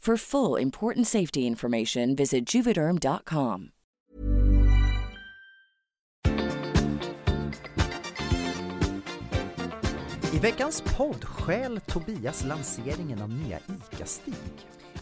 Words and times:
For 0.00 0.16
full 0.16 0.56
important 0.62 1.06
safety 1.06 1.40
information, 1.40 2.16
visit 2.16 2.54
juvederm.com. 2.54 3.70
I 10.32 10.38
veckans 10.38 10.82
podd 10.96 11.24
skäl 11.24 11.80
Tobias 11.80 12.44
lanseringen 12.44 13.22
av 13.22 13.30
nya 13.30 13.58
ICA-Stig. 13.58 14.34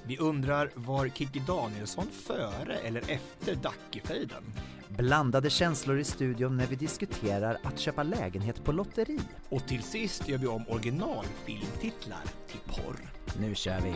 Vi 0.07 0.19
undrar, 0.19 0.71
var 0.75 1.09
Kikki 1.09 1.43
Danielsson 1.47 2.07
före 2.13 2.77
eller 2.77 3.01
efter 3.01 3.55
Dackefejden? 3.55 4.43
Blandade 4.89 5.51
känslor 5.51 5.99
i 5.99 6.05
studion 6.05 6.57
när 6.57 6.67
vi 6.67 6.77
diskuterar 6.77 7.59
att 7.63 7.79
köpa 7.79 8.03
lägenhet 8.03 8.65
på 8.65 8.73
lotteri. 8.73 9.21
Och 9.49 9.69
till 9.69 9.83
sist 9.83 10.29
gör 10.29 10.39
vi 10.39 10.47
om 10.47 10.65
originalfilmtitlar 10.69 12.23
till 12.47 12.61
porr. 12.67 13.11
Nu 13.41 13.55
kör 13.55 13.81
vi! 13.81 13.95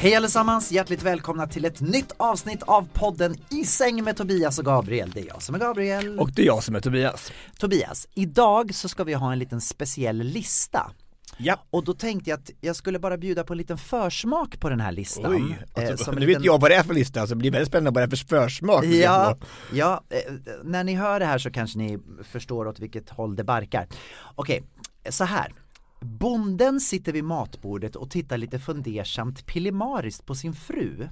Hej 0.00 0.14
allesammans! 0.14 0.72
Hjärtligt 0.72 1.02
välkomna 1.02 1.46
till 1.46 1.64
ett 1.64 1.80
nytt 1.80 2.12
avsnitt 2.16 2.62
av 2.62 2.88
podden 2.92 3.34
I 3.50 3.64
säng 3.64 4.04
med 4.04 4.16
Tobias 4.16 4.58
och 4.58 4.64
Gabriel. 4.64 5.10
Det 5.14 5.20
är 5.20 5.26
jag 5.26 5.42
som 5.42 5.54
är 5.54 5.58
Gabriel. 5.58 6.18
Och 6.18 6.32
det 6.32 6.42
är 6.42 6.46
jag 6.46 6.62
som 6.62 6.74
är 6.74 6.80
Tobias. 6.80 7.32
Tobias, 7.58 8.08
idag 8.14 8.74
så 8.74 8.88
ska 8.88 9.04
vi 9.04 9.14
ha 9.14 9.32
en 9.32 9.38
liten 9.38 9.60
speciell 9.60 10.16
lista. 10.16 10.90
Ja. 11.38 11.56
Och 11.70 11.84
då 11.84 11.94
tänkte 11.94 12.30
jag 12.30 12.38
att 12.38 12.50
jag 12.60 12.76
skulle 12.76 12.98
bara 12.98 13.16
bjuda 13.18 13.44
på 13.44 13.52
en 13.52 13.58
liten 13.58 13.78
försmak 13.78 14.60
på 14.60 14.68
den 14.68 14.80
här 14.80 14.92
listan. 14.92 15.34
Oj, 15.34 15.58
alltså, 15.74 15.92
Eh, 15.92 15.96
som 15.96 16.14
nu 16.14 16.20
en 16.20 16.26
vet 16.26 16.28
liten- 16.28 16.44
jag 16.44 16.60
vad 16.60 16.70
det 16.70 16.74
är 16.74 16.82
för 16.82 16.94
lista, 16.94 17.26
så 17.26 17.34
det 17.34 17.36
blir 17.38 17.50
väldigt 17.50 17.68
spännande 17.68 18.00
vad 18.00 18.10
det 18.10 18.14
är 18.14 18.16
för 18.16 18.26
försmak 18.42 18.84
Ja, 18.84 19.36
ja 19.72 20.02
eh, 20.10 20.32
när 20.64 20.84
ni 20.84 20.94
hör 20.94 21.20
det 21.20 21.26
här 21.26 21.38
så 21.38 21.50
kanske 21.50 21.78
ni 21.78 21.98
förstår 22.24 22.66
åt 22.68 22.78
vilket 22.80 23.10
håll 23.10 23.36
det 23.36 23.44
barkar. 23.44 23.86
Okej, 24.34 24.62
så 25.10 25.24
här. 25.24 25.52
Bonden 26.00 26.80
sitter 26.80 27.12
vid 27.12 27.24
matbordet 27.24 27.96
och 27.96 28.10
tittar 28.10 28.38
lite 28.38 28.58
fundersamt 28.58 29.46
pillemariskt 29.46 30.26
på 30.26 30.34
sin 30.34 30.54
fru. 30.54 31.08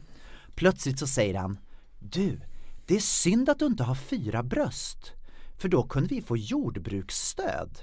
Plötsligt 0.55 0.99
så 0.99 1.07
säger 1.07 1.35
han 1.35 1.59
Du, 1.99 2.41
det 2.87 2.97
är 2.97 3.01
synd 3.01 3.49
att 3.49 3.59
du 3.59 3.67
inte 3.67 3.85
har 3.85 3.95
fyra 3.95 4.43
bröst. 4.43 5.13
För 5.59 5.69
då 5.69 5.83
kunde 5.83 6.15
vi 6.15 6.23
få 6.23 6.37
jordbruksstöd. 6.37 7.79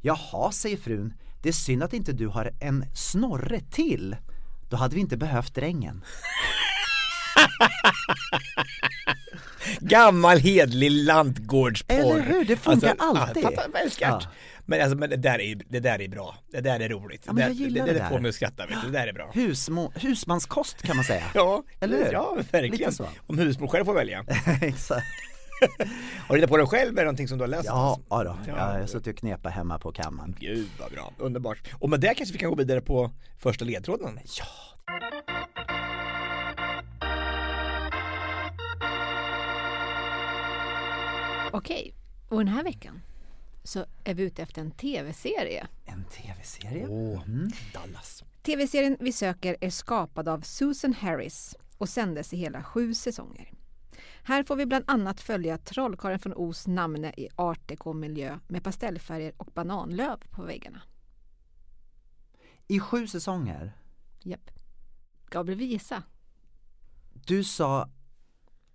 Jaha, 0.00 0.52
säger 0.52 0.76
frun, 0.76 1.14
det 1.42 1.48
är 1.48 1.52
synd 1.52 1.82
att 1.82 1.92
inte 1.92 2.12
du 2.12 2.26
har 2.26 2.52
en 2.60 2.84
snorre 2.94 3.60
till. 3.60 4.16
Då 4.70 4.76
hade 4.76 4.94
vi 4.94 5.00
inte 5.00 5.16
behövt 5.16 5.54
drängen. 5.54 6.04
Gammal 9.80 10.38
hedlig 10.38 10.90
lantgårdsporr. 10.90 11.94
Eller 11.96 12.20
hur? 12.20 12.44
Det 12.44 12.56
funkar 12.56 12.96
Alltså, 12.98 13.22
alltid. 13.24 13.46
Ja. 14.00 14.22
Men 14.66 14.80
alltså, 14.82 14.98
men 14.98 15.10
det 15.10 15.16
där 15.16 15.40
är, 15.40 15.60
det 15.68 15.80
där 15.80 16.00
är 16.02 16.08
bra. 16.08 16.34
Det 16.52 16.60
där 16.60 16.80
är 16.80 16.88
roligt. 16.88 17.22
Ja, 17.26 17.32
men 17.32 17.42
jag 17.42 17.50
det, 17.50 17.54
gillar 17.54 17.86
det, 17.86 17.92
det 17.92 17.98
det, 17.98 18.04
där. 18.04 18.08
får 18.10 18.18
mig 18.20 18.28
att 18.28 18.34
skratta, 18.34 18.66
vet 18.66 18.76
du. 18.84 18.90
Det 18.90 18.98
där 18.98 19.06
är 19.06 19.12
bra. 19.12 19.30
Husmo, 19.34 19.92
husmanskost 19.94 20.82
kan 20.82 20.96
man 20.96 21.04
säga. 21.04 21.24
Ja, 21.34 21.62
Eller 21.80 22.04
hur? 22.04 22.12
Ja, 22.12 22.36
verkligen. 22.50 22.76
Lite 22.76 22.92
så. 22.92 23.06
Om 23.26 23.38
husmor 23.38 23.68
själv 23.68 23.84
får 23.84 23.94
välja. 23.94 24.24
Exakt. 24.62 25.06
Har 26.28 26.34
du 26.34 26.40
hittat 26.40 26.50
på 26.50 26.56
det 26.56 26.66
själv? 26.66 26.92
Är 26.92 26.96
det 26.96 27.02
någonting 27.02 27.28
som 27.28 27.38
du 27.38 27.42
har 27.42 27.48
läst? 27.48 27.64
Ja, 27.66 27.98
ja 28.10 28.24
då. 28.24 28.38
Ja, 28.46 28.54
Ja, 28.56 28.72
jag 28.72 28.80
har 28.80 28.86
suttit 28.86 29.06
och 29.14 29.18
knepat 29.18 29.52
hemma 29.52 29.78
på 29.78 29.92
kammaren. 29.92 30.36
Gud 30.40 30.68
vad 30.80 30.92
bra, 30.92 31.12
underbart. 31.18 31.58
Och 31.78 31.90
med 31.90 32.00
det 32.00 32.14
kanske 32.14 32.32
vi 32.32 32.38
kan 32.38 32.50
gå 32.50 32.56
vidare 32.56 32.80
på 32.80 33.10
första 33.38 33.64
ledtråden. 33.64 34.18
Ja. 34.38 34.44
Okej, 41.52 41.94
och 42.28 42.38
den 42.38 42.48
här 42.48 42.64
veckan 42.64 43.02
så 43.64 43.86
är 44.04 44.14
vi 44.14 44.22
ute 44.22 44.42
efter 44.42 44.60
en 44.62 44.70
tv-serie. 44.70 45.66
En 45.84 46.04
tv-serie. 46.04 46.86
Åh, 46.88 47.22
Mm. 47.26 47.50
Dallas. 47.74 48.24
Tv-serien 48.42 48.96
vi 49.00 49.12
söker 49.12 49.56
är 49.60 49.70
skapad 49.70 50.28
av 50.28 50.40
Susan 50.40 50.92
Harris 50.94 51.56
och 51.78 51.88
sändes 51.88 52.32
i 52.32 52.36
hela 52.36 52.62
sju 52.64 52.94
säsonger. 52.94 53.52
Här 54.24 54.42
får 54.44 54.56
vi 54.56 54.66
bland 54.66 54.84
annat 54.86 55.20
följa 55.20 55.58
trollkarlen 55.58 56.18
från 56.18 56.32
Os 56.36 56.66
namne 56.66 57.12
i 57.16 57.28
art 57.36 57.68
deco-miljö 57.68 58.38
med 58.48 58.64
pastellfärger 58.64 59.32
och 59.36 59.46
bananlöv 59.54 60.16
på 60.30 60.42
väggarna. 60.42 60.82
I 62.68 62.80
sju 62.80 63.06
säsonger. 63.06 63.72
Japp. 64.22 64.50
Gabriel, 65.30 65.58
vi 65.58 65.64
gissa. 65.64 66.02
Du 67.12 67.44
sa 67.44 67.90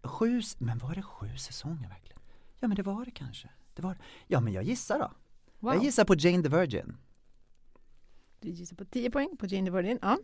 sju, 0.04 0.42
men 0.58 0.78
var 0.78 0.96
det 0.96 1.02
sju 1.04 1.38
säsonger 1.38 1.90
verkligen? 1.90 2.20
Ja 2.60 2.68
men 2.68 2.76
det 2.78 2.84
var 2.84 3.06
det 3.06 3.12
kanske. 3.12 3.50
Det 3.78 3.84
var 3.84 3.98
Ja 4.28 4.40
men 4.40 4.54
jag 4.54 4.64
gissar 4.64 5.00
då. 5.00 5.12
Wow. 5.60 5.74
Jag 5.74 5.84
gissar 5.84 6.06
på 6.06 6.16
Jane 6.16 6.44
the 6.44 6.50
Virgin. 6.50 6.98
Du 8.40 8.50
gissar 8.50 8.76
på 8.76 8.86
10 8.86 9.12
poäng 9.12 9.38
på 9.40 9.46
Jane 9.46 9.66
the 9.66 9.72
Virgin. 9.78 10.00
Ja. 10.02 10.18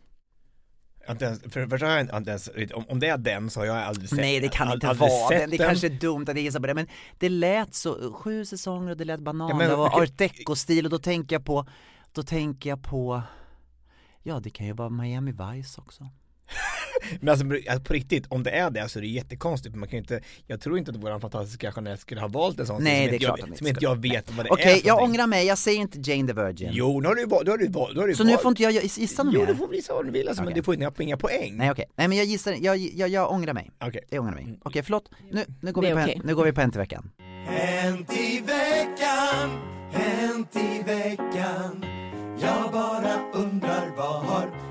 Ens, 1.07 1.41
för 1.41 1.59
det 1.59 1.69
första 1.69 1.85
har 1.85 1.93
jag 1.97 2.17
inte 2.17 2.29
ens, 2.29 2.49
om, 2.73 2.85
om 2.89 2.99
det 2.99 3.07
är 3.07 3.17
den 3.17 3.49
så 3.49 3.59
har 3.59 3.65
jag 3.65 3.77
aldrig 3.77 4.09
sett 4.09 4.19
Nej 4.19 4.39
det 4.39 4.49
kan 4.49 4.73
inte 4.73 4.93
vara 4.93 5.39
den, 5.39 5.49
det 5.49 5.57
kanske 5.57 5.87
är 5.87 5.99
dumt 5.99 6.21
att 6.21 6.27
jag 6.27 6.39
gissar 6.39 6.59
på 6.59 6.67
det 6.67 6.73
men 6.73 6.87
det 7.17 7.29
lät 7.29 7.73
så, 7.73 8.13
sju 8.13 8.45
säsonger 8.45 8.91
och 8.91 8.97
det 8.97 9.05
lät 9.05 9.19
banan, 9.19 9.49
Ja, 9.49 9.55
men- 9.55 9.69
det 9.69 9.75
var 9.75 10.01
art 10.01 10.17
deco-stil 10.17 10.85
och 10.85 10.91
då 10.91 10.99
tänker 10.99 11.35
jag 11.35 11.45
på, 11.45 11.65
då 12.11 12.23
tänker 12.23 12.69
jag 12.69 12.83
på 12.83 13.21
Ja 14.23 14.39
det 14.39 14.49
kan 14.49 14.65
ju 14.65 14.73
vara 14.73 14.89
Miami 14.89 15.31
Vice 15.31 15.81
också. 15.81 16.09
Men 17.19 17.29
alltså 17.29 17.45
alltså, 17.69 17.83
på 17.83 17.93
riktigt, 17.93 18.25
om 18.29 18.43
det 18.43 18.51
är 18.51 18.69
det 18.69 18.89
så 18.89 18.99
är 18.99 19.01
det 19.01 19.07
jättekonstigt 19.07 19.75
man 19.75 19.89
kan 19.89 19.97
ju 19.97 20.01
inte 20.01 20.21
Jag 20.47 20.61
tror 20.61 20.77
inte 20.77 20.91
att 20.91 20.97
våran 20.97 21.21
fantastiska 21.21 21.73
Jeanette 21.75 22.01
skulle 22.01 22.21
ha 22.21 22.27
valt 22.27 22.59
en 22.59 22.65
sån 22.67 22.83
Nej, 22.83 22.95
som 22.95 23.05
det 23.05 23.09
är 23.09 23.13
inte 23.13 23.25
klart 23.25 23.39
jag, 23.39 23.47
Som 23.57 23.67
inte 23.67 23.69
inte 23.69 23.85
jag 23.85 24.01
vet 24.01 24.31
vad 24.31 24.45
det 24.45 24.49
Okej, 24.49 24.65
är 24.71 24.75
för 24.79 24.87
jag 24.87 24.95
någonting. 24.95 25.13
ångrar 25.13 25.27
mig, 25.27 25.45
jag 25.47 25.57
säger 25.57 25.79
inte 25.79 26.11
Jane 26.11 26.27
the 26.27 26.33
Virgin. 26.33 26.69
Jo, 26.73 26.99
nu 27.01 27.07
har 27.07 27.15
du 27.15 27.25
då 27.25 27.35
har 27.35 27.57
du 27.57 27.67
då 27.67 27.79
har 28.01 28.07
du 28.07 28.15
Så 28.15 28.23
nu 28.23 28.37
får 28.37 28.49
inte 28.49 28.63
jag 28.63 28.73
gissa 28.83 29.23
något 29.23 29.33
Jo, 29.33 29.45
du 29.47 29.55
får 29.55 29.75
gissa 29.75 29.93
vad 29.93 30.05
du 30.05 30.11
vill 30.11 30.27
alltså, 30.27 30.43
men 30.43 30.47
Okej. 30.47 30.61
du 30.61 30.63
får 30.63 30.75
inga, 30.75 30.91
inga 30.99 31.17
poäng 31.17 31.57
Nej 31.57 31.71
okej, 31.71 31.85
nej 31.95 32.07
men 32.07 32.17
jag 32.17 32.27
gissar, 32.27 32.55
jag, 32.61 32.77
jag, 32.77 33.09
jag 33.09 33.31
ångrar 33.31 33.53
mig. 33.53 33.71
Okej. 33.79 34.01
Jag 34.09 34.21
ångrar 34.21 34.33
mig. 34.33 34.59
Okej 34.63 34.83
förlåt, 34.83 35.09
nu, 35.31 35.45
nu, 35.61 35.71
går 35.71 35.81
vi 35.81 35.91
på 35.91 35.99
okej. 35.99 36.21
nu 36.23 36.35
går 36.35 36.45
vi 36.45 36.53
på 36.53 36.61
en 36.61 36.71
till 36.71 36.79
veckan. 36.79 37.11
Hänt 37.45 38.17
i 38.17 38.39
veckan, 38.39 39.49
hänt 39.91 40.55
i 40.55 40.83
veckan 40.83 41.85
Jag 42.41 42.71
bara 42.71 43.31
undrar 43.33 43.95
vad 43.97 44.25
har 44.25 44.63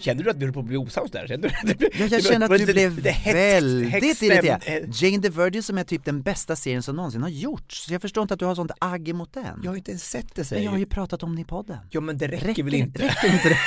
kände 0.00 0.22
du 0.22 0.30
att 0.30 0.36
vi 0.36 0.44
höll 0.44 0.52
på 0.54 0.60
att 0.60 0.66
bli 0.66 0.76
osams 0.76 1.10
där? 1.10 1.26
Kände 1.26 1.48
du, 1.64 1.88
Ja, 1.98 2.06
jag 2.10 2.24
känner 2.24 2.52
att 2.52 2.58
du 2.66 2.72
blev 2.72 2.90
väldigt 3.24 4.22
irriterad. 4.22 4.62
Jane 4.94 5.22
the 5.22 5.28
Virgin 5.28 5.62
som 5.62 5.78
är 5.78 5.84
typ 5.84 6.04
den 6.04 6.22
bästa 6.22 6.56
serien 6.56 6.82
som 6.82 6.96
någonsin 6.96 7.22
har 7.22 7.28
gjorts. 7.28 7.86
Så 7.86 7.92
jag 7.92 8.02
förstår 8.02 8.22
inte 8.22 8.34
att 8.34 8.40
du 8.40 8.46
har 8.46 8.54
sånt 8.54 8.70
agg 8.78 9.08
emot 9.08 9.34
den. 9.34 9.60
Jag 9.64 9.70
har 9.70 9.76
inte 9.76 9.90
ens 9.90 10.10
sett 10.10 10.26
det 10.26 10.32
Men 10.36 10.44
säger 10.44 10.62
jag 10.64 10.70
har 10.70 10.78
ju 10.78 10.86
pratat 10.86 11.22
om 11.22 11.36
det 11.36 11.42
i 11.42 11.44
podden. 11.44 11.76
Ja 11.90 12.00
men 12.00 12.18
det 12.18 12.28
räcker, 12.28 12.46
Räcker, 12.46 12.62
väl 12.62 12.74
inte? 12.74 13.02
räcker 13.02 13.32
inte 13.32 13.48
det? 13.48 13.58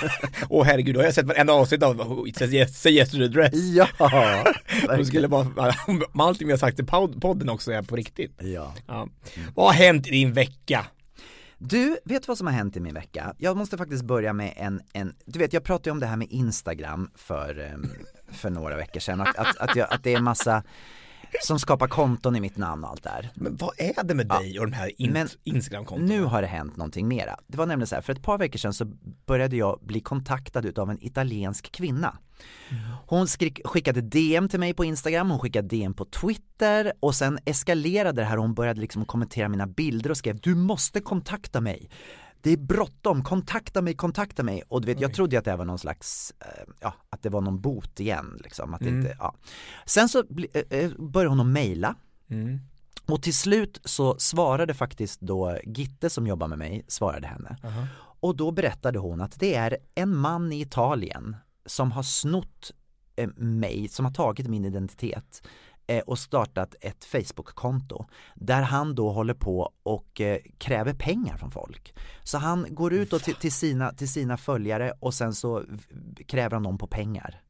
Åh 0.48 0.64
herregud, 0.64 0.94
då 0.94 1.00
har 1.00 1.04
jag 1.04 1.14
sett 1.14 1.26
varenda 1.26 1.52
avsnitt 1.52 1.82
av 1.82 2.26
Say 2.38 2.48
Yes, 2.54 2.80
Say 2.82 2.92
yes 2.92 3.10
to 3.10 3.16
the 3.16 3.28
Dress. 3.28 3.54
Ja, 3.54 3.88
Hon 4.88 5.06
skulle 5.06 5.28
bara, 5.28 5.74
om 5.86 6.20
allting 6.20 6.46
vi 6.46 6.52
har 6.52 6.58
sagt 6.58 6.78
i 6.78 6.82
pod- 6.82 7.20
podden 7.20 7.48
också 7.48 7.72
är 7.72 7.82
på 7.82 7.96
riktigt. 7.96 8.34
ja. 8.42 8.74
Ja. 8.86 9.08
Vad 9.54 9.66
har 9.66 9.72
hänt 9.72 10.06
i 10.06 10.10
din 10.10 10.32
vecka? 10.32 10.86
Du, 11.62 11.98
vet 12.04 12.28
vad 12.28 12.38
som 12.38 12.46
har 12.46 12.54
hänt 12.54 12.76
i 12.76 12.80
min 12.80 12.94
vecka? 12.94 13.34
Jag 13.38 13.56
måste 13.56 13.78
faktiskt 13.78 14.04
börja 14.04 14.32
med 14.32 14.52
en, 14.56 14.80
en 14.92 15.14
du 15.24 15.38
vet 15.38 15.52
jag 15.52 15.64
pratade 15.64 15.88
ju 15.88 15.92
om 15.92 16.00
det 16.00 16.06
här 16.06 16.16
med 16.16 16.28
Instagram 16.30 17.10
för, 17.14 17.58
ehm, 17.58 17.86
för 18.32 18.50
några 18.50 18.76
veckor 18.76 19.00
sedan, 19.00 19.20
att, 19.20 19.36
att, 19.36 19.56
att, 19.56 19.76
jag, 19.76 19.92
att 19.92 20.02
det 20.02 20.14
är 20.14 20.20
massa 20.20 20.62
som 21.42 21.58
skapar 21.58 21.88
konton 21.88 22.36
i 22.36 22.40
mitt 22.40 22.56
namn 22.56 22.84
och 22.84 22.90
allt 22.90 23.02
där. 23.02 23.30
Men 23.34 23.56
vad 23.56 23.70
är 23.78 24.04
det 24.04 24.14
med 24.14 24.28
dig 24.28 24.58
och 24.60 24.66
de 24.66 24.72
här 24.72 25.02
in- 25.02 25.28
Instagram-kontona? 25.44 26.08
Nu 26.08 26.22
har 26.24 26.42
det 26.42 26.48
hänt 26.48 26.76
någonting 26.76 27.08
mera. 27.08 27.36
Det 27.46 27.58
var 27.58 27.66
nämligen 27.66 27.86
så 27.86 27.94
här, 27.94 28.02
för 28.02 28.12
ett 28.12 28.22
par 28.22 28.38
veckor 28.38 28.58
sedan 28.58 28.74
så 28.74 28.84
började 29.26 29.56
jag 29.56 29.80
bli 29.82 30.00
kontaktad 30.00 30.66
utav 30.66 30.90
en 30.90 31.04
italiensk 31.04 31.72
kvinna. 31.72 32.18
Hon 33.06 33.26
skickade 33.64 34.00
DM 34.00 34.48
till 34.48 34.60
mig 34.60 34.74
på 34.74 34.84
Instagram, 34.84 35.30
hon 35.30 35.38
skickade 35.38 35.68
DM 35.68 35.94
på 35.94 36.04
Twitter 36.04 36.92
och 37.00 37.14
sen 37.14 37.38
eskalerade 37.44 38.22
det 38.22 38.26
här 38.26 38.36
och 38.36 38.42
hon 38.42 38.54
började 38.54 38.80
liksom 38.80 39.04
kommentera 39.04 39.48
mina 39.48 39.66
bilder 39.66 40.10
och 40.10 40.16
skrev 40.16 40.40
du 40.40 40.54
måste 40.54 41.00
kontakta 41.00 41.60
mig. 41.60 41.90
Det 42.42 42.50
är 42.52 42.56
bråttom, 42.56 43.24
kontakta 43.24 43.82
mig, 43.82 43.94
kontakta 43.94 44.42
mig. 44.42 44.62
Och 44.68 44.80
du 44.80 44.86
vet, 44.86 45.00
jag 45.00 45.14
trodde 45.14 45.38
att 45.38 45.44
det 45.44 45.56
var 45.56 45.64
någon 45.64 45.78
slags, 45.78 46.34
eh, 46.40 46.72
ja, 46.80 46.94
att 47.10 47.22
det 47.22 47.28
var 47.28 47.40
någon 47.40 47.60
bot 47.60 48.00
igen 48.00 48.40
liksom. 48.44 48.74
Att 48.74 48.80
det 48.80 48.88
inte, 48.88 49.16
ja. 49.18 49.34
Sen 49.86 50.08
så 50.08 50.18
eh, 50.54 50.78
eh, 50.78 50.90
började 50.98 51.28
hon 51.30 51.40
att 51.40 51.46
mejla 51.46 51.94
Mm. 52.30 52.60
och 53.06 53.22
till 53.22 53.34
slut 53.34 53.80
så 53.84 54.18
svarade 54.18 54.74
faktiskt 54.74 55.20
då 55.20 55.58
Gitte 55.64 56.10
som 56.10 56.26
jobbar 56.26 56.48
med 56.48 56.58
mig, 56.58 56.84
svarade 56.88 57.26
henne. 57.26 57.56
Och 58.20 58.36
då 58.36 58.50
berättade 58.50 58.98
hon 58.98 59.20
att 59.20 59.40
det 59.40 59.54
är 59.54 59.76
en 59.94 60.16
man 60.16 60.52
i 60.52 60.60
Italien 60.60 61.36
som 61.66 61.92
har 61.92 62.02
snott 62.02 62.72
eh, 63.16 63.28
mig, 63.36 63.88
som 63.88 64.04
har 64.04 64.12
tagit 64.12 64.48
min 64.48 64.64
identitet 64.64 65.42
eh, 65.86 66.02
och 66.02 66.18
startat 66.18 66.74
ett 66.80 67.04
Facebook-konto 67.04 68.04
där 68.34 68.62
han 68.62 68.94
då 68.94 69.10
håller 69.10 69.34
på 69.34 69.72
och 69.82 70.20
eh, 70.20 70.38
kräver 70.58 70.94
pengar 70.94 71.36
från 71.36 71.50
folk. 71.50 71.94
Så 72.22 72.38
han 72.38 72.66
går 72.70 72.92
ut 72.92 73.10
till, 73.10 73.34
till, 73.34 73.52
sina, 73.52 73.92
till 73.92 74.12
sina 74.12 74.36
följare 74.36 74.92
och 75.00 75.14
sen 75.14 75.34
så 75.34 75.64
kräver 76.26 76.50
han 76.50 76.62
dem 76.62 76.78
på 76.78 76.86
pengar. 76.86 77.42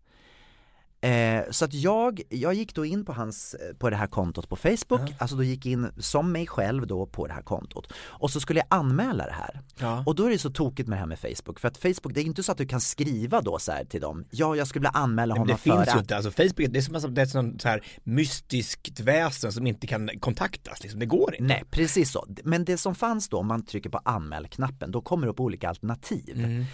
Eh, 1.03 1.43
så 1.51 1.65
att 1.65 1.75
jag, 1.75 2.21
jag 2.29 2.55
gick 2.55 2.75
då 2.75 2.85
in 2.85 3.05
på 3.05 3.13
hans, 3.13 3.55
eh, 3.55 3.75
på 3.77 3.91
det 3.91 3.97
här 3.97 4.07
kontot 4.07 4.49
på 4.49 4.57
Facebook, 4.57 5.15
alltså 5.19 5.37
då 5.37 5.43
gick 5.43 5.67
in 5.67 5.93
som 5.99 6.33
mig 6.33 6.47
själv 6.47 6.87
då 6.87 7.07
på 7.07 7.27
det 7.27 7.33
här 7.33 7.43
kontot. 7.43 7.93
Och 7.97 8.31
så 8.31 8.41
skulle 8.41 8.61
jag 8.61 8.67
anmäla 8.71 9.27
det 9.27 9.33
här. 9.33 9.61
Ja. 9.79 10.03
Och 10.07 10.15
då 10.15 10.27
är 10.27 10.31
det 10.31 10.39
så 10.39 10.51
tokigt 10.51 10.89
med 10.89 10.97
det 10.97 11.01
här 11.01 11.07
med 11.07 11.19
Facebook, 11.19 11.61
för 11.61 11.69
att 11.69 11.77
Facebook, 11.77 12.15
det 12.15 12.21
är 12.21 12.25
inte 12.25 12.43
så 12.43 12.53
att 12.53 12.59
du 12.59 12.67
kan 12.67 12.81
skriva 12.81 13.41
då 13.41 13.59
så 13.59 13.73
till 13.89 14.01
dem, 14.01 14.25
ja 14.31 14.57
jag 14.57 14.67
skulle 14.67 14.81
vilja 14.81 14.91
anmäla 14.91 15.35
honom 15.35 15.47
det 15.47 15.57
för 15.57 15.63
finns 15.63 15.87
ju 15.87 15.91
att 15.91 16.01
inte, 16.01 16.17
alltså 16.17 16.31
Facebook, 16.31 16.67
det 16.71 16.79
är 16.79 16.83
som 16.83 16.95
att 16.95 17.15
det 17.15 17.21
är 17.21 17.27
ett 17.27 17.31
sånt 17.31 17.63
så 17.63 17.69
här 17.69 17.85
mystiskt 18.05 19.01
väsen 19.01 19.53
som 19.53 19.67
inte 19.67 19.87
kan 19.87 20.11
kontaktas 20.21 20.83
liksom. 20.83 21.01
det 21.01 21.07
går 21.07 21.35
inte. 21.35 21.45
Nej, 21.45 21.65
precis 21.71 22.13
så. 22.13 22.27
Men 22.45 22.65
det 22.65 22.77
som 22.77 22.95
fanns 22.95 23.29
då, 23.29 23.39
om 23.39 23.47
man 23.47 23.65
trycker 23.65 23.91
på 23.91 24.01
anmäl-knappen, 24.05 24.91
då 24.91 25.01
kommer 25.01 25.27
det 25.27 25.31
upp 25.31 25.41
olika 25.41 25.69
alternativ. 25.69 26.39
Mm. 26.39 26.65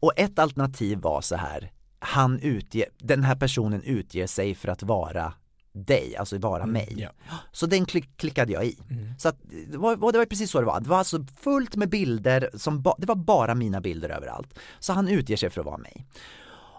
Och 0.00 0.12
ett 0.16 0.38
alternativ 0.38 0.98
var 0.98 1.20
så 1.20 1.36
här, 1.36 1.70
han 2.04 2.40
utger, 2.40 2.86
den 2.98 3.24
här 3.24 3.36
personen 3.36 3.82
utger 3.82 4.26
sig 4.26 4.54
för 4.54 4.68
att 4.68 4.82
vara 4.82 5.32
dig, 5.72 6.16
alltså 6.16 6.38
vara 6.38 6.66
mig. 6.66 6.88
Mm, 6.92 7.00
ja. 7.02 7.10
Så 7.52 7.66
den 7.66 7.86
klick, 7.86 8.16
klickade 8.16 8.52
jag 8.52 8.66
i. 8.66 8.78
Så 9.18 9.28
att, 9.28 9.36
det, 9.68 9.78
var, 9.78 10.12
det 10.12 10.18
var 10.18 10.26
precis 10.26 10.50
så 10.50 10.60
det 10.60 10.66
var. 10.66 10.80
Det 10.80 10.88
var 10.88 10.98
alltså 10.98 11.26
fullt 11.40 11.76
med 11.76 11.88
bilder, 11.88 12.50
som 12.54 12.82
ba, 12.82 12.94
det 12.98 13.06
var 13.06 13.14
bara 13.14 13.54
mina 13.54 13.80
bilder 13.80 14.08
överallt. 14.08 14.58
Så 14.78 14.92
han 14.92 15.08
utger 15.08 15.36
sig 15.36 15.50
för 15.50 15.60
att 15.60 15.66
vara 15.66 15.78
mig. 15.78 16.06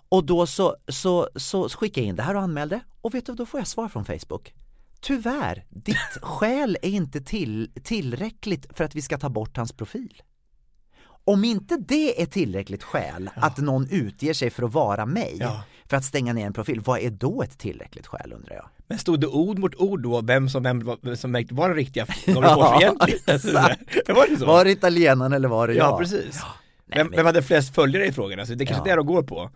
Och 0.10 0.26
då 0.26 0.48
så, 0.48 0.76
så, 0.88 1.30
så 1.36 1.70
skickade 1.70 2.02
jag 2.02 2.10
in 2.10 2.16
det 2.16 2.24
här 2.24 2.36
och 2.36 2.42
anmälde 2.42 2.80
och 3.02 3.14
vet 3.14 3.26
du, 3.26 3.34
då 3.34 3.46
får 3.46 3.60
jag 3.60 3.68
svar 3.68 3.88
från 3.88 4.06
Facebook. 4.06 4.54
Tyvärr, 5.00 5.66
ditt 5.70 5.98
skäl 6.22 6.78
är 6.82 6.90
inte 6.90 7.22
till, 7.22 7.72
tillräckligt 7.84 8.68
för 8.78 8.84
att 8.84 8.96
vi 8.96 9.02
ska 9.02 9.18
ta 9.18 9.30
bort 9.30 9.58
hans 9.58 9.74
profil. 9.74 10.22
Om 11.28 11.44
inte 11.44 11.78
det 11.78 12.22
är 12.22 12.26
tillräckligt 12.26 12.84
skäl 12.84 13.30
att 13.36 13.58
någon 13.58 13.88
utger 13.92 14.34
sig 14.34 14.50
för 14.50 14.64
att 14.64 14.74
vara 14.74 15.06
mig 15.06 15.38
Ja. 15.40 15.64
för 15.90 15.98
att 15.98 16.04
stänga 16.06 16.34
ner 16.34 16.46
en 16.46 16.54
profil, 16.54 16.82
vad 16.86 17.00
är 17.00 17.10
då 17.10 17.44
ett 17.44 17.58
tillräckligt 17.58 18.08
skäl 18.08 18.34
undrar 18.34 18.56
jag? 18.56 18.66
Men 18.88 18.98
stod 18.98 19.20
det 19.20 19.28
ord 19.28 19.60
mot 19.60 19.76
ord 19.76 20.02
då, 20.04 20.22
vem 20.22 20.50
som, 20.50 20.64
vem, 20.64 20.98
vem 21.02 21.18
som 21.18 21.32
märkte 21.32 21.54
var 21.54 21.70
det 21.70 21.76
riktiga 21.76 22.06
på 22.06 22.12
för 22.26 22.82
egentligen? 22.82 23.54
var 24.16 24.30
det 24.30 24.38
så? 24.40 24.46
Var 24.46 24.66
det 24.66 24.72
italienaren 24.72 25.34
eller 25.34 25.48
var 25.48 25.68
det 25.68 25.74
jag? 25.74 25.88
Ja, 25.88 25.98
precis. 25.98 26.36
Nej, 26.86 26.98
vem, 26.98 27.08
men- 27.08 27.16
vem 27.18 27.26
hade 27.26 27.42
flest 27.44 27.76
följare 27.76 28.06
i 28.06 28.12
frågan? 28.12 28.40
Alltså, 28.40 28.56
det 28.56 28.66
kanske 28.66 28.90
Ja. 28.90 28.94
är 28.94 28.98
det 28.98 29.04
de 29.04 29.06
går 29.08 29.24
på. 29.24 29.50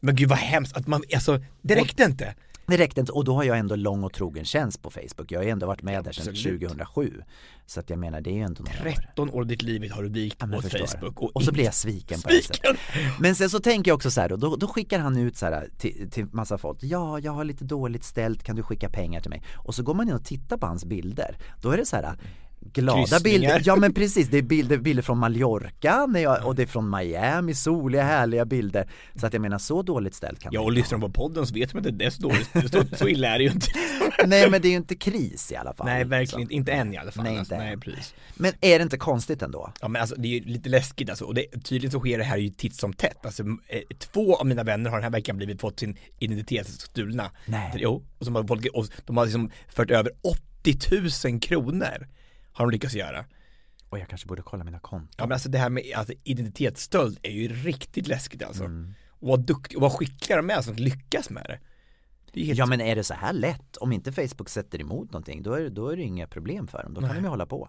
Men 0.00 0.16
gud 0.16 0.28
vad 0.28 0.38
hemskt 0.38 0.76
att 0.76 0.86
man, 0.86 1.02
alltså 1.14 1.40
det 1.62 1.74
räckte 1.74 2.02
inte. 2.04 2.34
Det 2.66 2.76
räckte 2.76 3.00
inte 3.00 3.12
och 3.12 3.24
då 3.24 3.34
har 3.34 3.44
jag 3.44 3.58
ändå 3.58 3.76
lång 3.76 4.04
och 4.04 4.12
trogen 4.12 4.44
tjänst 4.44 4.82
på 4.82 4.90
Facebook. 4.90 5.32
Jag 5.32 5.40
har 5.40 5.44
ändå 5.46 5.66
varit 5.66 5.82
med 5.82 6.04
där 6.04 6.12
sedan 6.12 6.28
Absolut. 6.28 6.60
2007. 6.60 7.22
Så 7.66 7.80
att 7.80 7.90
jag 7.90 7.98
menar 7.98 8.20
det 8.20 8.30
är 8.30 8.34
ju 8.34 8.40
ändå 8.40 8.62
några 8.62 8.90
år. 8.90 8.94
13 8.94 9.30
år 9.30 9.40
av 9.40 9.46
ditt 9.46 9.62
liv 9.62 9.90
har 9.92 10.02
du 10.02 10.08
vikt 10.08 10.36
Ja, 10.50 10.56
åt. 10.58 10.64
Facebook. 10.90 11.20
Och, 11.20 11.30
så 11.34 11.40
inte- 11.40 11.52
blir 11.52 11.64
jag 11.64 11.74
sviken 11.74 12.20
på 12.20 12.28
det 12.28 12.42
sättet. 12.42 12.56
Sviken! 12.56 12.76
Men 13.20 13.34
sen 13.34 13.50
så 13.50 13.60
tänker 13.60 13.90
jag 13.90 13.96
också 13.96 14.10
så 14.10 14.20
här 14.20 14.28
då, 14.28 14.36
då, 14.36 14.56
då 14.56 14.66
skickar 14.68 14.98
han 14.98 15.16
ut 15.16 15.36
så 15.36 15.46
här 15.46 15.68
till, 15.78 16.10
till 16.10 16.26
massa 16.26 16.58
folk. 16.58 16.78
Ja, 16.82 17.18
jag 17.18 17.32
har 17.32 17.44
lite 17.44 17.64
dåligt 17.64 18.04
ställt, 18.04 18.42
kan 18.42 18.56
du 18.56 18.62
skicka 18.62 18.88
pengar 18.88 19.20
till 19.20 19.30
mig? 19.30 19.42
Och 19.56 19.74
så 19.74 19.82
går 19.82 19.94
man 19.94 20.08
in 20.08 20.14
och 20.14 20.24
tittar 20.24 20.56
på 20.56 20.66
hans 20.66 20.84
bilder. 20.84 21.36
Då 21.62 21.70
är 21.70 21.76
det 21.76 21.86
så 21.86 21.96
här 21.96 22.16
glada 22.72 22.98
Kryssningar. 22.98 23.20
bilder. 23.20 23.62
Ja 23.64 23.76
men 23.76 23.94
precis, 23.94 24.28
det 24.28 24.38
är 24.38 24.42
bilder, 24.42 24.78
bilder 24.78 25.02
från 25.02 25.18
Mallorca 25.18 26.06
när 26.06 26.20
jag, 26.20 26.46
och 26.46 26.54
det 26.54 26.62
är 26.62 26.66
från 26.66 26.90
Miami, 26.90 27.54
soliga 27.54 28.02
härliga 28.02 28.44
bilder. 28.44 28.88
Så 29.14 29.26
att 29.26 29.32
jag 29.32 29.42
menar 29.42 29.58
så 29.58 29.82
dåligt 29.82 30.14
ställt 30.14 30.40
kan 30.40 30.52
Ja 30.52 30.60
man 30.60 30.66
och 30.66 30.72
lyssnar 30.72 30.98
de 30.98 31.12
på 31.12 31.22
podden 31.22 31.46
så 31.46 31.54
vet 31.54 31.72
de 31.72 31.78
att 31.78 31.98
det 31.98 32.04
är 32.04 32.10
så 32.10 32.22
dåligt, 32.22 32.50
så, 32.72 32.96
så 32.96 33.08
illa 33.08 33.28
är 33.28 33.38
det 33.38 33.44
ju 33.44 33.50
inte. 33.50 33.66
Nej 34.26 34.50
men 34.50 34.62
det 34.62 34.68
är 34.68 34.70
ju 34.70 34.76
inte 34.76 34.94
kris 34.94 35.52
i 35.52 35.56
alla 35.56 35.74
fall. 35.74 35.86
Nej 35.86 36.04
verkligen 36.04 36.40
inte, 36.40 36.54
inte 36.54 36.72
än 36.72 36.94
i 36.94 36.96
alla 36.96 37.12
fall. 37.12 37.24
Nej, 37.24 37.38
alltså, 37.38 37.54
inte 37.54 37.64
nej 37.64 37.76
precis. 37.76 38.14
Men 38.34 38.52
är 38.60 38.78
det 38.78 38.82
inte 38.82 38.96
konstigt 38.98 39.42
ändå? 39.42 39.72
Ja 39.80 39.88
men 39.88 40.00
alltså 40.00 40.16
det 40.18 40.28
är 40.28 40.32
ju 40.32 40.40
lite 40.40 40.68
läskigt 40.68 41.10
alltså, 41.10 41.24
och 41.24 41.34
det, 41.34 41.46
tydligen 41.64 41.90
så 41.90 42.00
sker 42.00 42.18
det 42.18 42.24
här 42.24 42.36
ju 42.36 42.48
titt 42.48 42.74
som 42.74 42.92
tätt. 42.92 43.26
Alltså 43.26 43.42
eh, 43.42 43.80
två 43.98 44.36
av 44.36 44.46
mina 44.46 44.62
vänner 44.62 44.90
har 44.90 44.96
den 44.96 45.04
här 45.04 45.10
veckan 45.10 45.36
blivit 45.36 45.60
fått 45.60 45.80
sin 45.80 45.96
identitet 46.18 46.68
stulna. 46.68 47.30
Nej. 47.46 47.72
Jo, 47.76 48.04
och, 48.18 48.24
som 48.24 48.34
har 48.34 48.44
folk, 48.44 48.66
och 48.74 48.86
de 49.06 49.16
har 49.16 49.24
liksom 49.24 49.50
fört 49.68 49.90
över 49.90 50.12
80 50.22 51.30
000 51.30 51.40
kronor 51.40 52.06
har 52.54 52.66
de 52.66 52.70
lyckats 52.72 52.94
göra. 52.94 53.24
Och 53.88 53.98
jag 53.98 54.08
kanske 54.08 54.26
borde 54.26 54.42
kolla 54.42 54.64
mina 54.64 54.78
konton. 54.78 55.14
Ja 55.16 55.24
men 55.24 55.32
alltså 55.32 55.48
det 55.48 55.58
här 55.58 55.70
med 55.70 55.84
alltså, 55.96 56.14
identitetsstöld 56.24 57.18
är 57.22 57.30
ju 57.30 57.48
riktigt 57.48 58.06
läskigt 58.06 58.42
alltså. 58.42 58.64
Mm. 58.64 58.94
Och 59.08 59.28
vad 59.28 59.40
duktiga 59.40 59.78
och 59.78 59.82
vad 59.82 59.92
skickliga 59.92 60.36
de 60.36 60.50
är 60.50 60.62
som 60.62 60.74
lyckas 60.74 61.30
med 61.30 61.44
det. 61.48 61.58
Det 62.32 62.40
Ja 62.40 62.66
men 62.66 62.80
är 62.80 62.96
det 62.96 63.04
så 63.04 63.14
här 63.14 63.32
lätt, 63.32 63.76
om 63.76 63.92
inte 63.92 64.12
Facebook 64.12 64.48
sätter 64.48 64.80
emot 64.80 65.12
någonting, 65.12 65.42
då 65.42 65.52
är, 65.52 65.68
då 65.68 65.88
är 65.88 65.96
det 65.96 66.02
inga 66.02 66.26
problem 66.26 66.66
för 66.66 66.82
dem, 66.82 66.94
då 66.94 67.00
kan 67.00 67.08
Nej. 67.08 67.16
de 67.16 67.24
ju 67.24 67.28
hålla 67.28 67.46
på. 67.46 67.68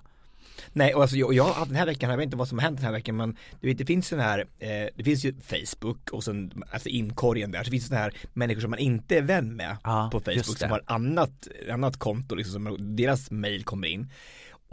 Nej, 0.74 0.94
och 0.96 1.01
alltså 1.01 1.18
jag, 1.18 1.34
jag 1.34 1.68
den 1.68 1.75
här 1.75 1.86
veckan, 1.86 2.10
jag 2.10 2.18
vet 2.18 2.24
inte 2.24 2.38
vad 2.38 2.48
som 2.48 2.58
har 2.58 2.63
hänt 2.63 2.77
den 2.77 2.86
här 2.86 2.92
veckan 2.92 3.15
men 3.15 3.38
du 3.62 3.68
vet 3.68 3.77
det 3.77 3.86
finns 3.86 4.08
sån 4.08 4.20
här, 4.20 4.39
eh, 4.39 4.88
det 4.96 5.04
finns 5.04 5.25
ju 5.25 5.36
Facebook 5.42 6.10
och 6.12 6.24
sen, 6.24 6.63
alltså 6.72 6.89
inkorgen 6.89 7.51
där, 7.51 7.63
så 7.63 7.72
finns 7.72 7.84
det 7.84 7.88
sån 7.88 7.98
här 7.98 8.13
människor 8.34 8.62
som 8.62 8.70
man 8.70 8.80
inte 8.80 9.18
är 9.18 9.22
vän 9.22 9.56
med 9.56 9.77
Ja, 9.84 10.10
på 10.12 10.20
Facebook 10.20 10.58
som 10.58 10.72
har 10.72 10.82
annat, 10.86 11.48
annat 11.72 11.98
konto 11.98 12.36
liksom, 12.36 12.54
som 12.54 12.96
deras 12.96 13.32
mail 13.32 13.63
kommer 13.63 13.88
in. 13.88 14.12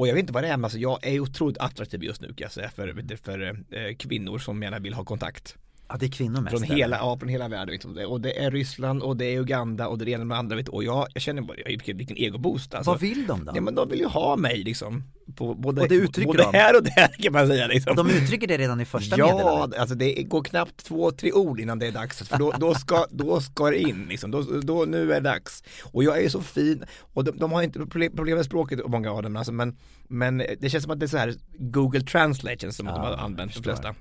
Och 0.02 0.09
jag 0.09 0.14
vet 0.14 0.21
inte 0.21 0.32
vad 0.32 0.44
det 0.44 0.49
är 0.49 0.56
men 0.56 0.64
alltså 0.64 0.78
jag 0.78 1.06
är 1.06 1.21
otroligt 1.21 1.59
attraktiv 1.59 2.04
just 2.04 2.21
nu 2.21 2.28
kan 2.28 2.44
jag 2.44 2.52
säga 2.52 2.71
för, 2.71 3.16
för 3.16 3.64
eh, 3.71 3.94
kvinnor 3.97 4.38
som 4.38 4.62
gärna 4.62 4.78
vill 4.78 4.94
ha 4.94 5.04
kontakt. 5.04 5.56
Ja 5.92 5.99
det 5.99 6.06
är 6.06 6.11
kvinnor 6.11 6.40
mest. 6.40 6.58
Från 6.58 6.76
hela, 6.76 6.96
ja, 6.96 7.18
från 7.18 7.28
hela 7.28 7.49
världen 7.49 7.72
vet 7.72 7.94
du. 7.94 8.04
och 8.04 8.20
det 8.20 8.38
är 8.44 8.50
Ryssland 8.50 9.02
och 9.02 9.16
det 9.16 9.25
är 9.25 9.38
Uganda 9.40 9.88
och 9.88 9.99
det 9.99 10.02
är 10.02 10.06
det 10.06 10.12
ena 10.12 10.25
med 10.25 10.34
det 10.34 10.38
andra 10.38 10.56
vet 10.56 10.66
du. 10.66 10.72
och 10.72 10.84
jag, 10.84 11.06
jag 11.14 11.22
känner 11.22 11.42
bara, 11.42 11.56
vilken, 11.66 11.96
vilken 11.96 12.16
egoboost 12.16 12.75
alltså. 12.75 12.90
Vad 12.90 13.00
vill 13.00 13.26
de 13.26 13.44
då? 13.44 13.52
Ja 13.54 13.61
men 13.61 13.75
de 13.75 13.88
vill 13.88 13.99
ju 14.00 14.06
ha 14.06 14.37
mig 14.37 14.62
liksom. 14.64 15.02
På 15.37 15.54
både, 15.54 15.80
Och 15.82 15.88
det 15.88 15.94
uttrycker 15.94 16.26
både 16.32 16.42
de? 16.52 16.58
här 16.58 16.76
och 16.76 16.82
där 16.82 17.22
kan 17.22 17.32
man 17.32 17.46
säga 17.46 17.66
liksom. 17.66 17.96
De 17.96 18.11
uttrycker 18.11 18.46
det 18.46 18.58
redan 18.58 18.80
i 18.80 18.84
första 18.84 19.18
Ja, 19.18 19.26
meddelandet? 19.26 19.78
alltså 19.80 19.94
det 19.94 20.22
går 20.22 20.42
knappt 20.44 20.84
två, 20.84 21.11
tre 21.11 21.32
ord 21.32 21.61
innan 21.61 21.78
det 21.78 21.87
är 21.87 21.92
dags. 21.92 22.28
För 22.28 22.38
då, 22.38 22.52
då, 22.61 22.75
ska, 22.75 23.06
då 23.11 23.40
ska 23.40 23.70
det 23.70 23.78
in 23.80 24.06
liksom. 24.08 24.30
Då, 24.30 24.42
då, 24.62 24.84
nu 24.84 25.12
är 25.12 25.20
det 25.20 25.28
dags. 25.30 25.62
Och 25.92 26.04
jag 26.04 26.22
är 26.22 26.28
så 26.28 26.40
fin. 26.42 26.84
Och 27.00 27.25
de, 27.25 27.30
de 27.38 27.52
har 27.52 27.62
inte 27.62 27.78
problem 27.87 28.37
med 28.37 28.44
språket, 28.44 28.80
många 28.87 29.11
av 29.12 29.22
dem 29.22 29.37
alltså, 29.37 29.52
men, 29.52 29.76
men 30.08 30.38
det 30.61 30.70
känns 30.70 30.84
som 30.84 30.92
att 30.92 31.00
det 31.00 31.06
är 31.06 31.08
så 31.08 31.16
här 31.18 31.34
Google 31.58 32.00
Translate 32.00 32.58
känns 32.58 32.76
som 32.76 32.88
att 32.88 32.94
de 32.94 33.02
Ja, 33.04 33.16
har 33.16 33.25
använt 33.25 33.54
de 33.54 33.62
flesta. 33.62 33.94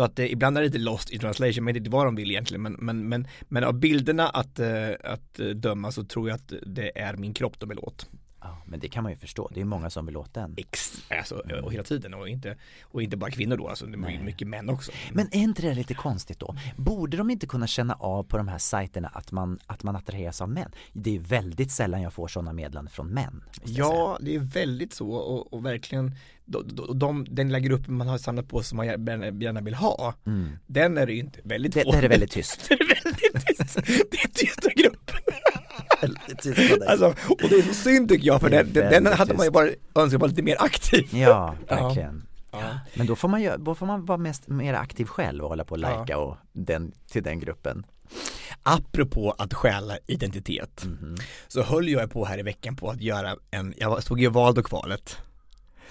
Så 0.00 0.04
att 0.04 0.18
eh, 0.18 0.32
ibland 0.32 0.56
är 0.56 0.60
det 0.60 0.66
lite 0.66 0.78
lost 0.78 1.12
i 1.12 1.18
translation, 1.18 1.64
men 1.64 1.76
inte 1.76 1.90
vad 1.90 2.06
de 2.06 2.14
vill 2.14 2.30
egentligen. 2.30 2.62
Men, 2.62 2.72
men, 2.72 3.08
men, 3.08 3.26
men 3.48 3.64
av 3.64 3.74
bilderna 3.74 4.28
att, 4.28 4.58
eh, 4.58 4.90
att 5.04 5.40
eh, 5.40 5.46
döma 5.46 5.92
så 5.92 6.04
tror 6.04 6.28
jag 6.28 6.34
att 6.36 6.52
det 6.66 6.98
är 6.98 7.16
min 7.16 7.34
kropp 7.34 7.60
de 7.60 7.68
vill 7.68 7.78
åt. 7.78 8.08
Ja, 8.42 8.62
men 8.66 8.80
det 8.80 8.88
kan 8.88 9.02
man 9.02 9.12
ju 9.12 9.18
förstå, 9.18 9.50
det 9.54 9.60
är 9.60 9.64
många 9.64 9.90
som 9.90 10.06
vill 10.06 10.16
åt 10.16 10.34
den. 10.34 10.54
Ex, 10.56 11.02
alltså, 11.18 11.34
och 11.62 11.72
hela 11.72 11.84
tiden 11.84 12.14
och 12.14 12.28
inte, 12.28 12.56
och 12.82 13.02
inte 13.02 13.16
bara 13.16 13.30
kvinnor 13.30 13.56
då, 13.56 13.68
alltså 13.68 13.86
det 13.86 13.94
är 13.94 14.22
mycket 14.24 14.48
män 14.48 14.68
också. 14.68 14.92
Men 15.12 15.26
är 15.32 15.40
inte 15.40 15.62
det 15.62 15.74
lite 15.74 15.94
konstigt 15.94 16.38
då? 16.38 16.56
Borde 16.76 17.16
de 17.16 17.30
inte 17.30 17.46
kunna 17.46 17.66
känna 17.66 17.94
av 17.94 18.22
på 18.22 18.36
de 18.36 18.48
här 18.48 18.58
sajterna 18.58 19.08
att 19.08 19.32
man, 19.32 19.58
att 19.66 19.82
man 19.82 19.96
attraheras 19.96 20.40
av 20.40 20.48
män? 20.48 20.70
Det 20.92 21.16
är 21.16 21.20
väldigt 21.20 21.70
sällan 21.70 22.02
jag 22.02 22.12
får 22.12 22.28
sådana 22.28 22.52
meddelanden 22.52 22.92
från 22.92 23.08
män. 23.08 23.44
Ja, 23.64 24.18
det 24.20 24.34
är 24.34 24.38
väldigt 24.38 24.94
så 24.94 25.10
och, 25.10 25.52
och 25.52 25.66
verkligen 25.66 26.14
de, 26.44 26.68
de, 26.76 26.98
de, 26.98 27.26
den 27.30 27.48
lilla 27.48 27.60
gruppen 27.60 27.94
man 27.94 28.08
har 28.08 28.18
samlat 28.18 28.48
på 28.48 28.62
som 28.62 28.76
man 28.76 28.86
gärna, 28.86 29.60
vill 29.60 29.74
ha, 29.74 30.14
den 30.66 30.98
är 30.98 31.06
det 31.06 31.12
ju 31.12 31.18
inte 31.18 31.38
väldigt 31.44 31.74
Det, 31.74 31.82
få. 31.82 31.92
det 31.92 31.98
är 31.98 32.08
väldigt 32.08 32.30
tyst. 32.30 32.66
det 32.68 32.74
är 32.74 33.04
väldigt 33.04 33.46
tyst. 33.46 33.74
Det 34.10 34.16
är 34.16 34.28
gruppen. 34.28 34.59
Tyst 36.42 36.70
på 36.70 36.76
dig. 36.76 36.88
Alltså, 36.88 37.06
och 37.28 37.48
det 37.48 37.54
är 37.54 37.62
så 37.62 37.74
synd 37.74 38.08
tycker 38.08 38.26
jag 38.26 38.40
för 38.40 38.50
den, 38.50 38.72
den, 38.72 39.06
hade 39.06 39.34
man 39.34 39.46
ju 39.46 39.50
bara 39.50 39.68
önskat 39.94 40.20
var 40.20 40.28
lite 40.28 40.42
mer 40.42 40.56
aktiv. 40.58 41.08
Ja, 41.12 41.54
verkligen. 41.68 42.26
Ja. 42.52 42.58
Men 42.94 43.06
då 43.06 43.16
får 43.16 43.28
man, 43.28 43.42
ju, 43.42 43.56
då 43.58 43.74
får 43.74 43.86
man 43.86 44.04
vara 44.04 44.18
mest, 44.18 44.48
mer 44.48 44.74
aktiv 44.74 45.04
själv 45.04 45.42
och 45.42 45.48
hålla 45.48 45.64
på 45.64 45.74
och 45.74 45.80
Ja. 45.80 45.96
lajka 45.96 46.18
och 46.18 46.36
den, 46.52 46.92
till 47.10 47.22
den 47.22 47.40
gruppen. 47.40 47.86
Apropå 48.62 49.34
att 49.38 49.54
stjäla 49.54 49.98
identitet 50.06 50.84
Mhm. 50.84 51.16
så 51.48 51.62
höll 51.62 51.88
jag 51.88 52.10
på 52.10 52.24
här 52.24 52.38
i 52.38 52.42
veckan 52.42 52.76
på 52.76 52.90
att 52.90 53.00
göra 53.00 53.36
en, 53.50 53.74
jag 53.76 54.02
stod 54.02 54.22
i 54.22 54.26
val 54.26 54.58
och 54.58 54.64
kvalet. 54.66 55.16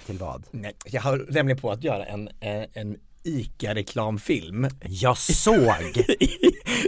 Till 0.06 0.18
vad? 0.18 0.44
Nej, 0.50 0.72
jag 0.84 1.02
höll 1.02 1.26
nämligen 1.30 1.58
på 1.60 1.70
att 1.70 1.84
göra 1.84 2.04
en, 2.06 2.28
en, 2.40 2.66
en 2.72 2.96
ICA-reklamfilm 3.24 4.68
Jag 4.88 5.18
såg! 5.18 5.96
i, 6.20 6.30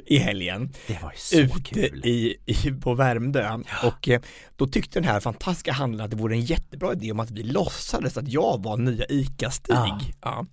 i 0.14 0.18
helgen. 0.18 0.72
Det 0.86 1.02
var 1.02 1.10
ju 1.10 1.16
så 1.18 1.38
ute 1.38 1.60
kul. 1.62 2.02
i, 2.06 2.36
i, 2.46 2.70
på 2.80 2.94
Värmdö 2.94 3.58
och 3.84 4.08
eh, 4.08 4.20
då 4.56 4.66
tyckte 4.66 5.00
den 5.00 5.08
här 5.08 5.20
fantastiska 5.20 5.72
handlaren 5.72 6.04
att 6.04 6.10
det 6.10 6.16
vore 6.16 6.34
en 6.34 6.40
jättebra 6.40 6.92
idé 6.92 7.12
om 7.12 7.20
att 7.20 7.30
vi 7.30 7.42
låtsades 7.42 8.16
att 8.16 8.28
jag 8.28 8.62
var 8.62 8.76
nya 8.76 9.04
ICA-Stig. 9.04 9.74
Ja. 9.74 10.00
Ja. 10.20 10.46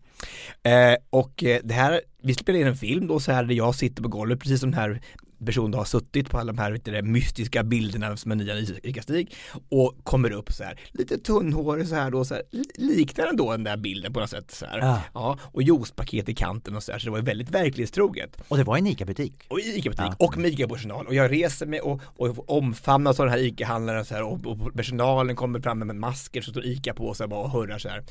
Eh, 0.71 0.95
och 1.09 1.43
eh, 1.43 1.59
det 1.63 1.73
här, 1.73 2.01
vi 2.23 2.33
spelade 2.33 2.61
in 2.61 2.67
en 2.67 2.77
film 2.77 3.07
då 3.07 3.19
så 3.19 3.31
här 3.31 3.43
där 3.43 3.55
jag 3.55 3.75
sitter 3.75 4.03
på 4.03 4.09
golvet 4.09 4.39
precis 4.39 4.59
som 4.59 4.71
den 4.71 4.79
här 4.79 5.01
personen 5.45 5.73
har 5.73 5.85
suttit 5.85 6.29
på 6.29 6.37
alla 6.37 6.51
de 6.53 6.57
här 6.61 6.71
vet 6.71 6.85
du, 6.85 7.01
mystiska 7.01 7.63
bilderna 7.63 8.17
som 8.17 8.31
är 8.31 8.35
nya 8.35 8.55
ICA-Stig 8.83 9.33
och 9.69 9.95
kommer 10.03 10.31
upp 10.31 10.51
så 10.51 10.63
här 10.63 10.79
lite 10.91 11.17
tunnhårig 11.17 11.87
så 11.87 11.95
här 11.95 12.11
då 12.11 12.25
så 12.25 12.33
här, 12.33 12.43
li- 12.51 12.63
liknar 12.95 13.27
ändå 13.27 13.51
den 13.51 13.63
där 13.63 13.77
bilden 13.77 14.13
på 14.13 14.19
något 14.19 14.29
sätt 14.29 14.51
så 14.51 14.65
här. 14.65 14.77
Ja. 14.79 15.01
Ja, 15.13 15.37
och 15.43 15.63
juicepaket 15.63 16.29
i 16.29 16.35
kanten 16.35 16.75
och 16.75 16.83
så 16.83 16.91
här 16.91 16.99
så 16.99 17.05
det 17.05 17.11
var 17.11 17.21
väldigt 17.21 17.49
verklighetstroget. 17.49 18.37
Och 18.47 18.57
det 18.57 18.63
var 18.63 18.77
en 18.77 18.87
ICA-butik. 18.87 19.33
Och 19.47 19.59
ICA-butik 19.59 20.05
Ja. 20.19 20.25
och 20.25 20.37
med 20.37 20.51
ICA-personal 20.51 21.07
och 21.07 21.15
jag 21.15 21.31
reser 21.31 21.65
mig 21.65 21.79
och, 21.81 22.01
och 22.05 22.49
omfamnas 22.57 23.19
av 23.19 23.25
den 23.25 23.33
här 23.33 23.43
ICA-handlaren 23.43 24.05
så 24.05 24.13
här 24.13 24.23
och, 24.23 24.45
och 24.45 24.73
personalen 24.73 25.35
kommer 25.35 25.59
fram 25.59 25.79
med 25.79 25.95
masker 25.95 26.41
så 26.41 26.51
står 26.51 26.65
ICA 26.65 26.93
på 26.93 27.13
sig 27.13 27.27
bara 27.27 27.39
och 27.39 27.51
hurrar 27.51 27.77
så 27.77 27.89
här. 27.89 28.03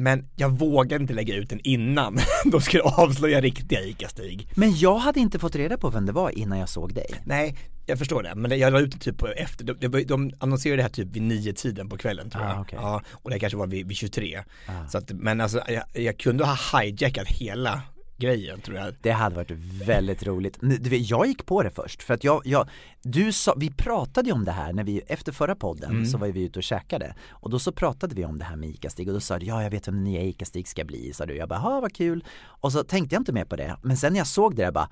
Men 0.00 0.28
jag 0.36 0.48
vågade 0.58 1.02
inte 1.02 1.14
lägga 1.14 1.34
ut 1.34 1.50
den 1.50 1.60
innan 1.64 2.18
de 2.52 2.60
skulle 2.60 2.82
avslöja 2.82 3.40
riktiga 3.40 3.80
ICA-Stig. 3.80 4.48
Men 4.54 4.76
jag 4.76 4.98
hade 4.98 5.20
inte 5.20 5.38
fått 5.38 5.56
reda 5.56 5.78
på 5.78 5.90
vem 5.90 6.06
det 6.06 6.12
var 6.12 6.38
innan 6.38 6.58
jag 6.58 6.68
såg 6.68 6.94
dig. 6.94 7.06
Nej, 7.24 7.56
jag 7.86 7.98
förstår 7.98 8.22
det, 8.22 8.34
men 8.34 8.58
jag 8.58 8.72
la 8.72 8.80
ut 8.80 8.92
det 8.92 8.98
typ 8.98 9.18
på 9.18 9.26
efter, 9.26 9.64
de, 9.64 9.72
de, 9.88 10.02
de 10.04 10.32
annonserade 10.38 10.76
det 10.76 10.82
här 10.82 10.90
typ 10.90 11.08
vid 11.16 11.22
nio 11.22 11.52
tiden 11.52 11.88
på 11.88 11.96
kvällen 11.96 12.30
tror 12.30 12.42
Ah, 12.42 12.48
jag. 12.52 12.60
okej. 12.60 12.78
Ja, 12.82 13.02
och 13.12 13.30
det 13.30 13.38
kanske 13.38 13.56
var 13.56 13.66
vid, 13.66 13.88
vid 13.88 13.96
23. 13.96 14.38
Ah. 14.66 14.88
Så 14.88 14.98
att, 14.98 15.10
men 15.12 15.40
alltså 15.40 15.60
jag, 15.68 15.84
jag 15.92 16.18
kunde 16.18 16.44
ha 16.44 16.80
hijackat 16.80 17.28
hela 17.28 17.82
grejen 18.18 18.60
tror 18.60 18.76
jag. 18.76 18.94
Det 19.02 19.10
hade 19.10 19.36
varit 19.36 19.50
väldigt 19.86 20.26
roligt. 20.26 20.58
Du 20.60 20.90
vet, 20.90 21.10
jag 21.10 21.26
gick 21.26 21.46
på 21.46 21.62
det 21.62 21.70
först 21.70 22.02
för 22.02 22.14
att 22.14 22.24
jag, 22.24 22.42
jag 22.44 22.68
du 23.02 23.32
sa, 23.32 23.54
vi 23.56 23.70
pratade 23.70 24.28
ju 24.28 24.34
om 24.34 24.44
det 24.44 24.52
här 24.52 24.72
när 24.72 24.84
vi, 24.84 24.98
efter 25.06 25.32
förra 25.32 25.54
podden 25.54 25.90
Mm. 25.90 26.06
så 26.06 26.18
var 26.18 26.28
vi 26.28 26.42
ute 26.42 26.58
och 26.58 26.62
käkade 26.62 27.14
och 27.30 27.50
då 27.50 27.58
så 27.58 27.72
pratade 27.72 28.14
vi 28.14 28.24
om 28.24 28.38
det 28.38 28.44
här 28.44 28.56
med 28.56 28.68
ICA-Stig 28.68 29.08
och 29.08 29.14
då 29.14 29.20
sa 29.20 29.38
du 29.38 29.46
ja 29.46 29.62
jag 29.62 29.70
vet 29.70 29.88
vem 29.88 29.94
den 29.94 30.04
nya 30.04 30.22
ICA-Stig 30.22 30.68
ska 30.68 30.84
bli, 30.84 31.12
sa 31.12 31.26
du. 31.26 31.36
Jag 31.36 31.48
bara, 31.48 31.80
vad 31.80 31.94
kul. 31.94 32.24
Och 32.42 32.72
så 32.72 32.84
tänkte 32.84 33.14
jag 33.14 33.20
inte 33.20 33.32
mer 33.32 33.44
på 33.44 33.56
det, 33.56 33.76
men 33.82 33.96
sen 33.96 34.12
när 34.12 34.20
jag 34.20 34.26
såg 34.26 34.56
det 34.56 34.62
jag 34.62 34.74
bara, 34.74 34.88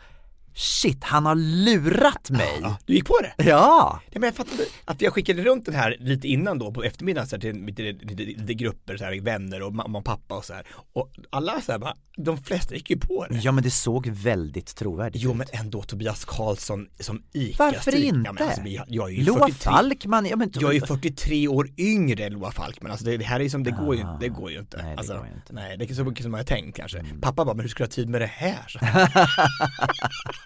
shit 0.57 1.05
han 1.05 1.27
har 1.27 1.35
lurat 1.35 2.31
mig. 2.31 2.59
Ja, 2.63 2.79
du 2.85 2.95
gick 2.95 3.05
på 3.07 3.19
det? 3.23 3.45
Ja! 3.45 4.01
Ja, 4.11 4.21
men 4.21 4.23
jag 4.23 4.35
fattade 4.35 4.63
att 4.85 5.03
jag 5.03 5.13
skickade 5.13 5.43
runt 5.45 5.65
den 5.67 5.75
här 5.75 5.97
lite 6.01 6.29
innan 6.29 6.59
då 6.59 6.73
på 6.73 6.83
eftermiddagen 6.85 7.29
så 7.29 7.37
här, 7.37 7.41
till 7.41 7.65
lite, 7.67 7.83
lite, 7.83 8.23
lite 8.23 8.55
grupper, 8.55 8.97
så 8.97 9.05
här, 9.05 9.21
vänner 9.21 9.63
och 9.63 9.75
mamma 9.75 9.99
och 9.99 10.05
pappa 10.05 10.35
och 10.37 10.45
så 10.45 10.55
här. 10.55 10.67
Och 10.93 11.13
alla 11.31 11.61
så 11.61 11.73
här 11.73 11.79
bara, 11.79 11.95
de 12.17 12.39
flesta 12.45 12.75
gick 12.75 12.91
ju 12.91 12.99
på 12.99 13.27
det. 13.31 13.37
Ja 13.39 13.53
men 13.53 13.65
det 13.65 13.71
såg 13.71 14.07
väldigt 14.07 14.77
trovärdigt 14.77 15.23
Jo 15.23 15.31
ut. 15.31 15.37
men 15.37 15.47
ändå 15.53 15.83
Tobias 15.83 16.25
Karlsson 16.25 16.89
som 17.01 17.23
ICA 17.33 17.65
Varför 17.65 17.91
Stig. 17.91 18.05
inte? 18.05 18.21
Ja, 18.25 18.33
men 18.33 18.43
alltså, 18.49 18.63
jag 18.89 19.09
är 19.09 19.13
ju 19.15 19.25
Loa 19.25 19.39
43 19.49 19.71
Falkman, 19.71 20.27
ja 20.27 20.37
men 20.37 20.51
Jag 20.55 20.71
är 20.71 20.75
ju 20.75 20.81
43 20.87 21.49
år 21.49 21.69
yngre 21.79 22.25
än 22.27 22.33
Loa 22.33 22.51
Falkman, 22.51 22.91
alltså 22.91 23.07
det, 23.07 23.17
det 23.17 23.25
här 23.25 23.41
är 23.41 23.49
som, 23.49 23.63
det 23.65 23.71
går 23.71 23.97
ju, 23.97 24.03
Ah. 24.03 24.19
det 24.21 24.29
går 24.29 24.51
ju 24.51 24.59
inte. 24.59 24.77
Nej, 24.77 24.87
det 24.93 24.99
alltså, 24.99 25.15
går 25.17 25.27
ju 25.27 25.33
inte. 25.33 25.53
Mm. 25.53 25.65
Nej, 25.65 25.77
det 25.79 25.91
är 25.91 25.95
så 25.95 26.05
mycket 26.05 26.23
som 26.23 26.33
jag 26.33 26.39
har 26.39 26.45
tänkt 26.45 26.77
kanske. 26.77 27.05
Pappa 27.21 27.45
bara, 27.45 27.55
men 27.55 27.63
hur 27.63 27.69
ska 27.69 27.85
du 27.85 27.87
ha 27.89 27.93
tid 27.93 28.09
med 28.09 28.21
det 28.21 28.27
här? 28.27 28.81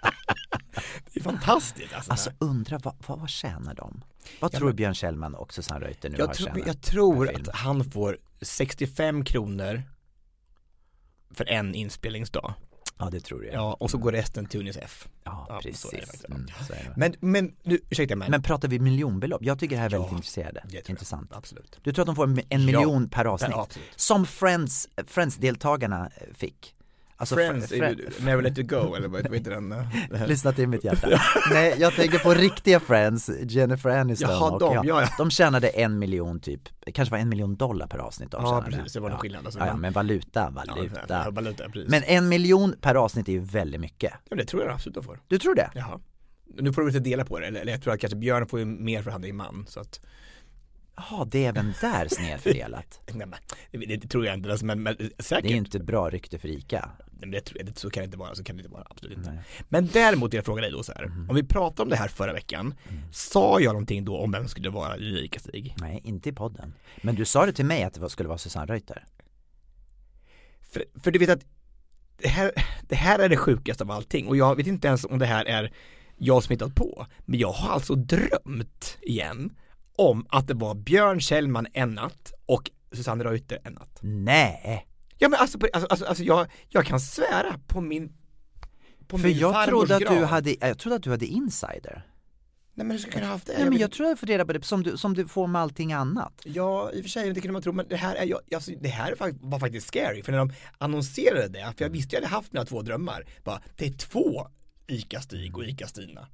Det 1.13 1.19
är 1.19 1.23
fantastiskt 1.23 1.93
alltså. 1.93 2.11
Alltså 2.11 2.31
undra 2.39 2.77
vad, 2.83 2.95
vad, 3.07 3.19
vad 3.19 3.29
tjänar 3.29 3.73
de? 3.75 4.01
Vad 4.39 4.53
Ja, 4.53 4.57
tror 4.57 4.67
men- 4.67 4.75
Björn 4.75 4.93
Kjellman 4.95 5.35
och 5.35 5.53
Susanne 5.53 5.85
Reuter 5.85 6.09
nu 6.09 6.15
har 6.15 6.21
jag, 6.27 6.33
tror, 6.33 6.47
tjänat? 6.47 6.67
jag 6.67 6.81
tror 6.81 7.27
per 7.27 7.39
att 7.49 7.55
han 7.55 7.83
får 7.91 8.17
65 8.41 9.23
kronor 9.25 9.83
för 11.33 11.49
en 11.49 11.75
inspelningsdag. 11.75 12.53
Ja 12.97 13.09
det 13.09 13.19
tror 13.19 13.45
jag. 13.45 13.53
Ja, 13.53 13.73
och 13.79 13.91
så 13.91 13.97
går 13.97 14.11
resten 14.11 14.45
till 14.45 14.59
Unicef. 14.59 15.07
Ja, 15.23 15.45
Ja, 15.49 15.59
precis. 15.63 16.25
Mm. 16.25 16.47
Men, 16.95 17.15
men, 17.19 17.55
nu, 17.63 17.79
ursäkta 17.89 18.15
mig. 18.15 18.29
Men 18.29 18.41
pratar 18.43 18.67
vi 18.67 18.79
miljonbelopp? 18.79 19.41
Jag 19.43 19.59
tycker 19.59 19.75
det 19.75 19.79
här 19.79 19.85
är 19.85 19.89
väldigt 19.91 20.11
Ja, 20.11 20.15
intresserande. 20.17 20.61
det 20.63 20.69
tror 20.69 20.81
jag. 20.83 20.89
Intressant. 20.89 21.33
Absolut. 21.33 21.79
Du 21.83 21.93
tror 21.93 22.03
att 22.03 22.07
de 22.07 22.15
får 22.15 22.23
en, 22.23 22.39
en 22.39 22.45
Ja. 22.49 22.57
miljon 22.57 23.09
per 23.09 23.25
avsnitt? 23.25 23.51
Ja, 23.51 23.61
absolut. 23.63 23.87
Som 23.95 24.25
Friends, 24.25 24.87
Friends-deltagarna 25.07 26.05
eh, 26.15 26.33
fick? 26.33 26.75
Alltså, 27.21 27.35
Friends, 27.35 27.71
Fr- 27.71 28.25
Never 28.25 28.43
Let 28.43 28.57
It 28.57 28.67
Go 28.69 28.95
eller 28.95 29.07
vad 29.07 29.33
heter 29.33 29.51
den? 29.51 29.75
Lyssna 30.27 30.51
till 30.51 30.67
mitt 30.67 30.83
hjärta. 30.83 31.21
Nej, 31.51 31.75
jag 31.79 31.93
tänker 31.95 32.19
på 32.19 32.33
riktiga 32.33 32.79
Friends, 32.79 33.29
Jennifer 33.43 33.89
Aniston 33.89 34.29
Jaha, 34.29 34.51
och 34.51 34.59
de, 34.59 34.73
ja, 34.87 35.01
ja. 35.01 35.07
de 35.17 35.29
tjänade 35.31 35.67
en 35.67 35.99
miljon 35.99 36.39
typ, 36.39 36.61
kanske 36.93 37.11
var 37.11 37.19
en 37.19 37.29
miljon 37.29 37.55
dollar 37.55 37.87
per 37.87 37.97
avsnitt 37.97 38.31
de 38.31 38.43
Ja, 38.43 38.49
tjänade. 38.49 38.77
precis, 38.77 38.93
det 38.93 38.99
var 38.99 39.09
någon 39.09 39.15
ja. 39.15 39.21
skillnad, 39.21 39.45
alltså, 39.45 39.59
ja, 39.59 39.67
ja, 39.67 39.75
men- 39.75 39.93
valuta, 39.93 40.39
Ja, 40.39 40.49
valuta. 40.75 41.01
ja, 41.09 41.31
valuta, 41.31 41.69
precis. 41.69 41.89
Men 41.89 42.03
en 42.03 42.29
miljon 42.29 42.75
per 42.81 42.95
avsnitt 42.95 43.27
är 43.27 43.33
ju 43.33 43.39
väldigt 43.39 43.81
mycket. 43.81 44.13
ja, 44.29 44.35
det 44.35 44.45
tror 44.45 44.63
jag 44.63 44.73
absolut 44.73 44.95
de 44.95 45.03
får. 45.03 45.19
Du 45.27 45.37
tror 45.39 45.55
det? 45.55 45.69
Jaha. 45.75 45.99
Nu 46.57 46.73
får 46.73 46.81
de 46.81 46.87
inte 46.87 46.99
dela 46.99 47.25
på 47.25 47.39
det, 47.39 47.47
eller, 47.47 47.61
eller 47.61 47.71
jag 47.71 47.81
tror 47.81 47.93
att 47.93 47.99
kanske 47.99 48.17
Björn 48.17 48.47
får 48.47 48.59
ju 48.59 48.65
mer 48.65 49.01
för 49.01 49.11
han 49.11 49.25
är 49.25 49.33
man, 49.33 49.65
så 49.69 49.79
att 49.79 49.99
Ja, 51.09 51.27
det 51.31 51.45
är 51.45 51.49
även 51.49 51.73
där 51.81 52.07
snedfördelat. 52.09 52.99
Nej, 53.13 53.27
men, 53.27 53.79
det, 53.87 53.95
det 53.95 54.07
tror 54.07 54.25
jag 54.25 54.33
inte, 54.35 54.51
alltså, 54.51 54.65
men, 54.65 54.83
men 54.83 54.95
säkert. 55.19 55.43
Det 55.47 55.53
är 55.53 55.57
inte 55.57 55.79
bra 55.79 56.09
rykte 56.09 56.39
för 56.39 56.47
ICA. 56.47 56.89
Det, 57.21 57.53
det, 57.63 57.77
så 57.77 57.89
kan 57.89 58.01
det 58.01 58.05
inte 58.05 58.17
vara, 58.17 58.35
så 58.35 58.43
kan 58.43 58.55
det 58.55 58.59
inte 58.59 58.73
vara, 58.73 58.87
absolut 58.89 59.17
inte. 59.17 59.31
Nej. 59.31 59.43
Men 59.69 59.89
däremot 59.93 60.33
vill 60.33 60.37
jag 60.37 60.45
fråga 60.45 60.61
dig 60.61 60.71
då 60.71 60.83
så 60.83 60.91
här, 60.91 61.05
om 61.29 61.35
vi 61.35 61.43
pratade 61.43 61.81
om 61.81 61.89
det 61.89 61.95
här 61.95 62.07
förra 62.07 62.33
veckan, 62.33 62.73
sa 63.11 63.59
jag 63.59 63.73
någonting 63.73 64.05
då 64.05 64.17
om 64.17 64.31
vem 64.31 64.47
skulle 64.47 64.69
vara 64.69 64.97
Ulrika-Stig? 64.97 65.75
Nej, 65.77 66.01
inte 66.03 66.29
i 66.29 66.31
podden. 66.31 66.73
Men 67.01 67.15
du 67.15 67.25
sa 67.25 67.45
det 67.45 67.53
till 67.53 67.65
mig 67.65 67.83
att 67.83 67.93
det 67.93 68.09
skulle 68.09 68.29
vara 68.29 68.37
Susanne 68.37 68.73
Reuter. 68.73 69.05
För, 70.61 70.83
för 71.03 71.11
du 71.11 71.19
vet 71.19 71.29
att 71.29 71.45
det 72.17 72.29
här, 72.29 72.51
det 72.81 72.95
här 72.95 73.19
är 73.19 73.29
det 73.29 73.37
sjukaste 73.37 73.83
av 73.83 73.91
allting 73.91 74.27
och 74.27 74.37
jag 74.37 74.55
vet 74.55 74.67
inte 74.67 74.87
ens 74.87 75.05
om 75.05 75.19
det 75.19 75.25
här 75.25 75.45
är 75.45 75.73
jag 76.17 76.43
som 76.43 76.53
hittat 76.53 76.75
på, 76.75 77.07
men 77.19 77.39
jag 77.39 77.51
har 77.51 77.73
alltså 77.73 77.95
drömt 77.95 78.97
igen 79.01 79.55
om 79.95 80.25
att 80.29 80.47
det 80.47 80.53
var 80.53 80.75
Björn 80.75 81.19
Kjellman 81.19 81.67
en 81.73 81.95
natt 81.95 82.33
och 82.45 82.71
Susanne 82.91 83.23
Reuter 83.23 83.59
en 83.63 83.73
natt. 83.73 83.99
Nej! 84.01 84.87
Ja 85.23 85.29
men 85.29 85.39
alltså, 85.39 85.57
alltså, 85.73 85.87
alltså, 85.89 86.05
alltså 86.05 86.23
jag, 86.23 86.47
jag 86.69 86.85
kan 86.85 86.99
svära 86.99 87.59
på 87.67 87.81
min 87.81 88.13
på 89.07 89.17
För 89.17 89.27
min 89.27 89.37
jag 89.37 89.67
trodde, 89.67 89.95
att 89.95 89.99
du 89.99 90.05
grav. 90.05 90.23
hade, 90.23 90.55
jag 90.59 90.77
trodde 90.79 90.95
att 90.95 91.03
du 91.03 91.09
hade 91.09 91.25
insider. 91.25 92.07
Nej 92.73 92.85
men 92.87 92.91
hur 92.91 92.97
ska 92.97 93.07
jag 93.07 93.13
kunna 93.13 93.25
ha 93.25 93.33
haft 93.33 93.47
det? 93.47 93.53
Nej 93.53 93.61
Jag 93.61 93.65
men 93.65 93.73
vet- 93.73 93.81
jag 93.81 93.91
trodde 93.91 94.09
jag 94.09 94.19
fått 94.19 94.29
reda 94.29 94.45
på 94.45 94.53
det 94.53 94.63
som 94.65 94.83
du, 94.83 94.97
som 94.97 95.13
du 95.13 95.27
får 95.27 95.47
med 95.47 95.61
allting 95.61 95.93
annat. 95.93 96.41
Ja, 96.43 96.91
i 96.93 96.99
och 96.99 97.03
för 97.03 97.09
sig, 97.09 97.33
det 97.33 97.41
kunde 97.41 97.53
man 97.53 97.61
tro, 97.61 97.71
men 97.73 97.87
det 97.87 97.95
här 97.95 98.15
är, 98.15 98.25
jag, 98.25 98.39
alltså, 98.55 98.71
det 98.81 98.89
här 98.89 99.11
är 99.11 99.15
fakt- 99.15 99.37
var 99.41 99.59
faktiskt 99.59 99.87
scary, 99.87 100.23
för 100.23 100.31
när 100.31 100.39
de 100.39 100.53
annonserade 100.77 101.47
det, 101.47 101.73
för 101.77 101.85
jag 101.85 101.89
visste 101.89 102.15
jag 102.15 102.21
hade 102.21 102.35
haft 102.35 102.53
mina 102.53 102.65
två 102.65 102.81
drömmar, 102.81 103.25
bara, 103.43 103.61
det 103.75 103.85
är 103.87 103.91
två 103.93 104.47
ICA-Stig 104.87 105.57
och 105.57 105.63
ICA-Stina. 105.63 106.27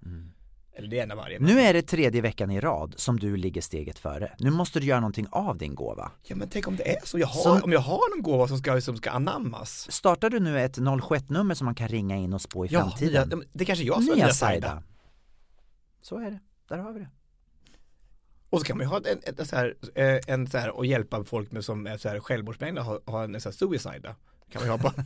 Eller 0.77 0.87
det 0.87 0.99
är 0.99 1.03
en 1.03 1.11
av 1.11 1.17
varje. 1.17 1.39
Nu 1.39 1.59
är 1.61 1.73
det 1.73 1.81
tredje 1.81 2.21
veckan 2.21 2.51
i 2.51 2.59
rad 2.59 2.93
som 2.97 3.19
du 3.19 3.37
ligger 3.37 3.61
steget 3.61 3.99
före. 3.99 4.31
Nu 4.39 4.49
måste 4.49 4.79
du 4.79 4.85
göra 4.85 4.99
någonting 4.99 5.27
av 5.31 5.57
din 5.57 5.75
gåva. 5.75 6.11
Ja 6.23 6.35
men 6.35 6.49
tänk 6.49 6.67
om 6.67 6.75
det 6.75 6.91
är 6.95 6.97
så, 7.03 7.19
jag 7.19 7.27
har, 7.27 7.41
Som- 7.43 7.63
om 7.63 7.71
jag 7.71 7.79
har 7.79 8.15
någon 8.15 8.23
gåva 8.23 8.47
som 8.47 8.57
ska, 8.57 8.81
som 8.81 8.97
ska 8.97 9.09
anammas. 9.11 9.91
Startar 9.91 10.29
du 10.29 10.39
nu 10.39 10.59
ett 10.61 10.77
07-nummer 10.77 11.55
som 11.55 11.65
man 11.65 11.75
kan 11.75 11.87
ringa 11.87 12.15
in 12.15 12.33
och 12.33 12.41
spå 12.41 12.65
i 12.65 12.67
Ja, 12.71 12.79
framtiden? 12.81 13.29
nya, 13.29 13.41
det 13.53 13.63
är 13.63 13.65
kanske 13.65 13.85
jag 13.85 13.95
som 14.03 14.11
är 14.11 14.15
Nya 14.15 14.25
nya 14.25 14.33
Saida. 14.33 14.83
Så 16.01 16.17
är 16.19 16.31
det, 16.31 16.39
där 16.69 16.77
har 16.77 16.91
vi 16.93 16.99
det. 16.99 17.09
Och 18.49 18.59
så 18.59 18.65
kan 18.65 18.77
man 18.77 18.83
ju 18.85 18.89
ha 18.89 18.97
en, 18.97 19.05
en, 19.25 19.35
en, 19.39 19.45
så 19.45 19.55
här, 19.55 19.75
eh, 19.95 20.19
en 20.27 20.47
så 20.47 20.57
här, 20.57 20.69
och 20.77 20.85
hjälpa 20.85 21.23
folk 21.23 21.51
med 21.51 21.65
som 21.65 21.87
är 21.87 21.97
så 21.97 22.09
här 22.09 22.19
självmordsbenägna, 22.19 22.81
ha, 22.81 22.99
ha 23.05 23.23
en 23.23 23.41
så 23.41 23.49
här 23.49 23.53
suicida. 23.55 24.15
Kan 24.51 24.61
man 24.61 24.63
ju 24.65 24.69
ha 24.71 24.77
på. 24.77 24.91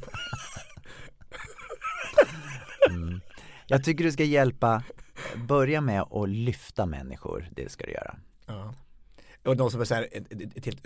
Jag 3.68 3.84
tycker 3.84 4.04
du 4.04 4.12
ska 4.12 4.24
hjälpa, 4.24 4.84
börja 5.48 5.82
med 5.82 6.02
att 6.02 6.30
lyfta 6.30 6.86
människor, 6.86 7.50
det 7.52 7.72
ska 7.72 7.86
du 7.86 7.92
göra. 7.92 8.16
ja. 8.46 8.74
Och 9.46 9.58
de 9.58 9.72
som 9.72 9.82
är 9.82 9.86
så 9.86 9.96
här, 9.96 10.08
ett, 10.12 10.66
helt 10.66 10.86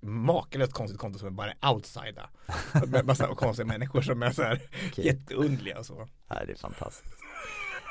makalöst 0.00 0.72
konstigt 0.72 1.00
konto 1.00 1.18
som 1.18 1.28
är 1.28 1.32
bara 1.32 1.72
outsida. 1.72 2.30
Med 2.86 3.06
massa 3.06 3.34
konstiga 3.34 3.66
människor 3.66 4.02
som 4.02 4.22
är 4.22 4.30
så 4.30 4.42
här 4.42 4.60
Okej. 4.90 5.06
jätteundliga 5.06 5.78
och 5.78 5.86
så. 5.86 6.08
Ja, 6.28 6.44
det 6.46 6.52
är 6.52 6.56
fantastiskt. 6.56 7.14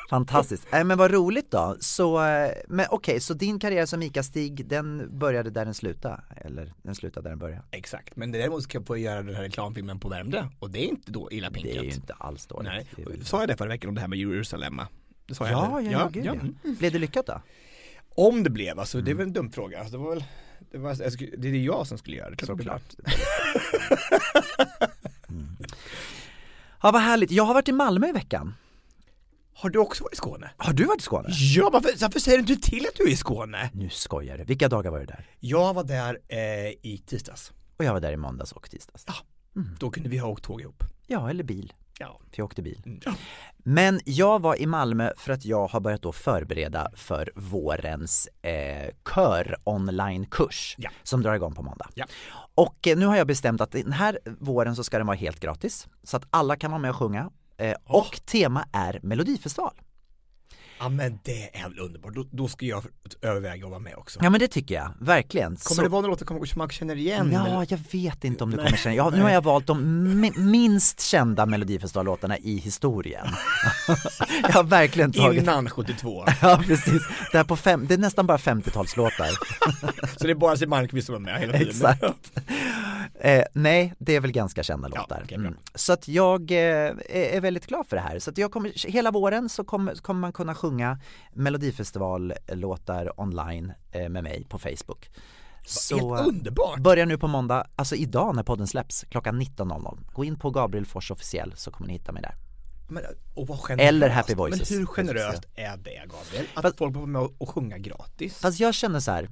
Fantastiskt. 0.10 0.68
Nej 0.72 0.84
men 0.84 0.98
vad 0.98 1.12
roligt 1.12 1.52
då. 1.52 1.78
Så, 1.80 2.24
eh, 2.24 2.52
men 2.68 2.86
okej, 2.90 3.20
så 3.20 3.34
din 3.34 3.60
karriär 3.60 3.86
som 3.86 4.04
ICA-Stig, 4.04 4.66
den 4.68 5.20
började 5.20 5.50
där 5.50 5.66
den 5.66 5.74
slutade? 5.74 6.22
Eller 6.36 6.74
den 6.84 6.96
slutade 6.96 7.24
där 7.24 7.30
den 7.30 7.40
började? 7.40 7.64
Exakt, 7.72 8.16
men 8.16 8.32
däremot 8.32 8.64
ska 8.64 8.78
jag 8.78 8.88
få 8.88 8.98
göra 8.98 9.24
den 9.24 9.36
här 9.36 9.44
reklamfilmen 9.44 10.00
på 10.00 10.10
Värmdö 10.10 10.48
och 10.60 10.70
det 10.70 10.80
är 10.80 10.88
inte 10.88 11.12
då 11.12 11.32
illa 11.32 11.52
pinkat. 11.52 11.74
Det 11.74 11.80
är 11.80 11.84
ju 11.84 11.92
inte 11.92 12.14
alls 12.14 12.46
dåligt. 12.48 12.72
Nej, 12.72 13.24
sa 13.24 13.40
jag 13.40 13.48
det 13.48 13.58
förra 13.58 13.70
veckan 13.70 13.90
om 13.90 13.96
det 13.96 14.02
här 14.02 14.08
med 14.08 14.20
Jerusalemma? 14.20 14.88
Det 15.26 15.36
sa 15.36 15.50
jag 15.50 15.54
Ja, 15.54 15.80
eller? 15.80 15.92
ja, 15.92 16.00
ja, 16.00 16.08
gud, 16.14 16.26
ja. 16.26 16.32
mm. 16.32 16.56
Blev 16.80 16.92
det 16.92 17.00
lyckat 17.00 17.26
då? 17.26 17.42
Om 18.16 18.44
det 18.44 18.50
blev, 18.50 18.80
alltså 18.80 19.02
det 19.02 19.12
är 19.12 19.14
Mm. 19.14 19.18
väl 19.18 19.28
en 19.28 19.34
dum 19.34 19.52
fråga. 19.52 19.80
Alltså, 19.80 19.98
det 19.98 20.04
var 20.04 20.10
väl, 20.10 20.24
det, 20.72 20.78
var, 20.78 20.98
jag 21.02 21.14
skulle- 21.14 21.36
det 21.38 21.48
är 21.48 21.54
jag 21.54 21.88
som 21.88 21.98
skulle 21.98 22.18
göra 22.18 22.30
det. 22.30 22.36
klart 22.36 22.58
det 22.58 22.64
blev. 22.64 22.80
Mm. 25.30 25.58
Ja 26.82 26.92
vad 26.92 27.02
härligt, 27.02 27.32
jag 27.32 27.44
har 27.44 27.54
varit 27.54 27.68
i 27.68 27.72
Malmö 27.72 28.08
i 28.08 28.12
veckan. 28.12 28.54
Har 29.54 29.70
du 29.70 29.80
också 29.80 30.04
varit 30.04 30.14
i 30.14 30.18
Skåne? 30.18 30.52
Har 30.58 30.74
du 30.74 30.84
varit 30.86 31.00
i 31.02 31.04
Skåne? 31.04 31.28
Ja, 31.56 31.70
varför, 31.74 31.90
varför 32.02 32.20
säger 32.20 32.38
du 32.42 32.54
inte 32.54 32.70
till 32.70 32.86
att 32.86 32.96
du 32.96 33.04
är 33.04 33.10
i 33.10 33.16
Skåne? 33.16 33.70
Nu 33.74 33.90
skojar 33.90 34.38
du, 34.38 34.44
vilka 34.44 34.70
dagar 34.70 34.92
var 34.92 35.00
du 35.00 35.06
där? 35.06 35.26
Jag 35.40 35.74
var 35.74 35.84
där 35.84 36.20
eh, 36.28 36.40
i 36.82 37.04
tisdags. 37.06 37.52
Och 37.78 37.86
jag 37.86 37.94
var 37.94 38.00
där 38.00 38.12
i 38.14 38.18
måndags 38.18 38.52
och 38.52 38.70
tisdags. 38.70 39.04
Ja. 39.08 39.14
Då 39.80 39.92
kunde 39.92 40.10
vi 40.10 40.18
ha 40.18 40.30
åkt 40.30 40.44
tåg 40.44 40.62
ihop. 40.62 40.84
Ja, 41.08 41.30
eller 41.30 41.44
bil, 41.44 41.74
Ja. 42.00 42.20
för 42.32 42.38
jag 42.40 42.46
åkte 42.46 42.62
bil. 42.62 42.82
Mm. 42.86 43.00
ja. 43.06 43.14
Men 43.58 44.00
jag 44.06 44.42
var 44.42 44.62
i 44.62 44.66
Malmö 44.66 45.12
för 45.18 45.34
att 45.34 45.46
jag 45.46 45.68
har 45.68 45.80
börjat 45.80 46.02
då 46.02 46.12
förbereda 46.12 46.92
för 46.96 47.32
vårens 47.36 48.28
eh, 48.42 48.90
kör 49.16 49.56
online-kurs 49.64 50.76
Ja. 50.78 50.90
som 51.04 51.22
drar 51.22 51.34
igång 51.36 51.56
på 51.56 51.62
måndag. 51.64 51.90
Ja. 51.94 52.06
Och 52.56 52.88
eh, 52.88 52.98
nu 52.98 53.06
har 53.06 53.16
jag 53.16 53.28
bestämt 53.28 53.62
att 53.62 53.72
den 53.72 53.92
här 53.94 54.20
våren 54.40 54.76
så 54.76 54.84
ska 54.84 54.98
den 54.98 55.08
vara 55.08 55.18
helt 55.18 55.40
gratis 55.40 55.88
så 56.04 56.18
att 56.18 56.28
alla 56.30 56.56
kan 56.56 56.72
vara 56.72 56.82
med 56.82 56.90
och 56.90 56.98
sjunga. 56.98 57.30
Eh, 57.58 57.76
och 57.86 58.20
tema 58.26 58.66
är 58.72 59.00
Melodifestival. 59.04 59.74
Ja 60.80 60.90
men 60.90 61.20
det 61.24 61.58
är 61.60 61.70
väl 61.70 61.80
underbart, 61.80 62.14
då, 62.16 62.26
då 62.32 62.48
ska 62.48 62.66
jag 62.66 62.84
överväga 63.22 63.64
att 63.66 63.70
vara 63.70 63.80
med 63.80 63.96
också. 63.96 64.20
Ja 64.24 64.30
men 64.30 64.40
det 64.40 64.48
tycker 64.48 64.76
jag, 64.76 64.92
verkligen. 65.00 65.48
Kommer 65.48 65.76
Så- 65.76 65.82
det 65.82 65.90
vara 65.90 66.02
några 66.02 66.12
låtar 66.12 66.46
som 66.46 66.60
man 66.60 66.70
känner 66.70 66.96
igen? 66.96 67.30
Ja, 67.34 67.46
eller? 67.48 67.68
jag 67.70 67.80
vet 67.92 68.24
inte 68.24 68.44
om 68.44 68.52
du 68.52 68.58
kommer 68.58 68.78
känna, 68.78 68.96
ja, 68.96 69.10
nu 69.10 69.22
har 69.22 69.30
jag 69.30 69.44
valt 69.44 69.68
de 69.68 69.82
mi- 70.24 70.40
minst 70.40 71.02
kända 71.02 71.46
melodifestivallåtarna 71.46 72.38
i 72.38 72.58
historien. 72.58 73.28
jag 74.44 74.50
har 74.50 74.64
verkligen 74.64 75.12
tagit 75.12 75.42
Innan 75.44 75.70
72. 75.70 76.26
Ja 76.42 76.62
precis, 76.68 77.02
det, 77.32 77.38
här 77.38 77.44
på 77.46 77.56
fem, 77.56 77.86
det 77.88 77.94
är 77.94 77.98
nästan 77.98 78.28
bara 78.28 78.38
50-talslåtar. 78.38 79.30
Så 80.20 80.26
det 80.28 80.32
är 80.32 80.36
bara 80.36 80.56
Siw 80.58 80.70
Malmkvist 80.70 81.06
som 81.06 81.16
är 81.16 81.20
med 81.20 81.40
hela 81.40 81.54
tiden. 81.54 81.68
Exakt. 81.70 82.04
Eh, 83.20 83.44
nej, 83.54 83.94
det 84.00 84.16
är 84.16 84.20
väl 84.20 84.32
ganska 84.32 84.64
kända 84.64 84.90
Ja, 84.94 85.02
låtar. 85.02 85.24
bra. 85.28 85.36
mm. 85.38 85.54
Så 85.76 85.94
att 85.94 86.08
jag 86.08 86.52
eh, 86.52 86.58
är, 86.58 86.96
är 87.10 87.42
väldigt 87.42 87.68
glad 87.68 87.88
för 87.88 87.96
det 87.96 88.02
här. 88.02 88.20
Så 88.20 88.30
att 88.30 88.38
jag 88.38 88.52
kommer, 88.52 88.88
hela 88.92 89.12
våren 89.12 89.50
så 89.50 89.64
kommer, 89.64 89.96
kommer 89.96 90.20
man 90.22 90.32
kunna 90.34 90.56
sjunga 90.64 91.00
Melodifestivallåtar 91.34 93.20
online 93.22 93.74
eh, 93.92 94.10
med 94.10 94.24
mig 94.24 94.46
på 94.50 94.60
Facebook. 94.60 95.10
Så 95.66 96.16
Helt 96.16 96.28
underbart! 96.28 96.80
börjar 96.80 97.06
nu 97.06 97.18
på 97.18 97.28
måndag, 97.28 97.68
alltså 97.76 97.96
idag 97.96 98.36
när 98.36 98.44
podden 98.44 98.68
släpps, 98.68 99.06
klockan 99.10 99.42
19.00. 99.42 100.00
Gå 100.14 100.24
in 100.26 100.40
på 100.40 100.50
Gabriel 100.52 100.86
Fors 100.86 101.12
officiell 101.12 101.54
så 101.56 101.72
kommer 101.72 101.88
ni 101.88 101.94
hitta 101.94 102.12
mig 102.12 102.22
där. 102.22 102.36
Men. 102.90 103.80
Eller 103.80 104.10
Happy 104.10 104.36
Voices. 104.36 104.70
Men 104.72 104.80
hur 104.80 104.86
generöst 104.86 105.46
är 105.56 105.78
det 105.78 105.92
Gabriel? 106.08 106.46
Att 106.54 106.62
Fast- 106.62 106.78
folk 106.78 106.94
får 106.94 107.06
med 107.06 107.22
och 107.38 107.50
sjunga 107.50 107.78
gratis? 107.78 108.38
Fast 108.38 108.60
jag 108.60 108.74
känner 108.74 109.00
så 109.00 109.12
här. 109.12 109.30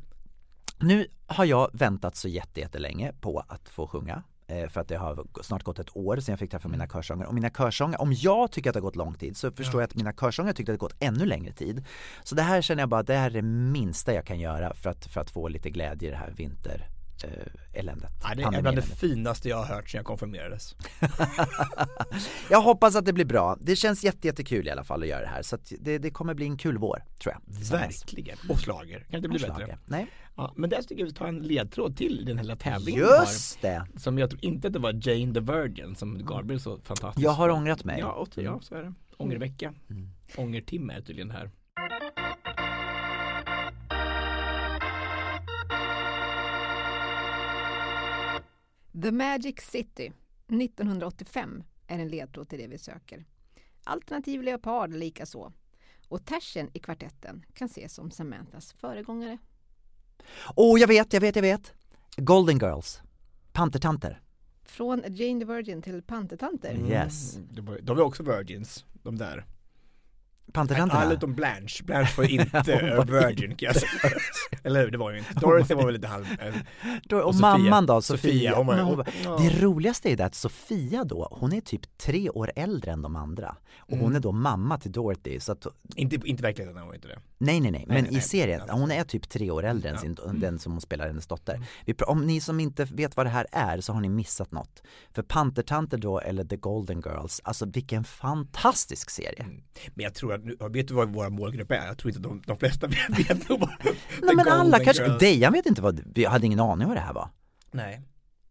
Nu 0.80 1.08
har 1.28 1.46
jag 1.46 1.70
väntat 1.74 2.16
så 2.16 2.28
jätte- 2.28 2.60
jättelänge 2.60 3.14
på 3.22 3.44
att 3.48 3.70
få 3.70 3.88
sjunga. 3.88 4.24
Eh, 4.52 4.70
För 4.70 4.82
att 4.82 4.88
det 4.88 4.96
har 4.96 5.26
snart 5.42 5.64
gått 5.64 5.80
ett 5.80 5.98
år 5.98 6.18
sedan 6.18 6.32
jag 6.34 6.40
fick 6.40 6.52
träffa 6.52 6.68
mina 6.68 6.88
körsångare. 6.88 7.28
Och 7.28 7.34
mina 7.34 7.50
körsångare, 7.50 7.98
om 7.98 8.14
jag 8.14 8.52
tycker 8.52 8.70
att 8.70 8.74
det 8.74 8.80
har 8.80 8.82
gått 8.82 8.96
lång 8.96 9.14
tid 9.14 9.38
så 9.38 9.52
förstår 9.52 9.82
jag 9.82 9.88
att 9.88 9.96
mina 9.96 10.14
körsångare 10.14 10.54
tyckte 10.54 10.74
att 10.74 10.80
det 10.80 10.84
har 10.84 10.90
gått 10.90 11.04
ännu 11.04 11.26
längre 11.26 11.54
tid. 11.54 11.86
Så 12.24 12.36
det 12.36 12.42
här 12.42 12.62
känner 12.62 12.82
jag 12.82 12.90
bara, 12.90 13.04
det 13.04 13.16
här 13.16 13.30
är 13.30 13.34
det 13.34 13.42
minsta 13.42 14.14
jag 14.14 14.26
kan 14.26 14.40
göra 14.40 14.74
för 14.74 14.90
att, 14.90 15.06
för 15.06 15.22
att 15.22 15.30
få 15.30 15.48
lite 15.48 15.70
glädje 15.70 16.08
i 16.08 16.12
det 16.12 16.18
här 16.18 16.32
vinter 16.38 16.88
eh, 17.24 17.80
eländet. 17.80 18.12
ja, 18.24 18.36
det 18.36 18.58
är 18.58 18.62
bland 18.62 18.78
det 18.78 18.82
finaste 18.82 19.50
jag 19.50 19.58
har 19.58 19.76
hört 19.76 19.90
sedan 19.90 20.00
jag 20.00 20.06
konfirmerades. 20.06 20.76
Jag 22.50 22.62
hoppas 22.62 22.96
att 22.96 23.06
det 23.06 23.14
blir 23.14 23.26
bra. 23.26 23.58
Det 23.62 23.76
känns 23.76 24.04
jätte, 24.04 24.28
jättekul 24.28 24.68
i 24.68 24.72
alla 24.72 24.84
fall 24.84 25.02
att 25.02 25.08
göra 25.08 25.22
det 25.22 25.28
här. 25.28 25.42
Så 25.42 25.58
det, 25.80 25.98
det 25.98 26.12
kommer 26.12 26.34
bli 26.34 26.46
en 26.46 26.58
kul 26.58 26.78
vår, 26.78 27.04
tror 27.22 27.34
jag. 27.34 27.70
Verkligen. 27.78 28.38
Och 28.50 28.60
slager. 28.60 29.00
Kan 29.00 29.16
inte 29.16 29.30
bli 29.30 29.40
bättre. 29.40 29.78
Nej, 29.86 30.08
Ja, 30.36 30.54
men 30.56 30.70
där 30.70 30.82
tycker 30.82 31.00
jag 31.00 31.06
vi 31.06 31.14
tar 31.14 31.28
en 31.28 31.40
ledtråd 31.40 31.98
till 31.98 32.26
den 32.26 32.38
hela 32.38 32.56
tävlingen 32.56 33.02
vi 33.02 33.08
har. 33.08 33.22
just 33.22 33.62
det! 33.62 33.86
Som 33.98 34.18
jag 34.18 34.30
tror 34.30 34.46
inte 34.46 34.68
att 34.68 34.74
det 34.74 34.80
var 34.80 34.94
Jane 35.08 35.34
the 35.34 35.40
Virgin 35.40 35.96
som 35.96 36.26
Gabriel 36.26 36.60
så 36.60 36.80
fantastiskt 36.80 37.24
Jag 37.24 37.32
har 37.32 37.50
ångrat 37.50 37.84
mig. 37.84 38.00
Ja, 38.00 38.12
och, 38.12 38.30
ja 38.36 38.60
så 38.62 38.76
är 38.76 38.84
det. 38.84 38.94
Ångervecka. 39.18 39.74
Mm. 39.90 40.10
Ångertimme 40.38 40.94
är 40.94 41.02
tydligen 41.02 41.32
här. 41.32 41.52
The 49.02 49.12
Magic 49.12 49.62
City 49.62 50.12
1985 50.48 51.64
är 51.88 52.00
en 52.00 52.08
ledtråd 52.08 52.50
till 52.50 52.60
det 52.60 52.68
vi 52.68 52.78
söker. 52.78 53.26
Alternativ 53.84 54.42
Leopard 54.42 54.94
likaså. 54.94 55.54
Och 56.08 56.26
Taschen 56.26 56.70
i 56.74 56.80
kvartetten 56.80 57.46
kan 57.54 57.66
ses 57.66 57.94
som 57.94 58.12
Samanthas 58.12 58.74
föregångare. 58.74 59.38
Åh, 60.56 60.80
jag 60.80 60.88
vet, 60.88 61.14
jag 61.14 61.22
vet, 61.22 61.36
jag 61.36 61.44
vet! 61.44 61.74
Golden 62.18 62.58
Girls. 62.58 63.02
Pantertanter. 63.52 64.22
Från 64.64 65.04
Jane 65.08 65.40
the 65.40 65.46
Virgin 65.46 65.82
till 65.82 66.02
Pantertanter. 66.02 66.76
Yes. 66.90 67.36
Mm, 67.36 67.48
det 67.52 67.62
var, 67.62 67.80
de 67.82 67.98
är 67.98 68.02
också 68.02 68.24
Virgins, 68.24 68.86
de 69.04 69.18
där. 69.18 69.46
Pantertanterna. 70.54 71.02
Alla 71.02 71.14
utom 71.14 71.34
Blanche. 71.34 71.84
Blanche 71.84 72.14
var 72.18 72.24
inte 72.32 72.94
Hon 72.98 73.08
Virgin 73.08 73.56
kan 73.56 73.68
jag 73.68 73.76
säga. 73.76 74.14
Eller 74.64 74.80
hur, 74.84 74.92
det 74.92 74.98
var 74.98 75.12
ju 75.12 75.18
inte. 75.18 75.34
Dorothy 75.34 75.74
var 75.74 75.86
väl 75.86 75.94
lite 75.94 76.08
halv... 76.08 76.26
eh, 76.40 77.18
och, 77.18 77.28
och 77.28 77.36
mamman 77.36 77.86
då, 77.86 78.02
Sofia, 78.02 78.32
Sofia. 78.32 78.56
hon 78.56 78.68
hon, 78.68 78.80
hon- 78.80 79.06
ja. 79.24 79.38
Det 79.38 79.62
roligaste 79.62 80.10
är 80.12 80.18
det 80.18 80.26
att 80.26 80.36
Sofia 80.36 81.04
då, 81.04 81.28
hon 81.32 81.54
är 81.54 81.62
typ 81.62 81.98
tre 81.98 82.30
år 82.30 82.52
äldre 82.56 82.92
än 82.92 83.02
de 83.02 83.16
andra. 83.16 83.56
Och 83.78 83.98
hon 83.98 84.00
Mm. 84.06 84.16
är 84.16 84.20
då 84.20 84.32
mamma 84.32 84.78
till 84.78 84.92
Dorothy. 84.92 85.40
Så 85.40 85.52
att, 85.52 85.68
Inte, 85.96 86.16
inte 86.26 86.44
verkligheten, 86.44 86.78
han 86.78 86.88
var 86.88 86.96
inte 86.96 87.08
det. 87.08 87.20
nej, 87.38 87.60
nej, 87.60 87.72
nej, 87.72 87.86
men 87.88 88.04
nej, 88.04 88.12
i 88.12 88.16
nej. 88.16 88.22
serien, 88.22 88.62
Ja. 88.68 88.74
hon 88.74 88.92
är 88.92 89.04
typ 89.04 89.30
tre 89.30 89.52
år 89.52 89.64
äldre 89.66 89.90
än 89.90 89.98
sin, 89.98 90.18
den 90.34 90.60
som 90.60 90.72
hon 90.72 90.82
spelar 90.82 91.08
hennes 91.08 91.28
dotter. 91.28 91.60
Vi, 91.86 91.94
pr- 91.94 92.04
om 92.04 92.28
ni 92.28 92.42
som 92.42 92.60
inte 92.60 92.86
vet 92.86 93.18
vad 93.18 93.26
det 93.26 93.30
här 93.30 93.48
är 93.52 93.82
så 93.82 93.94
har 93.94 94.02
ni 94.02 94.10
missat 94.10 94.52
något. 94.52 94.82
För 95.14 95.22
Pantertanter 95.24 95.98
då, 95.98 96.20
eller 96.20 96.44
The 96.44 96.56
Golden 96.58 97.02
Girls, 97.06 97.42
alltså 97.44 97.66
vilken 97.66 98.04
fantastisk 98.04 99.10
serie. 99.10 99.44
Mm. 99.44 99.64
Men 99.94 100.04
jag 100.04 100.14
tror 100.14 100.34
att, 100.34 100.41
nu- 100.44 100.58
vet 100.70 100.88
du 100.88 100.94
vad 100.94 101.14
våra 101.14 101.30
målgrupp 101.30 101.72
är? 101.72 101.86
Jag 101.88 101.98
tror 101.98 102.10
inte 102.10 102.22
de, 102.30 102.42
de 102.46 102.58
flesta 102.58 102.88
vet, 102.88 103.10
vet 103.30 103.50
nog 103.50 103.60
vad 103.60 103.70
Nej 104.22 104.36
men 104.36 104.48
alla 104.48 104.80
kanske, 104.80 105.18
Dejan 105.20 105.54
vet 105.54 105.66
inte 105.66 105.82
vad, 105.82 106.02
jag 106.16 106.30
hade 106.32 106.46
ingen 106.46 106.60
aning 106.60 106.88
vad 106.88 106.98
det 106.98 107.02
här 107.02 107.14
var. 107.14 107.30
Nej. 107.72 108.02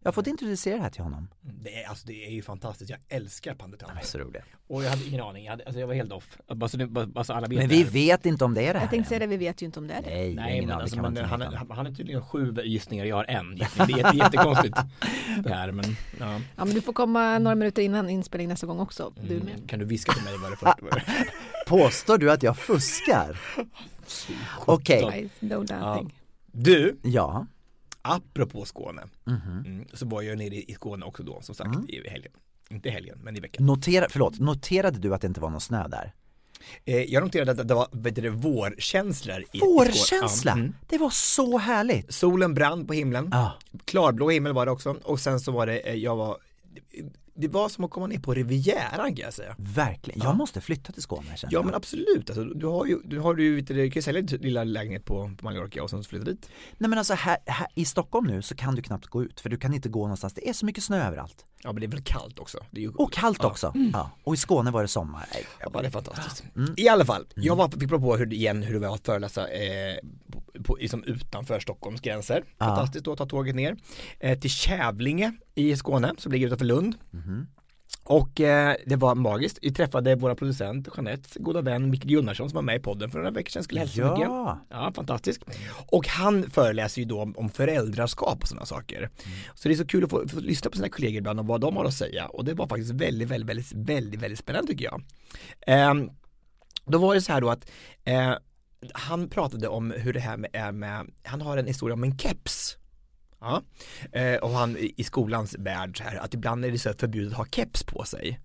Jag 0.03 0.07
har 0.07 0.13
fått 0.13 0.27
introducera 0.27 0.75
det 0.75 0.81
här 0.81 0.89
till 0.89 1.03
honom. 1.03 1.27
Det 1.41 1.83
är, 1.83 1.89
alltså, 1.89 2.07
det 2.07 2.25
är 2.25 2.31
ju 2.31 2.41
fantastiskt, 2.41 2.89
jag 2.89 2.99
älskar 3.09 3.51
De 3.51 3.57
Pandetanter. 3.57 3.97
är 4.01 4.05
så 4.05 4.17
roliga. 4.17 4.43
Och 4.67 4.83
jag 4.83 4.89
hade 4.89 5.05
ingen 5.05 5.21
aning, 5.21 5.43
jag, 5.45 5.51
hade, 5.51 5.63
alltså, 5.65 5.79
jag 5.79 5.87
var 5.87 5.93
helt 5.93 6.11
off. 6.11 6.37
Bara 6.47 6.67
så, 6.69 6.77
det- 6.77 6.87
bara, 6.87 7.05
bara 7.05 7.23
så 7.23 7.33
alla 7.33 7.47
vet 7.47 7.59
Men 7.59 7.67
vi 7.67 7.83
vet 7.83 8.25
inte 8.25 8.45
om 8.45 8.53
det 8.53 8.61
är 8.61 8.73
det 8.73 8.79
här 8.79 8.85
Jag 8.85 8.89
tänkte 8.89 9.09
säga 9.09 9.19
det, 9.19 9.27
vi 9.27 9.37
vet 9.37 9.61
ju 9.61 9.65
inte 9.65 9.79
om 9.79 9.87
det 9.87 9.93
är 9.93 10.01
det. 10.01 10.09
Nej, 10.09 10.35
Nej 10.35 10.61
men, 10.65 10.71
alltså, 10.71 10.95
men 11.01 11.05
inte 11.11 11.23
han, 11.23 11.41
han, 11.41 11.71
han 11.71 11.87
är 11.87 11.91
tydligen 11.91 12.25
sju 12.25 12.55
gissningar, 12.63 13.05
jag 13.05 13.15
har 13.15 13.25
en 13.25 13.55
gissning. 13.57 13.87
Det 13.87 13.93
är 13.93 13.97
jätte, 13.97 14.17
jättekonstigt 14.17 14.77
det 15.43 15.53
här 15.53 15.71
men 15.71 15.85
ja. 16.19 16.39
Ja, 16.55 16.65
men 16.65 16.73
du 16.73 16.81
får 16.81 16.93
komma 16.93 17.39
några 17.39 17.55
minuter 17.55 17.81
innan 17.81 18.09
inspelning 18.09 18.47
nästa 18.47 18.67
gång 18.67 18.79
också. 18.79 19.13
Du 19.27 19.33
med. 19.33 19.53
Mm. 19.53 19.67
Kan 19.67 19.79
du 19.79 19.85
viska 19.85 20.13
till 20.13 20.23
mig 20.23 20.37
vad 20.37 20.51
det 20.51 20.57
först 20.57 20.81
var? 20.81 21.03
Påstår 21.67 22.17
du 22.17 22.31
att 22.31 22.43
jag 22.43 22.57
fuskar? 22.57 23.39
Okej, 24.65 25.01
Guys, 25.11 25.31
no. 25.39 26.09
Du, 26.51 26.99
ja. 27.03 27.45
Apropå 28.01 28.65
Skåne, 28.65 29.01
Mhm. 29.23 29.63
mm, 29.65 29.85
så 29.93 30.05
var 30.05 30.21
jag 30.21 30.37
nere 30.37 30.55
i 30.55 30.73
Skåne 30.73 31.05
också 31.05 31.23
då 31.23 31.41
som 31.41 31.55
sagt 31.55 31.89
i 31.89 32.09
helgen. 32.09 32.31
Inte 32.69 32.89
i 32.89 32.91
helgen, 32.91 33.19
men 33.23 33.35
i 33.37 33.39
veckan. 33.39 33.65
Notera, 33.65 34.05
förlåt, 34.09 34.39
noterade 34.39 34.99
du 34.99 35.13
att 35.13 35.21
det 35.21 35.27
inte 35.27 35.41
var 35.41 35.49
någon 35.49 35.61
snö 35.61 35.87
där? 35.87 36.13
Eh, 36.85 36.95
jag 36.97 37.23
noterade 37.23 37.51
att 37.51 37.67
det 37.67 37.73
var 37.73 37.87
det, 38.11 38.29
vårkänslor 38.29 39.43
i, 39.51 39.59
Vårkänsla! 39.59 40.51
Ja, 40.51 40.57
mm. 40.57 40.73
Det 40.89 40.97
var 40.97 41.09
så 41.09 41.57
härligt! 41.57 42.13
Solen 42.13 42.53
brann 42.53 42.87
på 42.87 42.93
himlen, 42.93 43.29
Ja, 43.31 43.53
klarblå 43.85 44.29
himmel 44.29 44.53
var 44.53 44.65
det 44.65 44.71
också 44.71 44.89
och 45.03 45.19
sen 45.19 45.39
så 45.39 45.51
var 45.51 45.65
det, 45.67 45.77
eh, 45.79 45.95
jag 45.95 46.15
var 46.15 46.37
det 47.41 47.47
var 47.47 47.69
som 47.69 47.83
att 47.83 47.91
komma 47.91 48.07
ner 48.07 48.19
på 48.19 48.33
Rivieran 48.33 49.15
kan 49.15 49.25
jag 49.25 49.33
säga. 49.33 49.55
verkligen. 49.57 50.21
Jag 50.23 50.37
måste 50.37 50.61
flytta 50.61 50.93
till 50.93 51.01
Skåne 51.01 51.35
känner 51.35 51.53
Ja 51.53 51.63
men 51.63 51.73
absolut, 51.73 52.29
alltså, 52.29 52.43
du 52.43 52.65
har 52.65 52.85
ju, 52.85 52.99
du 53.03 53.19
har 53.19 53.37
ju, 53.37 53.61
du 53.61 53.91
kan 53.91 53.99
ju 53.99 54.01
sälja 54.01 54.21
din 54.21 54.41
lilla 54.41 54.63
lägenhet 54.63 55.05
på, 55.05 55.31
på 55.37 55.45
Mallorca 55.45 55.83
och 55.83 55.89
sen 55.89 56.03
flytta 56.03 56.25
dit. 56.25 56.49
Nej 56.77 56.89
men 56.89 56.99
alltså 56.99 57.13
här, 57.13 57.37
här, 57.45 57.67
i 57.75 57.85
Stockholm 57.85 58.27
nu 58.27 58.41
så 58.41 58.55
kan 58.55 58.75
du 58.75 58.81
knappt 58.81 59.07
gå 59.07 59.23
ut 59.23 59.39
för 59.39 59.49
du 59.49 59.57
kan 59.57 59.73
inte 59.73 59.89
gå 59.89 60.01
någonstans. 60.01 60.33
Det 60.33 60.49
är 60.49 60.53
så 60.53 60.65
mycket 60.65 60.83
snö 60.83 61.07
överallt. 61.07 61.45
Ja 61.63 61.71
men 61.71 61.79
det 61.79 61.85
är 61.85 61.91
väl 61.91 62.01
kallt 62.01 62.39
också. 62.39 62.57
Det 62.71 62.81
är 62.81 62.83
ju... 62.83 62.91
Och 62.95 63.13
kallt 63.13 63.39
ja. 63.41 63.47
också. 63.47 63.73
Ja. 63.93 64.11
Och 64.23 64.33
i 64.33 64.37
Skåne 64.37 64.71
var 64.71 64.81
det 64.81 64.87
sommar. 64.87 65.25
Nej, 65.33 65.45
Ja, 65.59 65.81
det 65.81 65.87
är 65.87 65.91
fantastiskt. 65.91 66.43
I 66.77 66.87
alla 66.87 67.05
fall, 67.05 67.25
jag 67.35 67.55
var, 67.55 67.69
fick 67.69 67.89
prova 67.89 68.07
på 68.07 68.17
hur, 68.17 68.33
igen 68.33 68.63
hur 68.63 68.73
det 68.73 68.87
var 68.87 68.95
att 68.95 69.05
föreläsa 69.05 69.47
eh, 69.47 69.95
på, 70.31 70.63
på, 70.63 70.77
liksom 70.79 71.03
utanför 71.03 71.59
Stockholms 71.59 72.01
gränser. 72.01 72.43
Ja. 72.57 72.65
Fantastiskt 72.65 73.05
då 73.05 73.11
att 73.11 73.17
ta 73.17 73.25
tåget 73.25 73.55
ner 73.55 73.77
eh, 74.19 74.39
till 74.39 74.49
Kävlinge 74.49 75.33
i 75.55 75.75
Skåne 75.75 76.13
som 76.17 76.31
ligger 76.31 76.47
utanför 76.47 76.65
Lund. 76.65 76.95
Och 78.03 78.41
eh, 78.41 78.75
det 78.85 78.95
var 78.95 79.15
magiskt. 79.15 79.59
Vi 79.61 79.71
träffade 79.71 80.15
våra 80.15 80.35
producent 80.35 80.87
Jeanettes 80.95 81.33
goda 81.35 81.61
vän 81.61 81.89
Micke 81.89 82.03
Gunnarsson 82.03 82.49
som 82.49 82.55
var 82.55 82.61
med 82.61 82.75
i 82.75 82.79
podden 82.79 83.09
för 83.11 83.17
några 83.17 83.31
veckor 83.31 83.49
sedan. 83.49 83.63
Skulle 83.63 83.79
hälsa 83.79 84.01
Ja. 84.01 84.13
Micke. 84.15 84.67
Ja, 84.69 84.91
fantastiskt. 84.95 85.43
Och 85.87 86.07
han 86.07 86.49
föreläser 86.49 87.01
ju 87.01 87.05
då 87.07 87.21
om, 87.21 87.37
om 87.37 87.49
föräldraskap 87.49 88.41
och 88.41 88.47
sådana 88.47 88.65
saker. 88.65 89.09
Så 89.55 89.67
det 89.67 89.73
är 89.73 89.77
så 89.77 89.87
kul 89.87 90.03
att 90.03 90.09
få, 90.09 90.27
få 90.27 90.39
lyssna 90.39 90.69
på 90.69 90.77
sina 90.77 90.89
kollegor 90.89 91.17
ibland 91.17 91.39
om 91.39 91.47
vad 91.47 91.61
de 91.61 91.75
har 91.77 91.85
att 91.85 91.93
säga. 91.93 92.25
Och 92.27 92.45
det 92.45 92.53
var 92.53 92.67
faktiskt 92.67 92.91
väldigt, 92.91 93.27
väldigt, 93.29 93.49
väldigt, 93.49 93.71
väldigt, 93.89 94.21
väldigt 94.21 94.39
spännande 94.39 94.71
tycker 94.71 94.85
jag. 94.85 95.01
Ehm, 95.67 96.09
då 96.85 96.97
var 96.97 97.15
det 97.15 97.21
så 97.21 97.31
här 97.33 97.41
då 97.41 97.49
att 97.49 97.71
eh, 98.03 98.33
han 98.93 99.29
pratade 99.29 99.67
om 99.67 99.91
hur 99.91 100.13
det 100.13 100.19
här 100.19 100.37
med, 100.37 100.49
är 100.53 100.71
med, 100.71 101.07
han 101.23 101.41
har 101.41 101.57
en 101.57 101.67
historia 101.67 101.93
om 101.93 102.03
en 102.03 102.17
keps. 102.17 102.77
Ja. 103.41 103.61
Eh, 104.11 104.35
och 104.35 104.49
han 104.49 104.77
i 104.77 105.03
skolans 105.03 105.55
värld 105.59 105.97
så 105.97 106.03
här, 106.03 106.17
att 106.17 106.33
ibland 106.33 106.65
är 106.65 106.71
det 106.71 106.79
så 106.79 106.89
här 106.89 106.95
förbjudet 106.99 107.31
att 107.31 107.37
ha 107.37 107.45
keps 107.45 107.83
på 107.83 108.03
sig. 108.03 108.39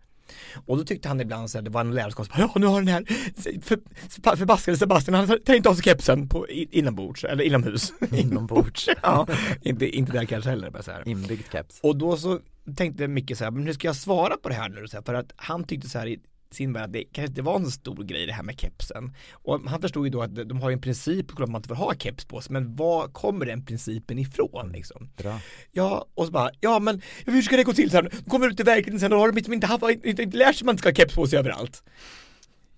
Och 0.67 0.77
då 0.77 0.85
tyckte 0.85 1.09
han 1.09 1.21
ibland 1.21 1.51
så 1.51 1.59
här, 1.59 1.63
det 1.63 1.71
var 1.71 1.81
en 1.81 1.95
lärare 1.95 2.13
som 2.13 2.25
kom 2.25 2.35
ja 2.39 2.53
nu 2.57 2.67
har 2.67 2.81
den 2.81 2.89
här 2.89 3.05
för, 3.63 3.79
för, 4.23 4.37
förbaskade 4.37 4.77
Sebastian, 4.77 5.15
han 5.15 5.41
tar 5.41 5.55
inte 5.55 5.69
av 5.69 5.75
sig 5.75 5.85
kepsen 5.85 6.29
på 6.29 6.49
inombords, 6.49 7.25
eller 7.25 7.45
inomhus. 7.45 7.93
Inombords. 8.13 8.89
ja, 9.03 9.27
inte, 9.63 9.89
inte 9.89 10.13
där 10.13 10.25
kanske 10.25 10.51
heller. 10.51 10.71
Bara 10.71 10.83
så 10.83 10.91
här. 10.91 11.09
Inbyggd 11.09 11.53
keps. 11.53 11.81
Och 11.83 11.97
då 11.97 12.17
så 12.17 12.41
tänkte 12.77 13.09
Micke 13.09 13.37
så 13.37 13.45
här, 13.45 13.51
men 13.51 13.67
hur 13.67 13.73
ska 13.73 13.89
jag 13.89 13.97
svara 13.97 14.37
på 14.37 14.49
det 14.49 14.55
här 14.55 14.69
nu? 14.69 14.89
Så 14.89 14.97
här, 14.97 15.05
för 15.05 15.15
att 15.15 15.33
han 15.37 15.65
tyckte 15.65 15.89
så 15.89 15.99
här 15.99 16.17
värld 16.65 16.85
att 16.85 16.93
det 16.93 17.05
kanske 17.05 17.31
inte 17.31 17.43
var 17.43 17.57
en 17.57 17.71
stor 17.71 18.05
grej 18.05 18.27
det 18.27 18.33
här 18.33 18.43
med 18.43 18.61
kepsen. 18.61 19.15
Och 19.33 19.61
han 19.61 19.81
förstod 19.81 20.07
ju 20.07 20.11
då 20.11 20.23
att 20.23 20.35
de 20.49 20.61
har 20.61 20.71
ju 20.71 20.75
en 20.75 20.81
princip 20.81 21.29
på 21.29 21.43
att 21.43 21.49
man 21.49 21.59
inte 21.59 21.69
får 21.69 21.75
ha 21.75 21.95
keps 21.95 22.25
på 22.25 22.41
sig, 22.41 22.53
men 22.53 22.77
var 22.77 23.09
kommer 23.09 23.47
den 23.47 23.65
principen 23.65 24.19
ifrån 24.19 24.73
liksom? 24.73 25.09
Bra. 25.17 25.41
Ja, 25.73 26.07
och 26.15 26.27
så 26.27 26.33
bara, 26.33 26.51
ja 26.61 26.79
men 26.79 27.03
hur 27.27 27.43
ska 27.43 27.57
det 27.57 27.65
gå 27.65 27.73
till 27.73 27.91
sen? 27.91 28.09
De 28.13 28.31
kommer 28.31 28.49
ut 28.49 28.61
i 28.61 28.63
verkligheten 28.63 29.01
sen 29.01 29.13
och 29.13 29.19
har 29.19 29.29
de 29.29 29.37
liksom 29.37 29.55
inte, 29.55 29.67
haft, 29.67 29.85
inte, 30.05 30.23
inte 30.23 30.37
lärt 30.37 30.55
sig 30.55 30.63
att 30.63 30.67
man 30.67 30.73
inte 30.73 30.81
ska 30.81 30.89
ha 30.89 30.95
keps 30.95 31.15
på 31.15 31.27
sig 31.27 31.39
överallt. 31.39 31.83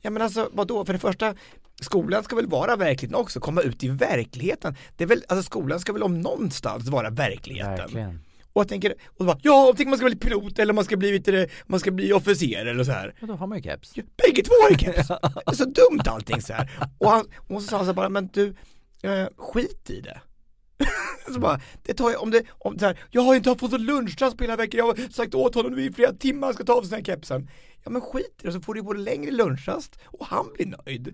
Ja 0.01 0.11
men 0.11 0.23
alltså 0.23 0.51
vadå, 0.53 0.85
för 0.85 0.93
det 0.93 0.99
första, 0.99 1.35
skolan 1.81 2.25
ska 2.25 2.37
väl 2.37 2.47
vara 2.47 2.77
verkligheten 2.77 3.21
också, 3.21 3.41
komma 3.41 3.61
ut 3.61 3.85
i 3.85 3.89
verkligheten. 3.89 4.75
Det 4.97 5.05
är 5.05 5.09
väl, 5.09 5.25
alltså 5.29 5.43
skolan 5.43 5.81
ska 5.81 5.93
väl 5.93 6.03
om 6.03 6.21
någonstans 6.21 6.89
vara 6.89 7.11
verkligheten. 7.11 7.77
Verkligen. 7.77 8.21
Och 8.59 8.63
jag 8.63 8.69
tänker, 8.69 8.95
och 9.19 9.27
bara, 9.27 9.39
ja, 9.43 9.75
tänk 9.77 9.89
man 9.89 9.99
ska 9.99 10.07
bli 10.07 10.17
pilot 10.17 10.59
eller 10.59 10.73
man 10.73 10.85
ska 10.85 10.97
bli, 10.97 11.13
vet 11.13 11.25
du, 11.25 11.49
man 11.67 11.81
ska 11.81 11.91
bli 11.91 12.13
officer 12.13 12.67
eller 12.67 12.85
så 12.85 12.93
här. 12.93 13.15
Och 13.21 13.27
då 13.27 13.35
har 13.35 13.47
man 13.47 13.59
ju 13.59 13.63
keps. 13.63 13.93
Ja, 13.95 14.03
Bägge 14.17 14.43
två 14.43 14.55
har 14.63 14.71
ju 14.71 14.79
keps. 14.79 15.09
Det 15.09 15.43
är 15.47 15.53
så 15.53 15.65
dumt 15.65 16.03
allting 16.07 16.43
så 16.43 16.53
här. 16.53 16.71
Och, 16.99 17.11
han, 17.11 17.25
och 17.49 17.63
så 17.63 17.69
sa 17.69 17.77
han 17.77 17.87
så 17.87 17.91
här 17.91 17.95
bara, 17.97 18.09
men 18.09 18.29
du, 18.33 18.55
eh, 19.03 19.29
skit 19.37 19.91
i 19.91 20.01
det. 20.01 20.21
så 21.35 21.41
bara, 21.41 21.61
det 21.83 21.95
tar 21.95 22.11
jag, 22.11 22.23
om 22.23 22.31
det, 22.31 22.43
om 22.51 22.79
så 22.79 22.87
här, 22.87 22.99
jag 23.11 23.23
har 23.23 23.35
inte 23.35 23.55
fått 23.55 23.81
lunchrast 23.81 24.37
på 24.37 24.45
hela 24.45 24.57
veckan, 24.57 24.79
jag 24.79 24.87
har 24.87 25.13
sagt 25.13 25.35
åt 25.35 25.55
honom 25.55 25.73
nu 25.73 25.85
i 25.85 25.93
flera 25.93 26.13
timmar 26.13 26.47
han 26.47 26.55
ska 26.55 26.65
ta 26.65 26.73
av 26.73 26.83
sig 26.83 26.91
den 26.91 26.99
här 26.99 27.05
kepsen. 27.05 27.51
Ja 27.85 27.91
men 27.91 28.03
skit 28.03 28.41
i 28.43 28.47
det, 28.47 28.53
så 28.53 28.61
får 28.61 28.75
du 28.75 28.83
både 28.83 29.01
längre 29.01 29.31
lunchrast 29.31 29.99
och 30.05 30.27
han 30.27 30.47
blir 30.55 30.67
nöjd. 30.67 31.09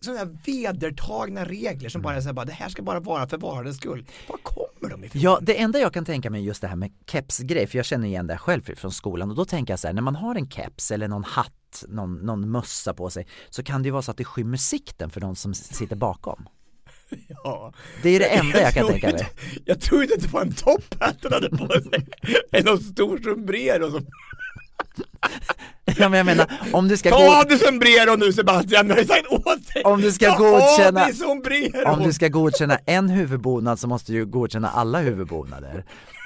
Sådana 0.00 0.30
vedertagna 0.46 1.44
regler 1.44 1.88
som 1.88 2.02
bara 2.02 2.20
så 2.22 2.26
här, 2.28 2.32
bara, 2.32 2.44
det 2.44 2.52
här 2.52 2.68
ska 2.68 2.82
bara 2.82 3.00
vara 3.00 3.28
för 3.28 3.38
varandets 3.38 3.76
skull. 3.78 4.06
Var 4.28 4.36
kommer 4.42 4.90
de 4.90 5.04
ifrån? 5.04 5.20
Ja, 5.22 5.38
det 5.42 5.60
enda 5.60 5.78
jag 5.78 5.92
kan 5.94 6.04
tänka 6.04 6.30
mig 6.30 6.44
just 6.44 6.60
det 6.60 6.68
här 6.68 6.76
med 6.76 6.92
kepsgrej, 7.10 7.66
för 7.66 7.78
jag 7.78 7.84
känner 7.86 8.06
igen 8.06 8.26
det 8.26 8.38
själv 8.38 8.74
från 8.76 8.92
skolan 8.92 9.30
och 9.30 9.36
då 9.36 9.44
tänker 9.44 9.72
jag 9.72 9.80
så 9.80 9.86
här, 9.86 9.94
när 9.94 10.02
man 10.02 10.16
har 10.16 10.34
en 10.34 10.50
keps 10.50 10.90
eller 10.90 11.08
någon 11.08 11.24
hatt, 11.24 11.84
någon, 11.88 12.14
någon 12.14 12.50
mössa 12.50 12.94
på 12.94 13.10
sig, 13.10 13.26
så 13.50 13.62
kan 13.62 13.82
det 13.82 13.86
ju 13.86 13.90
vara 13.92 14.02
så 14.02 14.10
att 14.10 14.16
det 14.16 14.24
skymmer 14.24 14.56
sikten 14.56 15.10
för 15.10 15.20
de 15.20 15.36
som 15.36 15.54
sitter 15.54 15.96
bakom. 15.96 16.48
Ja. 17.44 17.72
Det 18.02 18.08
är 18.10 18.18
det 18.18 18.26
enda 18.26 18.60
jag 18.60 18.74
kan 18.74 18.80
tror 18.82 18.90
tänka 18.92 19.06
mig. 19.06 19.14
inte- 19.20 19.60
Jag 19.64 19.80
tror 19.80 20.02
inte 20.02 20.14
att 20.14 20.20
det 20.22 20.28
var 20.28 20.42
en 20.42 20.52
topphatt 20.52 21.16
han 21.22 21.32
hade 21.32 21.48
på 21.50 21.68
sig. 21.68 22.06
Än 22.52 22.64
någon 22.64 22.78
stor 22.80 23.18
sombrero 23.18 23.90
som 23.90 24.06
Ja, 25.98 26.08
men 26.08 26.16
jag 26.18 26.26
menar, 26.26 26.46
om 26.72 26.88
du 26.88 26.96
ska 26.96 27.10
Ta 27.10 27.40
av 27.40 27.46
dig 27.46 27.58
sombrero 27.58 28.16
nu 28.16 28.32
Sebastian, 28.32 28.88
jag 28.88 28.96
har 28.96 29.04
sagt 29.04 29.26
åt 29.32 29.74
dig! 29.74 29.82
Om 29.84 30.00
du 30.00 30.12
ska 30.12 30.32
Ta 30.32 30.38
godkänna- 30.38 31.00
av 31.00 31.06
dig 31.06 31.14
sombrero! 31.14 31.88
om 31.92 32.02
du 32.02 32.12
ska 32.12 32.28
godkänna 32.28 32.78
en 32.86 33.08
huvudbonad 33.08 33.78
så 33.78 33.86
måste 33.88 34.12
du 34.12 34.18
ju 34.18 34.26
godkänna 34.26 34.68
alla 34.68 35.00
huvudbonader. 35.00 35.84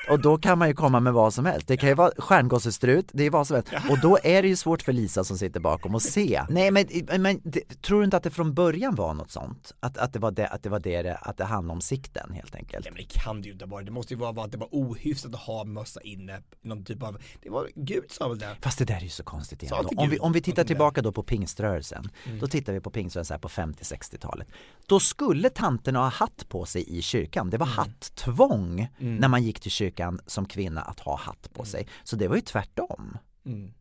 Och 0.08 0.20
då 0.20 0.38
kan 0.38 0.58
man 0.58 0.68
ju 0.68 0.74
komma 0.74 1.00
med 1.00 1.12
vad 1.12 1.34
som 1.34 1.46
helst. 1.46 1.68
Det 1.68 1.76
kan 1.76 1.88
ju 1.88 1.94
vara 1.94 2.12
stjärngossestrut, 2.18 3.10
det 3.12 3.24
är 3.24 3.30
vad 3.30 3.46
som 3.46 3.54
helst. 3.54 3.72
Och 3.90 4.00
då 4.00 4.18
är 4.22 4.42
det 4.42 4.48
ju 4.48 4.56
svårt 4.56 4.82
för 4.82 4.92
Lisa 4.92 5.24
som 5.24 5.38
sitter 5.38 5.60
bakom 5.60 5.94
att 5.94 6.02
se. 6.02 6.42
Nej 6.48 6.70
men, 6.70 6.86
men 7.18 7.40
det, 7.44 7.82
tror 7.82 7.98
du 7.98 8.04
inte 8.04 8.16
att 8.16 8.22
det 8.22 8.30
från 8.30 8.54
början 8.54 8.94
var 8.94 9.14
något 9.14 9.30
sånt? 9.30 9.74
Att, 9.80 9.98
att 9.98 10.12
det 10.12 10.18
var 10.18 10.30
det, 10.30 10.46
att 10.46 10.62
det 10.62 10.68
var 10.68 10.80
det, 10.80 11.16
att 11.20 11.36
det 11.36 11.44
handlade 11.44 11.76
om 11.76 11.80
sikten 11.80 12.32
helt 12.32 12.54
enkelt? 12.54 12.84
Nej 12.84 12.92
men 12.92 13.04
det 13.08 13.20
kan 13.20 13.42
det 13.42 13.46
ju 13.46 13.52
inte 13.52 13.66
vara, 13.66 13.82
det 13.82 13.90
måste 13.90 14.14
ju 14.14 14.20
vara 14.20 14.44
att 14.44 14.52
det 14.52 14.58
var 14.58 14.68
ohyfsat 14.70 15.34
att 15.34 15.40
ha 15.40 15.64
mössa 15.64 16.00
inne, 16.00 16.42
någon 16.62 16.84
typ 16.84 17.02
av, 17.02 17.18
det 17.42 17.50
var, 17.50 17.68
Gud 17.74 18.04
sa 18.10 18.28
väl 18.28 18.38
det? 18.38 18.56
Fast 18.60 18.78
det 18.78 18.84
där 18.84 18.96
är 18.96 19.00
ju 19.00 19.08
så 19.08 19.22
konstigt 19.22 19.62
igen. 19.62 19.86
Om 19.96 20.10
vi, 20.10 20.18
om 20.18 20.32
vi 20.32 20.40
tittar 20.40 20.64
tillbaka 20.64 21.02
då 21.02 21.12
på 21.12 21.22
pingströrelsen, 21.22 22.10
då 22.40 22.46
tittar 22.46 22.72
vi 22.72 22.80
på 22.80 22.90
pingströrelsen 22.90 23.34
här 23.34 23.38
på 23.38 23.48
50-60-talet. 23.48 24.48
Då 24.86 25.00
skulle 25.00 25.50
tanterna 25.50 25.98
ha 25.98 26.08
hatt 26.08 26.48
på 26.48 26.64
sig 26.64 26.98
i 26.98 27.02
kyrkan. 27.02 27.50
Det 27.50 27.58
var 27.58 27.66
hatttvång 27.66 28.88
när 28.98 29.28
man 29.28 29.42
gick 29.42 29.60
till 29.60 29.70
kyrkan 29.70 29.91
som 30.26 30.44
kvinna 30.46 30.80
att 30.82 31.00
ha 31.00 31.16
hatt 31.16 31.52
på 31.52 31.64
sig. 31.64 31.86
Så 32.04 32.16
det 32.16 32.28
var 32.28 32.36
ju 32.36 32.42
tvärtom. 32.42 33.18
Mm. 33.46 33.72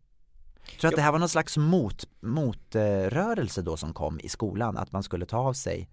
Tror 0.80 0.90
att 0.90 0.96
det 0.96 1.02
här 1.02 1.12
var 1.12 1.20
någon 1.20 1.30
slags 1.30 1.58
mot, 1.58 2.06
motrörelse 2.20 3.62
då 3.62 3.78
som 3.78 3.94
kom 3.94 4.20
i 4.20 4.30
skolan, 4.30 4.78
att 4.78 4.92
man 4.92 5.04
skulle 5.04 5.26
ta 5.26 5.38
av 5.38 5.54
sig 5.54 5.90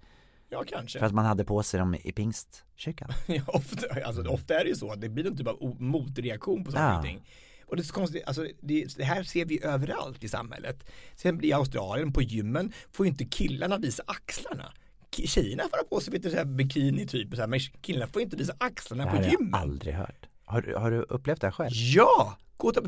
Ja 0.50 0.64
kanske. 0.68 0.98
för 0.98 1.06
att 1.06 1.14
man 1.14 1.24
hade 1.24 1.44
på 1.44 1.62
sig 1.62 1.80
dem 1.80 1.94
i 1.94 2.12
pingstkyrkan. 2.12 3.08
Ja, 3.26 3.42
ofta, 3.46 3.86
alltså, 4.04 4.22
ofta 4.26 4.60
är 4.60 4.64
det 4.64 4.70
ju 4.70 4.76
så 4.76 4.90
att 4.92 5.00
det 5.00 5.08
blir 5.08 5.24
någon 5.24 5.36
typ 5.36 5.46
av 5.48 5.76
motreaktion 5.80 6.64
på 6.64 6.70
saker 6.72 6.84
Ja. 6.84 6.98
och 6.98 7.04
ting. 7.04 7.28
Och 7.66 7.76
det 7.76 7.82
är 7.82 7.84
så 7.84 7.94
konstigt, 7.94 8.22
alltså 8.26 8.46
det, 8.60 8.96
det 8.96 9.04
här 9.04 9.22
ser 9.22 9.44
vi 9.44 9.64
överallt 9.64 10.24
i 10.24 10.28
samhället. 10.28 10.84
Sen 11.16 11.44
i 11.44 11.52
Australien 11.52 12.12
på 12.12 12.22
gymmen 12.22 12.72
får 12.92 13.06
ju 13.06 13.10
inte 13.10 13.24
killarna 13.24 13.78
visa 13.78 14.02
axlarna. 14.06 14.72
Tjejerna 15.12 15.62
får 15.62 15.76
ha 15.76 15.84
på 15.84 16.00
sig 16.00 16.12
lite 16.12 16.30
så 16.30 16.36
här 16.36 16.44
bikini 16.44 17.06
typ, 17.06 17.34
så 17.34 17.40
här, 17.40 17.46
men 17.46 17.60
killarna 17.60 18.06
får 18.06 18.22
inte 18.22 18.36
visa 18.36 18.54
axlarna 18.58 19.04
Det 19.04 19.10
på 19.10 19.16
här 19.16 19.24
har 19.24 19.30
gymmen. 19.30 19.50
jag 19.52 19.60
aldrig 19.60 19.94
hört. 19.94 20.26
Har, 20.44 20.60
du- 20.62 20.74
har 20.76 20.90
du 20.90 20.98
upplevt 21.02 21.40
det 21.40 21.46
här 21.46 21.52
själv? 21.52 21.70
Ja! 21.74 22.38
Gå 22.56 22.68
och 22.68 22.74
ta, 22.74 22.80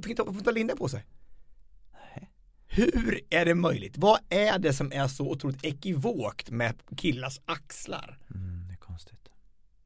linda 0.51 0.77
på 0.77 0.89
sig. 0.89 1.05
Hur 2.73 3.21
är 3.31 3.45
det 3.45 3.55
möjligt? 3.55 3.99
Vad 3.99 4.19
är 4.29 4.59
det 4.59 4.73
som 4.73 4.93
är 4.93 5.09
så 5.09 5.31
otroligt 5.31 5.65
ekivokt 5.65 6.51
med 6.51 6.75
killars 6.97 7.41
axlar? 7.45 8.19
Mm, 8.35 8.65
det 8.69 8.73
är 8.73 8.77
konstigt. 8.77 9.17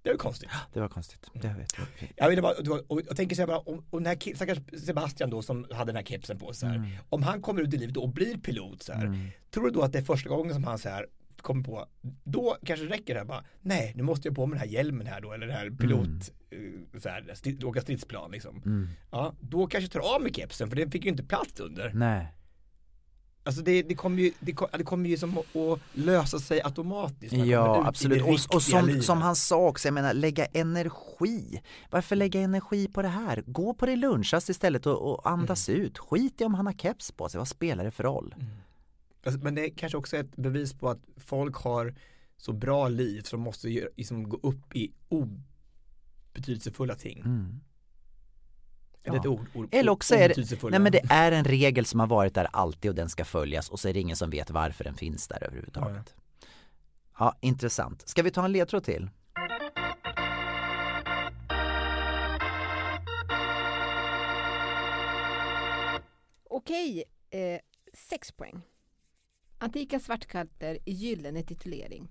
Det 0.03 0.09
ju 0.15 0.19
konstigt. 0.19 0.51
Det 0.73 0.81
var 0.81 0.89
konstigt. 0.89 1.27
Det 1.35 1.49
vet 1.49 1.73
jag. 1.79 1.87
Jag, 2.17 2.29
vet 2.29 2.43
bara, 2.43 2.55
det 2.63 2.71
var- 2.71 2.93
och 2.93 3.01
jag 3.09 3.17
tänker 3.17 3.37
så 3.37 3.43
här 3.43 3.47
bara, 3.47 3.59
om, 3.59 3.85
och 3.91 4.03
den 4.03 4.07
här 4.07 4.35
stackars 4.37 4.59
Sebastian 4.87 5.31
då 5.31 5.43
som 5.43 5.67
hade 5.73 5.85
den 5.93 5.97
här 5.97 6.03
kepsen 6.05 6.39
på 6.39 6.47
sig, 6.53 6.61
så 6.61 6.67
här, 6.67 6.99
om 7.09 7.23
han 7.23 7.43
kommer 7.43 7.61
ut 7.63 7.75
i 7.75 7.77
livet 7.77 7.97
och 7.97 8.09
blir 8.09 8.39
pilot 8.39 8.83
så 8.83 8.93
här, 8.93 9.31
tror 9.51 9.65
du 9.65 9.71
då 9.71 9.83
att 9.83 9.93
det 9.93 9.99
är 9.99 10.03
första 10.03 10.29
gången 10.29 10.55
som 10.55 10.65
han 10.65 10.79
så 10.79 10.89
här 10.89 11.07
kommer 11.45 11.63
på, 11.65 11.87
då 12.25 12.57
kanske 12.67 12.87
det 12.87 12.93
räcker 12.93 13.15
det 13.15 13.21
här 13.21 13.27
bara, 13.27 13.45
nej 13.61 13.93
nu 13.97 14.03
måste 14.03 14.29
jag 14.29 14.35
på 14.37 14.47
med 14.47 14.57
den 14.59 14.69
här 14.69 14.75
hjälmen 14.75 15.07
här 15.07 15.21
då, 15.21 15.33
eller 15.33 15.47
den 15.47 15.57
här 15.57 15.71
pilot, 15.71 16.09
eh, 16.51 17.01
så 17.01 17.09
här, 17.09 17.23
sti- 17.35 17.65
åka 17.65 17.81
stridsplan 17.81 18.31
liksom. 18.31 18.89
Ja, 19.11 19.35
då 19.41 19.67
kanske 19.67 19.91
tar 19.91 20.15
av 20.15 20.23
med 20.23 20.37
kepsen 20.37 20.69
för 20.69 20.77
den 20.77 20.91
fick 20.91 21.05
ju 21.05 21.11
inte 21.11 21.25
plats 21.25 21.61
under. 21.61 21.93
Nej. 21.95 22.33
Alltså 23.47 23.63
det, 23.63 23.83
det 23.83 23.95
kommer 23.95 24.23
ju, 24.23 24.33
det, 24.41 24.53
kom- 24.53 24.69
det 24.79 24.85
kommer 24.85 25.09
ju 25.09 25.17
som 25.17 25.39
att, 25.39 25.81
lösa 25.93 26.39
sig 26.39 26.63
automatiskt. 26.63 27.33
Ja 27.35 27.87
absolut 27.87 28.19
det 28.19 28.25
och, 28.25 28.55
och 28.55 28.63
som, 28.63 28.87
livet. 28.87 29.05
som 29.05 29.23
han 29.23 29.37
sa 29.37 29.57
också, 29.69 29.89
jag 29.89 29.95
menar 29.95 30.15
lägga 30.15 30.45
energi. 30.47 31.61
Varför 31.91 32.17
lägga 32.17 32.41
energi 32.41 32.89
på 32.89 33.03
det 33.03 33.09
här? 33.09 33.43
Gå 33.47 33.75
på 33.75 33.87
din 33.87 34.01
lunchrast 34.01 34.49
istället 34.49 34.87
och, 34.87 35.13
och 35.15 35.31
andas 35.31 35.69
Mm. 35.69 35.81
ut. 35.81 35.99
Skit 35.99 36.41
i 36.41 36.45
om 36.45 36.55
han 36.55 36.67
har 36.67 36.73
keps 36.73 37.13
på 37.13 37.29
sig, 37.29 37.39
vad 37.39 37.49
spelar 37.49 37.85
det 37.85 37.91
för 37.91 38.05
roll? 38.05 38.35
Alltså, 38.39 38.55
men 39.41 39.55
det 39.55 39.67
är 39.67 39.71
kanske 39.77 39.99
också 39.99 40.17
ett 40.17 40.37
bevis 40.37 40.75
på 40.75 40.89
att 40.89 41.01
folk 41.17 41.57
har 41.57 41.95
så 42.37 42.53
bra 42.53 42.89
liv 42.89 43.23
så 43.23 43.37
de 43.37 43.43
måste 43.43 43.69
liksom 43.69 44.29
gå 44.29 44.39
upp 44.43 44.77
i 44.77 44.93
obetydelsefulla 45.09 46.95
ting. 46.95 47.19
Mm. 47.19 47.61
Är 49.03 49.11
det 49.11 49.17
Ja. 49.17 49.21
ett 49.21 49.27
ord? 49.27 49.47
ord 49.55 49.69
Eller 49.71 49.93
också 49.93 50.15
är 50.15 50.29
det, 50.29 50.63
nej 50.71 50.81
men 50.81 50.93
det 50.93 51.01
är 51.11 51.33
en 51.33 51.45
regel 51.45 51.87
som 51.87 52.01
har 52.01 52.07
varit 52.07 52.35
där 52.35 52.47
alltid 52.53 52.89
och 52.89 52.95
den 52.95 53.09
ska 53.09 53.25
följas 53.25 53.69
och 53.71 53.81
så 53.81 53.89
är 53.89 53.95
det 53.95 54.01
ingen 54.01 54.17
som 54.17 54.31
vet 54.31 54.51
varför 54.51 54.85
den 54.85 54.95
finns 54.95 55.29
där 55.29 55.45
överhuvudtaget. 55.45 56.15
Ja, 57.19 57.39
intressant. 57.41 58.09
Ska 58.09 58.23
vi 58.23 58.31
ta 58.31 58.45
en 58.45 58.53
ledtråd 58.53 58.85
till? 58.85 59.09
Okej, 66.51 67.05
eh, 67.31 67.61
sex 67.95 68.33
poäng. 68.33 68.63
Antika 69.65 70.01
svartkatter 70.01 70.79
i 70.85 70.93
gyllene 70.93 71.43
titulering. 71.43 72.09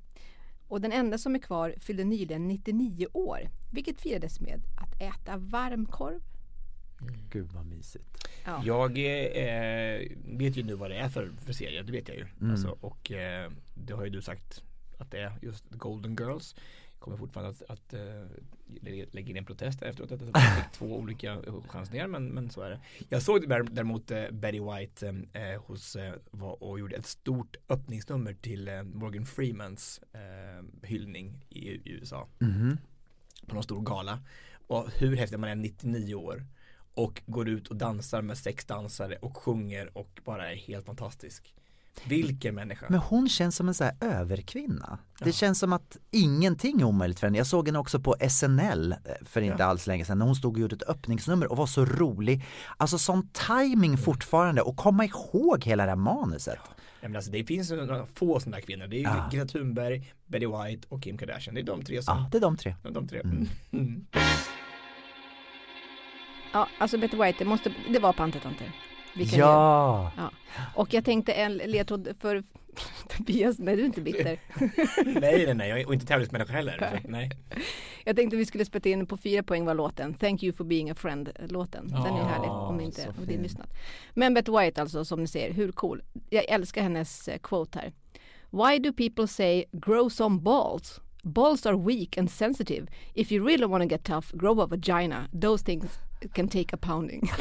Och 0.68 0.82
den 0.82 0.92
enda 0.92 1.18
som 1.18 1.36
är 1.36 1.40
kvar 1.40 1.76
fyllde 1.80 2.04
nyligen 2.04 2.48
99 2.48 3.08
år, 3.14 3.40
vilket 3.72 4.02
firades 4.02 4.40
med 4.40 4.62
att 4.82 5.02
äta 5.02 5.38
varmkorv, 5.38 6.22
Gud 7.30 7.52
vad 7.52 7.66
mysigt. 7.66 8.28
Ja. 8.46 8.62
Jag 8.66 8.98
eh, 8.98 10.02
vet 10.26 10.58
ju 10.58 10.64
nu 10.64 10.74
vad 10.74 10.92
det 10.92 10.98
är 10.98 11.10
för, 11.10 11.32
för 11.46 11.54
serie, 11.54 11.84
det 11.84 11.92
vet 11.92 12.08
jag 12.08 12.18
ju. 12.18 12.26
Mm. 12.42 12.52
Alltså, 12.52 12.78
och 12.82 13.12
eh, 13.12 13.52
det 13.74 13.94
har 13.94 14.04
ju 14.04 14.10
du 14.10 14.22
sagt 14.22 14.64
att 14.98 15.12
det 15.12 15.20
är 15.20 15.34
just 15.42 15.70
Golden 15.70 16.16
Girls. 16.16 16.56
Kommer 17.04 17.18
fortfarande 17.18 17.50
att, 17.50 17.62
att 17.70 17.94
eh, 17.94 18.02
lä- 18.82 19.06
lägga 19.12 19.30
in 19.30 19.38
en 19.38 19.46
protest 19.46 19.82
efteråt 19.82 20.12
att 20.12 20.22
jag 20.22 20.56
fick 20.64 20.72
två 20.74 20.98
olika 20.98 21.42
chansningar 21.68 22.08
men, 22.08 22.28
men 22.28 22.50
så 22.50 22.62
är 22.62 22.70
det. 22.70 22.80
Jag 23.10 23.22
såg 23.22 23.50
där- 23.50 23.64
däremot 23.72 24.12
eh, 24.12 24.30
Betty 24.32 24.60
White 24.60 25.08
eh, 25.34 25.62
hos, 25.62 25.96
eh, 25.96 26.14
var 26.32 26.64
och 26.64 26.80
gjorde 26.80 26.96
ett 26.96 27.06
stort 27.06 27.56
öppningsnummer 27.70 28.34
till 28.34 28.68
eh, 28.68 28.84
Morgan 28.84 29.26
Freemans 29.26 30.02
eh, 30.14 30.88
hyllning 30.88 31.46
i, 31.50 31.70
i 31.70 31.82
USA 31.92 32.28
Mhm. 32.40 32.78
på 33.48 33.54
någon 33.54 33.64
stor 33.64 33.82
gala. 33.82 34.20
Och 34.68 34.90
hur 34.92 35.16
häftigt 35.18 35.40
man 35.40 35.50
är 35.50 35.56
99 35.56 36.16
år 36.16 36.46
och 36.94 37.22
går 37.26 37.50
ut 37.50 37.68
och 37.68 37.76
dansar 37.76 38.22
med 38.22 38.38
sex 38.38 38.66
dansare 38.66 39.16
och 39.16 39.38
sjunger 39.38 39.98
och 39.98 40.22
bara 40.26 40.52
är 40.52 40.56
helt 40.56 40.86
fantastisk. 40.86 41.54
Vilken 42.06 42.56
människa. 42.56 42.86
Men 42.90 43.00
hon 43.00 43.30
känns 43.30 43.56
som 43.56 43.68
en 43.68 43.74
så 43.74 43.84
här 43.84 43.94
överkvinna. 44.02 44.98
Det 45.20 45.32
känns 45.32 45.60
som 45.60 45.74
att 45.74 45.98
ingenting 46.12 46.82
är 46.82 46.86
omöjligt 46.86 47.20
för 47.20 47.28
henne. 47.28 47.38
Jag 47.38 47.48
såg 47.48 47.68
henne 47.68 47.80
också 47.80 48.00
på 48.00 48.16
SNL 48.30 48.92
eh, 48.92 48.98
för 49.26 49.42
inte 49.42 49.64
Ja. 49.64 49.66
alls 49.66 49.88
länge 49.88 50.06
sedan 50.06 50.18
när 50.20 50.26
hon 50.26 50.36
stod 50.36 50.54
och 50.54 50.60
gjorde 50.60 50.76
ett 50.76 50.90
öppningsnummer 50.90 51.52
och 51.52 51.58
var 51.58 51.66
så 51.66 51.86
rolig. 51.86 52.46
Alltså 52.78 52.98
sån 52.98 53.30
timing 53.48 53.92
Mm. 53.94 53.98
fortfarande 53.98 54.62
och 54.62 54.78
komma 54.78 55.06
ihåg 55.06 55.64
hela 55.64 55.84
det 55.84 55.90
här 55.92 55.96
manuset. 55.96 56.60
Ja, 57.02 57.08
men 57.10 57.16
alltså, 57.16 57.32
det 57.32 57.44
finns 57.44 57.72
några 57.72 58.06
få 58.06 58.40
sådana 58.40 58.62
kvinnor. 58.62 58.88
Det 58.88 58.98
är 58.98 59.04
Ja. 59.04 59.30
Greta 59.32 59.48
Thunberg, 59.48 60.14
Betty 60.28 60.46
White 60.46 60.88
och 60.90 61.04
Kim 61.04 61.18
Kardashian. 61.18 61.56
Det 61.56 61.62
är 61.62 61.66
de 61.66 61.84
tre 61.84 62.02
som, 62.04 62.18
Ja, 62.18 62.30
det 62.32 62.38
är 62.38 62.42
de 62.42 62.58
tre. 62.58 62.76
de 62.92 63.08
tre. 63.08 63.20
Mm. 63.20 63.48
Mm. 63.72 64.06
Ja, 66.54 66.68
alltså 66.80 66.98
Betty 66.98 67.18
White, 67.18 67.36
det, 67.40 67.46
måste, 67.46 67.74
det 67.94 68.00
var 68.00 68.14
pantertanter. 68.14 68.72
Ju- 69.16 69.38
Ja, 69.38 70.12
Och 70.76 70.94
jag 70.94 71.06
tänkte 71.06 71.34
en 71.34 71.54
ledtråd 71.58 72.08
för 72.20 72.44
Tobias, 73.18 73.60
nej 73.60 73.76
du 73.76 73.82
är 73.82 73.86
inte 73.86 74.02
bitter. 74.02 74.40
nej, 75.20 75.46
nej, 75.46 75.54
nej, 75.54 75.70
jag 75.70 75.80
är- 75.80 75.88
och 75.88 75.94
inte 75.94 76.06
tävlingsmänniska 76.06 76.54
heller. 76.54 76.78
Så, 77.04 77.10
nej. 77.10 77.30
Jag 78.06 78.16
tänkte 78.16 78.38
vi 78.38 78.46
skulle 78.46 78.66
spela 78.66 78.90
in 78.90 79.06
på 79.06 79.18
fyra 79.18 79.44
poäng 79.44 79.66
var 79.66 79.74
låten 79.74 80.14
Thank 80.14 80.44
you 80.44 80.54
for 80.54 80.64
being 80.64 80.90
a 80.90 80.96
friend 80.96 81.30
låten. 81.50 81.88
Den 81.88 82.02
är 82.14 82.18
Ja, 82.20 82.24
härlig 82.26 82.52
om 82.52 82.80
inte 82.82 83.14
om 83.20 83.26
din 83.26 83.42
lyssnat. 83.42 83.68
Men 84.14 84.34
Betty 84.34 84.52
White 84.52 84.82
alltså 84.82 85.06
som 85.06 85.20
ni 85.22 85.28
ser, 85.28 85.52
hur 85.54 85.72
cool. 85.72 86.02
Jag 86.30 86.46
älskar 86.50 86.82
hennes 86.84 87.28
eh, 87.28 87.38
quote 87.40 87.80
här. 87.80 87.94
Why 88.50 88.80
do 88.80 88.94
people 88.94 89.28
say 89.28 89.66
grow 89.72 90.10
some 90.10 90.40
balls? 90.42 91.00
Balls 91.24 91.66
are 91.66 91.78
weak 91.78 92.18
and 92.18 92.32
sensitive. 92.32 92.88
If 93.14 93.32
you 93.32 93.46
really 93.48 93.66
want 93.66 93.84
to 93.84 93.90
get 93.90 94.04
tough, 94.04 94.28
grow 94.34 94.62
a 94.62 94.66
vagina. 94.68 95.28
Those 95.42 95.66
things 95.66 96.00
can 96.34 96.48
take 96.48 96.74
a 96.74 96.78
pounding. 96.78 97.30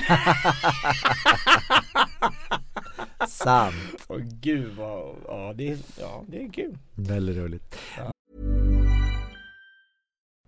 sant. 3.29 3.75
Åh 4.09 4.21
gud 4.41 4.77
vad, 4.77 5.17
ja 5.29 5.53
det, 5.57 5.69
är, 5.69 5.79
ja 6.01 6.25
det 6.27 6.43
är 6.45 6.53
kul. 6.53 6.79
Väldigt 6.95 7.37
roligt. 7.37 7.77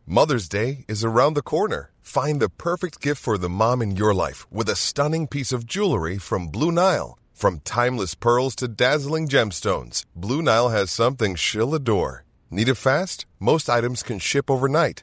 Mother's 0.06 0.48
Day 0.48 0.84
is 0.88 1.04
around 1.04 1.34
the 1.34 1.42
corner. 1.42 1.90
Find 2.02 2.40
the 2.40 2.50
perfect 2.50 3.00
gift 3.00 3.22
for 3.22 3.38
the 3.38 3.48
mom 3.48 3.82
in 3.82 3.96
your 3.96 4.12
life 4.12 4.46
with 4.50 4.68
a 4.68 4.76
stunning 4.76 5.26
piece 5.26 5.50
of 5.56 5.64
jewelry 5.64 6.18
from 6.18 6.48
Blue 6.48 6.70
Nile. 6.70 7.18
From 7.32 7.60
timeless 7.60 8.14
pearls 8.14 8.54
to 8.56 8.68
dazzling 8.68 9.28
gemstones, 9.28 10.04
Blue 10.14 10.42
Nile 10.42 10.68
has 10.68 10.90
something 10.90 11.34
she'll 11.34 11.74
adore. 11.74 12.24
Need 12.50 12.68
it 12.68 12.74
fast? 12.76 13.26
Most 13.40 13.68
items 13.68 14.02
can 14.02 14.18
ship 14.18 14.50
overnight. 14.50 15.02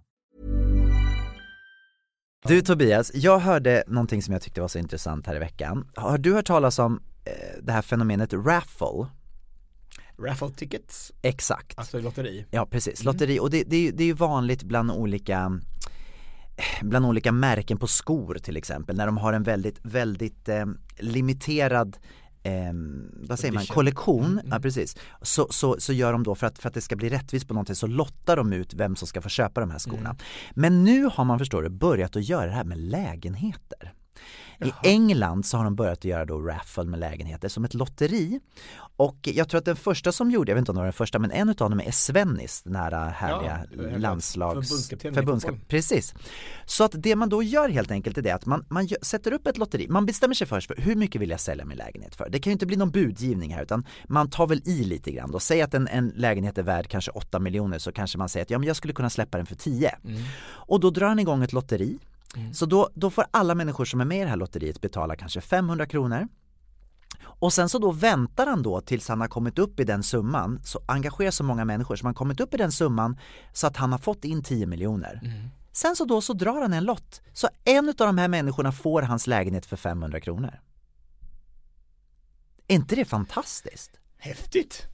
Du 2.47 2.61
Tobias, 2.61 3.11
jag 3.13 3.39
hörde 3.39 3.83
någonting 3.87 4.21
som 4.21 4.33
jag 4.33 4.41
tyckte 4.41 4.61
var 4.61 4.67
så 4.67 4.79
intressant 4.79 5.27
här 5.27 5.35
i 5.35 5.39
veckan. 5.39 5.87
Har 5.95 6.17
du 6.17 6.33
hört 6.33 6.45
talas 6.45 6.79
om 6.79 7.01
eh, 7.25 7.33
det 7.63 7.71
här 7.71 7.81
fenomenet 7.81 8.33
raffle? 8.33 9.05
Raffle 10.19 10.49
tickets, 10.49 11.11
Exakt. 11.21 11.79
alltså 11.79 11.99
lotteri. 11.99 12.45
Ja 12.51 12.65
precis, 12.65 13.03
lotteri 13.03 13.39
och 13.39 13.49
det, 13.49 13.63
det, 13.63 13.75
är 13.75 13.81
ju- 13.81 13.91
det 13.91 14.03
är 14.03 14.07
ju 14.07 14.13
vanligt 14.13 14.63
bland 14.63 14.91
olika 14.91 15.59
bland 16.81 17.05
olika 17.05 17.31
märken 17.31 17.77
på 17.77 17.87
skor 17.87 18.35
till 18.43 18.57
exempel 18.57 18.95
när 18.97 19.05
de 19.05 19.17
har 19.17 19.33
en 19.33 19.43
väldigt, 19.43 19.79
väldigt 19.81 20.49
eh, 20.49 20.65
limiterad 20.97 21.97
eh, 22.43 22.73
vad 23.27 23.39
säger 23.39 23.53
man, 23.53 23.65
kollektion, 23.65 24.25
Mm, 24.25 24.47
ja 24.51 24.59
precis, 24.59 24.95
så, 25.21 25.47
så, 25.49 25.75
så 25.79 25.93
gör 25.93 26.11
de 26.11 26.23
då 26.23 26.35
för 26.35 26.47
att, 26.47 26.59
för 26.59 26.67
att 26.67 26.73
det 26.73 26.81
ska 26.81 26.95
bli 26.95 27.09
rättvist 27.09 27.47
på 27.47 27.53
någonting 27.53 27.75
så 27.75 27.87
lottar 27.87 28.37
de 28.37 28.53
ut 28.53 28.73
vem 28.73 28.95
som 28.95 29.07
ska 29.07 29.21
få 29.21 29.29
köpa 29.29 29.61
de 29.61 29.71
här 29.71 29.79
skorna. 29.79 30.09
Mm. 30.09 30.17
Men 30.53 30.83
nu 30.83 31.03
har 31.13 31.25
man 31.25 31.39
förstår 31.39 31.61
du 31.61 31.69
börjat 31.69 32.15
att 32.15 32.23
göra 32.23 32.45
det 32.45 32.51
här 32.51 32.63
med 32.63 32.77
lägenheter. 32.77 33.93
I 34.65 34.73
England 34.83 35.45
så 35.45 35.57
har 35.57 35.63
de 35.63 35.75
börjat 35.75 36.05
göra 36.05 36.25
då 36.25 36.41
raffle 36.41 36.83
med 36.83 36.99
lägenheter 36.99 37.49
som 37.49 37.65
ett 37.65 37.73
lotteri. 37.73 38.39
Och 38.95 39.17
jag 39.21 39.49
tror 39.49 39.57
att 39.57 39.65
den 39.65 39.75
första 39.75 40.11
som 40.11 40.31
gjorde, 40.31 40.51
jag 40.51 40.55
vet 40.55 40.61
inte 40.61 40.71
om 40.71 40.75
det 40.75 40.79
var 40.79 40.85
den 40.85 40.93
första, 40.93 41.19
men 41.19 41.31
en 41.31 41.49
utav 41.49 41.69
dem 41.69 41.79
är 41.79 41.91
Svennis, 41.91 42.61
den 42.61 42.75
här 42.75 43.09
härliga 43.09 43.65
Ja, 43.71 43.97
landslags... 43.97 44.69
förbundskapten 44.69 45.13
förbundskap-. 45.13 45.67
Precis. 45.67 46.13
Så 46.65 46.83
att 46.83 46.91
det 46.93 47.15
man 47.15 47.29
då 47.29 47.43
gör 47.43 47.69
helt 47.69 47.91
enkelt 47.91 48.17
är 48.17 48.21
det 48.21 48.31
att 48.31 48.45
man, 48.45 48.65
man 48.69 48.87
sätter 49.01 49.33
upp 49.33 49.47
ett 49.47 49.57
lotteri, 49.57 49.87
man 49.89 50.05
bestämmer 50.05 50.35
sig 50.35 50.47
först 50.47 50.67
för 50.67 50.75
hur 50.81 50.95
mycket 50.95 51.21
vill 51.21 51.29
jag 51.29 51.39
sälja 51.39 51.65
min 51.65 51.77
lägenhet 51.77 52.15
för? 52.15 52.29
Det 52.29 52.39
kan 52.39 52.51
ju 52.51 52.53
inte 52.53 52.65
bli 52.65 52.77
någon 52.77 52.91
budgivning 52.91 53.53
här 53.53 53.63
utan 53.63 53.85
man 54.07 54.29
tar 54.29 54.47
väl 54.47 54.61
i 54.65 54.83
lite 54.83 55.11
grann 55.11 55.31
då. 55.31 55.39
Säg 55.39 55.61
att 55.61 55.73
en, 55.73 55.87
en 55.87 56.13
lägenhet 56.15 56.57
är 56.57 56.63
värd 56.63 56.87
kanske 56.87 57.11
8 57.11 57.39
miljoner 57.39 57.79
så 57.79 57.91
kanske 57.91 58.17
man 58.17 58.29
säger 58.29 58.43
att 58.45 58.49
ja 58.49 58.57
men 58.57 58.67
jag 58.67 58.75
skulle 58.75 58.93
kunna 58.93 59.09
släppa 59.09 59.37
den 59.37 59.45
för 59.45 59.55
10. 59.55 59.95
Och 60.43 60.79
då 60.79 60.89
drar 60.89 61.07
han 61.07 61.19
igång 61.19 61.43
ett 61.43 61.53
lotteri. 61.53 61.99
Så 62.53 62.65
då, 62.65 62.89
då 62.93 63.09
får 63.09 63.25
alla 63.31 63.55
människor 63.55 63.85
som 63.85 64.01
är 64.01 64.05
med 64.05 64.17
i 64.17 64.23
det 64.23 64.29
här 64.29 64.37
lotteriet 64.37 64.81
betala 64.81 65.15
kanske 65.15 65.41
500 65.41 65.85
kronor. 65.85 66.27
Och 67.23 67.53
sen 67.53 67.69
så 67.69 67.79
då 67.79 67.91
väntar 67.91 68.47
han 68.47 68.61
då 68.63 68.81
tills 68.81 69.07
han 69.07 69.21
har 69.21 69.27
kommit 69.27 69.59
upp 69.59 69.79
i 69.79 69.83
den 69.83 70.03
summan, 70.03 70.59
så 70.63 70.81
engagerar 70.85 71.31
så 71.31 71.43
många 71.43 71.65
människor 71.65 71.95
som 71.95 72.05
han 72.05 72.15
kommit 72.15 72.39
upp 72.39 72.53
i 72.53 72.57
den 72.57 72.71
summan 72.71 73.17
så 73.53 73.67
att 73.67 73.77
han 73.77 73.91
har 73.91 73.99
fått 73.99 74.25
in 74.25 74.43
10 74.43 74.65
miljoner. 74.65 75.21
Sen 75.71 75.95
så 75.95 76.05
då 76.05 76.21
så 76.21 76.33
drar 76.33 76.61
han 76.61 76.73
en 76.73 76.83
lott. 76.83 77.21
Så 77.33 77.47
en 77.63 77.89
av 77.89 77.95
de 77.95 78.17
här 78.17 78.27
människorna 78.27 78.71
får 78.71 79.01
hans 79.01 79.27
lägenhet 79.27 79.65
för 79.65 79.77
500 79.77 80.19
kronor. 80.19 80.59
Är 82.67 82.75
inte 82.75 82.95
det 82.95 83.05
fantastiskt? 83.05 83.91
Häftigt. 84.17 84.87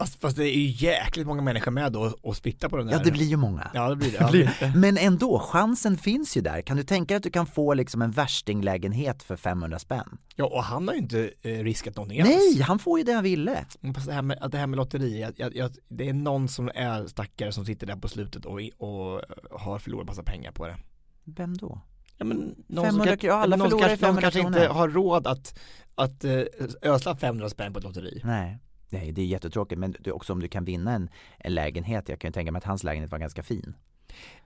Alltså, 0.00 0.18
fast 0.18 0.36
det 0.36 0.44
är 0.48 0.58
ju 0.60 0.86
jäkligt 0.86 1.26
många 1.26 1.42
människor 1.42 1.70
med 1.70 1.92
då 1.92 2.14
och 2.22 2.36
splitta 2.36 2.68
på 2.68 2.76
den 2.76 2.86
där. 2.86 2.92
Ja, 2.92 3.00
det 3.04 3.10
blir 3.10 3.26
ju 3.26 3.36
många. 3.36 3.70
Ja, 3.74 3.88
det 3.88 3.96
blir 3.96 4.10
det. 4.12 4.18
Det 4.18 4.24
Ja, 4.24 4.30
blir- 4.30 4.76
Men 4.76 4.98
ändå, 4.98 5.38
chansen 5.38 5.98
finns 5.98 6.36
ju 6.36 6.40
där. 6.40 6.62
Kan 6.62 6.76
du 6.76 6.82
tänka 6.82 7.14
dig 7.14 7.16
att 7.16 7.22
du 7.22 7.30
kan 7.30 7.46
få 7.46 7.74
liksom 7.74 8.02
en 8.02 8.10
värstinglägenhet 8.10 9.22
för 9.22 9.36
500 9.36 9.78
spänn? 9.78 10.18
ja, 10.36 10.44
och 10.44 10.64
han 10.64 10.88
har 10.88 10.94
ju 10.94 11.00
inte 11.00 11.30
eh, 11.42 11.50
riskat 11.50 11.96
någonting 11.96 12.20
alls. 12.20 12.30
Nej, 12.30 12.60
han 12.62 12.78
får 12.78 12.98
ju 12.98 13.04
det 13.04 13.12
han 13.12 13.24
ville. 13.24 13.64
Men 13.80 13.94
Fast 13.94 14.06
det 14.06 14.12
här 14.12 14.22
med, 14.22 14.48
det 14.50 14.58
här 14.58 14.66
med 14.66 14.76
lotteri, 14.76 15.26
jag, 15.36 15.56
jag, 15.56 15.70
det 15.88 16.08
är 16.08 16.12
någon 16.12 16.48
som 16.48 16.70
är 16.74 17.06
stackare 17.06 17.52
som 17.52 17.64
sitter 17.64 17.86
där 17.86 17.96
på 17.96 18.08
slutet 18.08 18.44
och, 18.46 18.60
och 18.78 19.20
har 19.50 19.78
förlorat 19.78 20.06
massa 20.06 20.22
pengar 20.22 20.52
på 20.52 20.66
det. 20.66 20.76
Vem 21.24 21.56
då? 21.56 21.80
Ja, 22.16 22.24
men 22.24 22.54
någon 22.66 22.84
500 22.84 23.06
som, 23.10 23.18
kan- 23.18 23.30
alla 23.40 23.56
någon 23.56 23.70
förlorar 23.70 23.88
kanske, 23.88 24.06
någon 24.06 24.14
500 24.14 24.22
kanske 24.22 24.40
inte 24.60 24.66
har 24.74 24.88
råd 24.88 25.26
att, 25.26 25.58
att 25.94 26.24
eh, 26.24 26.42
ösla 26.82 27.16
500 27.16 27.48
spänn 27.48 27.72
på 27.72 27.78
ett 27.78 27.84
lotteri. 27.84 28.20
Nej. 28.24 28.58
Nej, 28.90 29.12
det 29.12 29.22
är 29.22 29.26
jättetråkigt, 29.26 29.78
men 29.78 29.96
det 30.00 30.10
är 30.10 30.14
också 30.14 30.32
om 30.32 30.40
du 30.40 30.48
kan 30.48 30.64
vinna 30.64 30.92
en, 30.92 31.10
en 31.38 31.54
lägenhet, 31.54 32.08
jag 32.08 32.18
kan 32.18 32.28
ju 32.28 32.32
tänka 32.32 32.52
mig 32.52 32.58
att 32.58 32.64
hans 32.64 32.84
lägenhet 32.84 33.10
var 33.10 33.18
ganska 33.18 33.42
fin. 33.42 33.74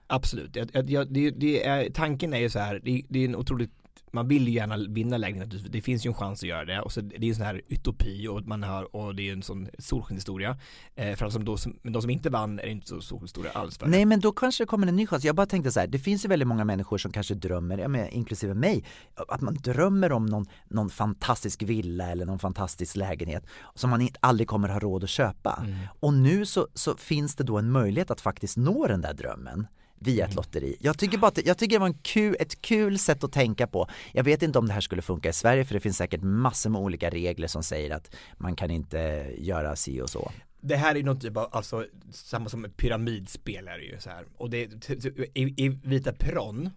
Absolut, 0.07 0.55
jag, 0.55 0.69
jag, 0.73 0.89
jag, 0.89 1.13
det, 1.13 1.29
det 1.29 1.65
är, 1.65 1.89
tanken 1.89 2.33
är 2.33 2.37
ju 2.37 2.49
så 2.49 2.59
här, 2.59 2.81
det, 2.83 3.01
det 3.09 3.19
är 3.19 3.25
en 3.25 3.35
otroligt 3.35 3.71
man 4.11 4.27
vill 4.27 4.47
ju 4.47 4.53
gärna 4.53 4.77
vinna 4.77 5.17
lägenhet, 5.17 5.71
det 5.71 5.81
finns 5.81 6.05
ju 6.05 6.07
en 6.07 6.13
chans 6.13 6.43
att 6.43 6.49
göra 6.49 6.65
det 6.65 6.81
och 6.81 6.91
så 6.91 7.01
det 7.01 7.15
är 7.15 7.21
ju 7.21 7.29
en 7.29 7.35
sån 7.35 7.45
här 7.45 7.61
utopi 7.67 8.27
och 8.27 8.47
man 8.47 8.63
har, 8.63 8.95
och 8.95 9.15
det 9.15 9.21
är 9.21 9.25
ju 9.25 9.31
en 9.31 9.43
sån 9.43 9.67
solskenshistoria. 9.79 10.57
Eh, 10.95 11.15
för 11.15 11.25
de 11.25 11.31
som, 11.31 11.45
då, 11.45 11.57
som, 11.57 11.79
men 11.81 11.93
de 11.93 12.01
som 12.01 12.11
inte 12.11 12.29
vann 12.29 12.59
är 12.59 12.67
inte 12.67 12.87
så 12.87 13.01
solskenshistoria 13.01 13.51
alls 13.51 13.77
för. 13.77 13.87
Nej 13.87 14.05
men 14.05 14.19
då 14.19 14.31
kanske 14.31 14.63
det 14.63 14.67
kommer 14.67 14.87
en 14.87 14.95
ny 14.95 15.07
chans. 15.07 15.25
Jag 15.25 15.35
bara 15.35 15.45
tänkte 15.45 15.71
så 15.71 15.79
här, 15.79 15.87
det 15.87 15.99
finns 15.99 16.25
ju 16.25 16.29
väldigt 16.29 16.47
många 16.47 16.65
människor 16.65 16.97
som 16.97 17.11
kanske 17.11 17.35
drömmer, 17.35 17.77
ja, 17.77 17.87
men, 17.87 18.09
inklusive 18.09 18.53
mig, 18.53 18.83
att 19.27 19.41
man 19.41 19.55
drömmer 19.55 20.11
om 20.11 20.25
någon, 20.25 20.45
någon 20.67 20.89
fantastisk 20.89 21.61
villa 21.61 22.11
eller 22.11 22.25
någon 22.25 22.39
fantastisk 22.39 22.95
lägenhet 22.95 23.45
som 23.75 23.89
man 23.89 24.01
inte, 24.01 24.19
aldrig 24.19 24.47
kommer 24.47 24.69
ha 24.69 24.79
råd 24.79 25.03
att 25.03 25.09
köpa. 25.09 25.63
Mm. 25.63 25.77
Och 25.99 26.13
nu 26.13 26.45
så, 26.45 26.67
så 26.73 26.97
finns 26.97 27.35
det 27.35 27.43
då 27.43 27.57
en 27.57 27.71
möjlighet 27.71 28.11
att 28.11 28.21
faktiskt 28.21 28.57
nå 28.57 28.87
den 28.87 29.01
där 29.01 29.13
drömmen 29.13 29.67
via 29.99 30.23
Mm. 30.23 30.29
ett 30.29 30.35
lotteri. 30.35 30.77
Jag 30.79 30.97
tycker 30.97 31.17
bara 31.17 31.27
att 31.27 31.35
det, 31.35 31.45
jag 31.45 31.57
tycker 31.57 31.75
det 31.75 31.79
var 31.79 31.87
en 31.87 31.93
kul, 32.01 32.35
ett 32.39 32.61
kul 32.61 32.99
sätt 32.99 33.23
att 33.23 33.31
tänka 33.31 33.67
på. 33.67 33.87
Jag 34.13 34.23
vet 34.23 34.43
inte 34.43 34.59
om 34.59 34.67
det 34.67 34.73
här 34.73 34.81
skulle 34.81 35.01
funka 35.01 35.29
i 35.29 35.33
Sverige 35.33 35.65
för 35.65 35.73
det 35.73 35.79
finns 35.79 35.97
säkert 35.97 36.21
massor 36.23 36.69
med 36.69 36.81
olika 36.81 37.09
regler 37.09 37.47
som 37.47 37.63
säger 37.63 37.95
att 37.95 38.15
man 38.37 38.55
kan 38.55 38.71
inte 38.71 38.97
göra 39.37 39.75
si 39.75 40.01
och 40.01 40.09
så. 40.09 40.31
Det 40.61 40.75
här 40.75 40.95
är 40.95 41.03
något 41.03 41.21
typ 41.21 41.37
av, 41.37 41.49
alltså 41.51 41.85
samma 42.11 42.49
som 42.49 42.67
pyramidspel 42.77 43.67
är 43.67 43.77
det 43.77 43.83
ju 43.85 43.99
så 43.99 44.09
här. 44.09 44.25
Och 44.37 44.49
det, 44.49 44.89
i, 45.33 45.65
i 45.65 45.69
Vita 45.83 46.13
Peron, 46.13 46.69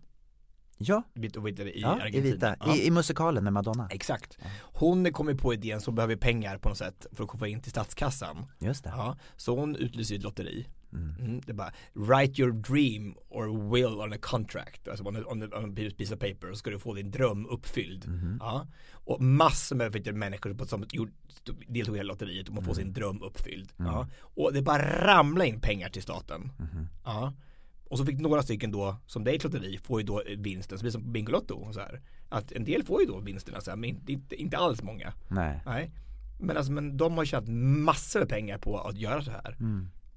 Ja, 0.81 1.03
Vita, 1.15 1.41
Vita, 1.41 1.63
i 1.63 1.81
ja 1.81 2.09
i 2.09 2.21
vita, 2.21 2.57
Ja. 2.61 2.77
I, 2.77 2.87
i 2.87 2.91
musikalen 2.91 3.45
med 3.45 3.53
Madonna. 3.53 3.89
Exakt. 3.91 4.39
Hon 4.61 5.13
kommer 5.13 5.35
på 5.35 5.55
idén 5.55 5.81
så 5.81 5.91
behöver 5.91 6.17
pengar 6.17 6.59
på 6.59 6.69
något 6.69 6.79
sätt 6.79 7.07
för 7.13 7.25
att 7.25 7.39
få 7.39 7.47
in 7.47 7.61
till 7.61 7.71
statskassan. 7.71 8.47
Just 8.59 8.85
det. 8.85 8.91
Ja, 8.97 9.17
så 9.37 9.57
hon 9.57 9.77
utlyser 9.77 10.17
ett 10.17 10.23
lotteri. 10.23 10.67
Mm, 10.93 11.41
det 11.47 11.53
är 11.53 11.55
bara 11.55 11.73
write 11.95 12.43
your 12.43 12.53
dream 12.53 13.15
or 13.29 13.71
will 13.71 14.01
on 14.01 14.13
a 14.13 14.19
contract. 14.21 14.89
Alltså 14.89 15.05
on 15.05 15.17
a, 15.17 15.21
on 15.27 15.43
a, 15.43 15.47
on 15.57 15.71
a 15.71 15.91
piece 15.99 16.15
of 16.15 16.21
paper 16.21 16.49
så 16.49 16.57
ska 16.57 16.71
du 16.71 16.79
få 16.79 16.95
din 16.95 17.11
dröm 17.11 17.47
uppfylld. 17.47 18.11
Ja. 18.41 18.67
Och 18.93 19.21
massor 19.21 19.77
med 19.77 20.15
människor 20.15 20.67
som 20.67 20.85
deltog 21.69 21.97
i 21.97 22.03
lotteriet 22.03 22.49
om 22.49 22.59
att 22.59 22.65
få 22.65 22.75
sin 22.75 22.93
dröm 22.93 23.23
uppfylld. 23.23 23.73
Ja. 23.77 24.09
Och 24.21 24.53
det 24.53 24.63
bara 24.63 25.07
ramla 25.07 25.45
in 25.45 25.61
pengar 25.61 25.89
till 25.89 26.03
staten. 26.03 26.53
Ja. 27.05 27.33
Och 27.89 27.99
så 27.99 28.07
fick 28.07 28.21
några 28.21 28.43
stycken 28.43 28.73
då, 28.73 28.97
som 29.07 29.27
ett 29.27 29.45
lotteri, 29.45 29.79
får 29.79 30.01
ju 30.01 30.07
då 30.07 30.23
vinsten, 30.37 30.79
så 30.79 30.83
blir 30.83 30.89
det 30.89 30.93
som 30.93 31.03
på 31.03 31.09
Bingolotto. 31.09 31.73
Så 31.73 31.81
här. 31.81 32.01
Att 32.29 32.53
en 32.53 32.65
del 32.65 32.83
får 32.85 33.01
ju 33.01 33.07
då 33.07 33.21
vinsterna, 33.21 33.61
så 33.61 33.71
här, 33.71 33.77
men 33.77 33.91
inte, 33.91 34.13
inte, 34.13 34.37
inte 34.37 34.57
alls 34.57 34.83
många. 34.83 35.13
Nej. 35.29 35.63
Nej. 35.67 35.93
Men, 36.41 36.57
alltså, 36.57 36.73
men 36.73 36.97
de 36.97 37.17
har 37.17 37.25
tjänat 37.25 37.49
massor 37.85 38.21
med 38.21 38.29
pengar 38.29 38.59
på 38.59 38.79
att 38.81 38.99
göra 38.99 39.23
så 39.23 39.31
här. 39.31 39.57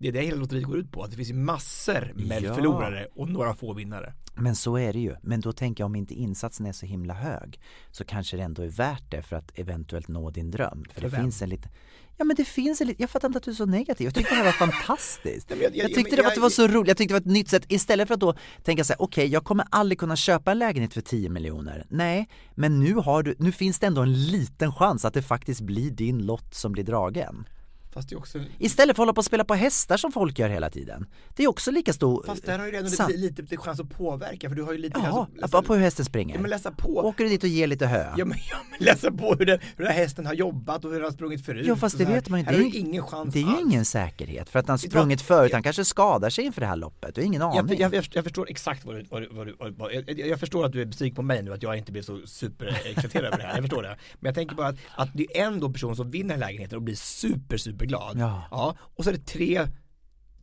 Det 0.02 0.08
är 0.08 0.12
det 0.12 0.22
hela 0.22 0.38
lotteriet 0.38 0.66
går 0.66 0.78
ut 0.78 0.92
på, 0.92 1.04
att 1.04 1.12
det 1.12 1.18
finns 1.18 1.32
massor 1.34 2.12
med 2.16 2.44
Ja. 2.44 2.56
förlorare 2.56 3.08
och 3.16 3.30
några 3.30 3.54
få 3.56 3.74
vinnare. 3.74 4.14
Men 4.36 4.56
så 4.56 4.78
är 4.78 4.94
det 4.94 5.00
ju. 5.00 5.16
Men 5.22 5.42
då 5.42 5.52
tänker 5.54 5.82
jag 5.84 5.86
om 5.86 5.96
inte 5.96 6.14
insatsen 6.14 6.66
är 6.66 6.72
så 6.72 6.86
himla 6.86 7.14
hög 7.14 7.60
så 7.92 8.04
kanske 8.06 8.38
det 8.38 8.44
ändå 8.44 8.62
är 8.62 8.68
värt 8.68 9.12
det 9.12 9.22
för 9.22 9.36
att 9.36 9.52
eventuellt 9.60 10.08
nå 10.08 10.30
din 10.30 10.52
dröm. 10.52 10.84
För 10.88 10.94
För 10.94 11.02
det 11.02 11.08
vem? 11.08 11.22
finns 11.22 11.42
en 11.42 11.50
lite 11.50 11.70
Ja 12.18 12.26
men 12.26 12.36
det 12.36 12.46
finns 12.46 12.82
en 12.82 12.88
lite, 12.88 13.02
jag 13.04 13.10
fattar 13.10 13.28
inte 13.28 13.38
att 13.38 13.44
du 13.44 13.52
är 13.52 13.56
så 13.56 13.66
negativ. 13.66 14.06
Jag 14.06 14.16
tyckte 14.16 14.32
det 14.32 14.38
här 14.38 14.46
var 14.46 14.52
fantastiskt. 14.52 15.50
Men 15.50 15.60
jag- 15.62 15.76
jag- 15.76 15.84
Jag 15.90 15.94
tyckte 15.96 16.16
det 16.16 16.22
var, 16.22 16.24
jag- 16.24 16.28
att 16.30 16.36
det 16.36 16.42
var 16.42 16.50
så 16.50 16.68
roligt, 16.68 16.88
jag 16.88 16.98
tyckte 16.98 17.14
det 17.14 17.20
var 17.20 17.22
ett 17.22 17.34
nytt 17.34 17.50
sätt. 17.50 17.66
Istället 17.68 18.08
för 18.08 18.14
att 18.14 18.20
då 18.20 18.34
tänka 18.64 18.84
så 18.84 18.94
här: 18.94 19.02
okej 19.02 19.28
jag 19.28 19.44
kommer 19.44 19.66
aldrig 19.72 20.00
kunna 20.00 20.16
köpa 20.16 20.52
en 20.52 20.60
lägenhet 20.60 20.94
för 20.94 21.02
10 21.02 21.30
miljoner. 21.30 21.86
Nej, 21.90 22.30
men 22.56 22.80
nu 22.80 22.94
har 22.94 23.24
du, 23.24 23.36
nu 23.40 23.52
finns 23.52 23.80
det 23.80 23.88
ändå 23.88 24.02
en 24.02 24.14
liten 24.28 24.74
chans 24.74 25.06
att 25.06 25.14
det 25.14 25.22
faktiskt 25.22 25.62
blir 25.62 25.92
din 25.92 26.26
lott 26.26 26.54
som 26.56 26.72
blir 26.72 26.84
dragen. 26.84 27.46
Det 27.94 28.12
är 28.12 28.18
också 28.18 28.40
Istället 28.60 28.96
för 28.96 29.04
att 29.04 29.06
hålla 29.06 29.14
på 29.14 29.20
och 29.20 29.26
spela 29.26 29.44
på 29.44 29.54
hästar 29.54 29.98
som 29.98 30.12
folk 30.12 30.40
gör 30.40 30.50
hela 30.50 30.70
tiden. 30.70 31.06
Det 31.36 31.44
är 31.44 31.48
också 31.48 31.72
lika 31.72 31.94
stor... 31.94 32.24
Fast 32.28 32.46
där 32.46 32.60
har 32.60 32.66
ju 32.66 32.72
redan 32.72 32.90
lite, 32.92 33.08
lite, 33.08 33.42
lite 33.42 33.58
chans 33.58 33.80
att 33.80 33.90
påverka 33.90 34.50
för 34.50 34.56
du 34.56 34.64
har 34.64 34.72
ju 34.72 34.78
lite 34.78 35.00
Ja, 35.04 35.12
chans 35.32 35.44
att 35.44 35.52
bara 35.52 35.62
på 35.62 35.74
hur 35.76 35.82
hästen 35.82 36.06
springer. 36.06 36.36
Ja 36.36 36.42
men 36.42 36.50
läsa 36.50 36.72
på. 36.72 36.98
Åker 36.98 37.24
du 37.24 37.30
dit 37.30 37.44
och 37.44 37.50
ger 37.50 37.68
lite 37.68 37.86
hö? 37.88 38.14
Ja 38.18 38.26
men, 38.26 38.38
ja, 38.52 38.58
men 38.70 38.80
läsa 38.86 39.12
på 39.12 39.36
hur 39.40 39.46
den, 39.46 39.60
hur 39.78 39.84
den 39.86 39.94
här 39.94 40.00
hästen 40.04 40.26
har 40.26 40.34
jobbat 40.34 40.86
och 40.86 40.92
hur 40.92 40.98
den 40.98 41.06
har 41.06 41.12
sprungit 41.12 41.46
förut. 41.46 41.66
Jo 41.68 41.76
fast 41.76 41.98
det 41.98 42.06
vet 42.06 42.30
man 42.30 42.40
ju 42.40 42.46
Här 42.46 42.54
inte. 42.54 42.66
har 42.66 42.72
du 42.72 42.78
ingen 42.78 43.04
chans 43.04 43.34
Det 43.34 43.40
är 43.40 43.44
ju 43.44 43.50
alls. 43.50 43.62
ingen 43.62 43.86
säkerhet 43.86 44.50
för 44.50 44.60
att 44.60 44.68
han 44.68 44.78
Det 44.78 44.88
är 44.88 44.90
sprungit 44.90 45.22
förut, 45.22 45.54
han 45.54 45.64
kanske 45.64 45.86
skadar 45.86 46.30
sig 46.30 46.46
inför 46.46 46.62
det 46.62 46.68
här 46.68 46.76
loppet, 46.76 47.16
du 47.16 47.22
har 47.22 47.26
ingen 47.26 47.42
aning. 47.42 47.78
jag, 47.80 47.94
jag, 47.96 48.06
jag 48.14 48.24
förstår 48.24 48.50
exakt 48.50 48.86
vad 48.86 48.96
du, 48.96 49.06
vad 49.10 49.22
du, 49.22 49.30
vad 49.32 49.48
du, 49.48 49.56
vad, 49.78 49.94
jag, 49.94 50.10
jag 50.20 50.40
förstår 50.40 50.66
att 50.66 50.72
du 50.72 50.82
är 50.82 50.86
besviken 50.86 51.16
på 51.16 51.22
mig 51.22 51.44
nu 51.44 51.54
att 51.54 51.64
jag 51.64 51.78
inte 51.78 51.92
blir 51.92 52.02
så 52.02 52.20
superexalterad 52.26 53.26
över 53.26 53.38
det 53.38 53.44
här, 53.44 53.54
jag 53.56 53.64
förstår 53.64 53.84
det. 53.84 53.98
Men 54.20 54.30
jag 54.30 54.36
tänker 54.36 54.56
bara 54.56 54.68
att, 54.68 54.76
att 54.96 55.10
det 55.14 55.38
är 55.38 55.46
ändå 55.48 55.68
en 55.68 55.74
person 55.74 55.96
som 55.96 56.12
vinner 56.12 56.38
lägenheten 56.38 56.76
och 56.76 56.82
blir 56.84 56.96
super, 56.96 57.58
super 57.58 57.81
glad. 57.86 58.18
Ja. 58.20 58.44
ja. 58.52 58.76
Och 58.96 59.04
så 59.04 59.10
är 59.10 59.14
det 59.14 59.26
tre 59.26 59.68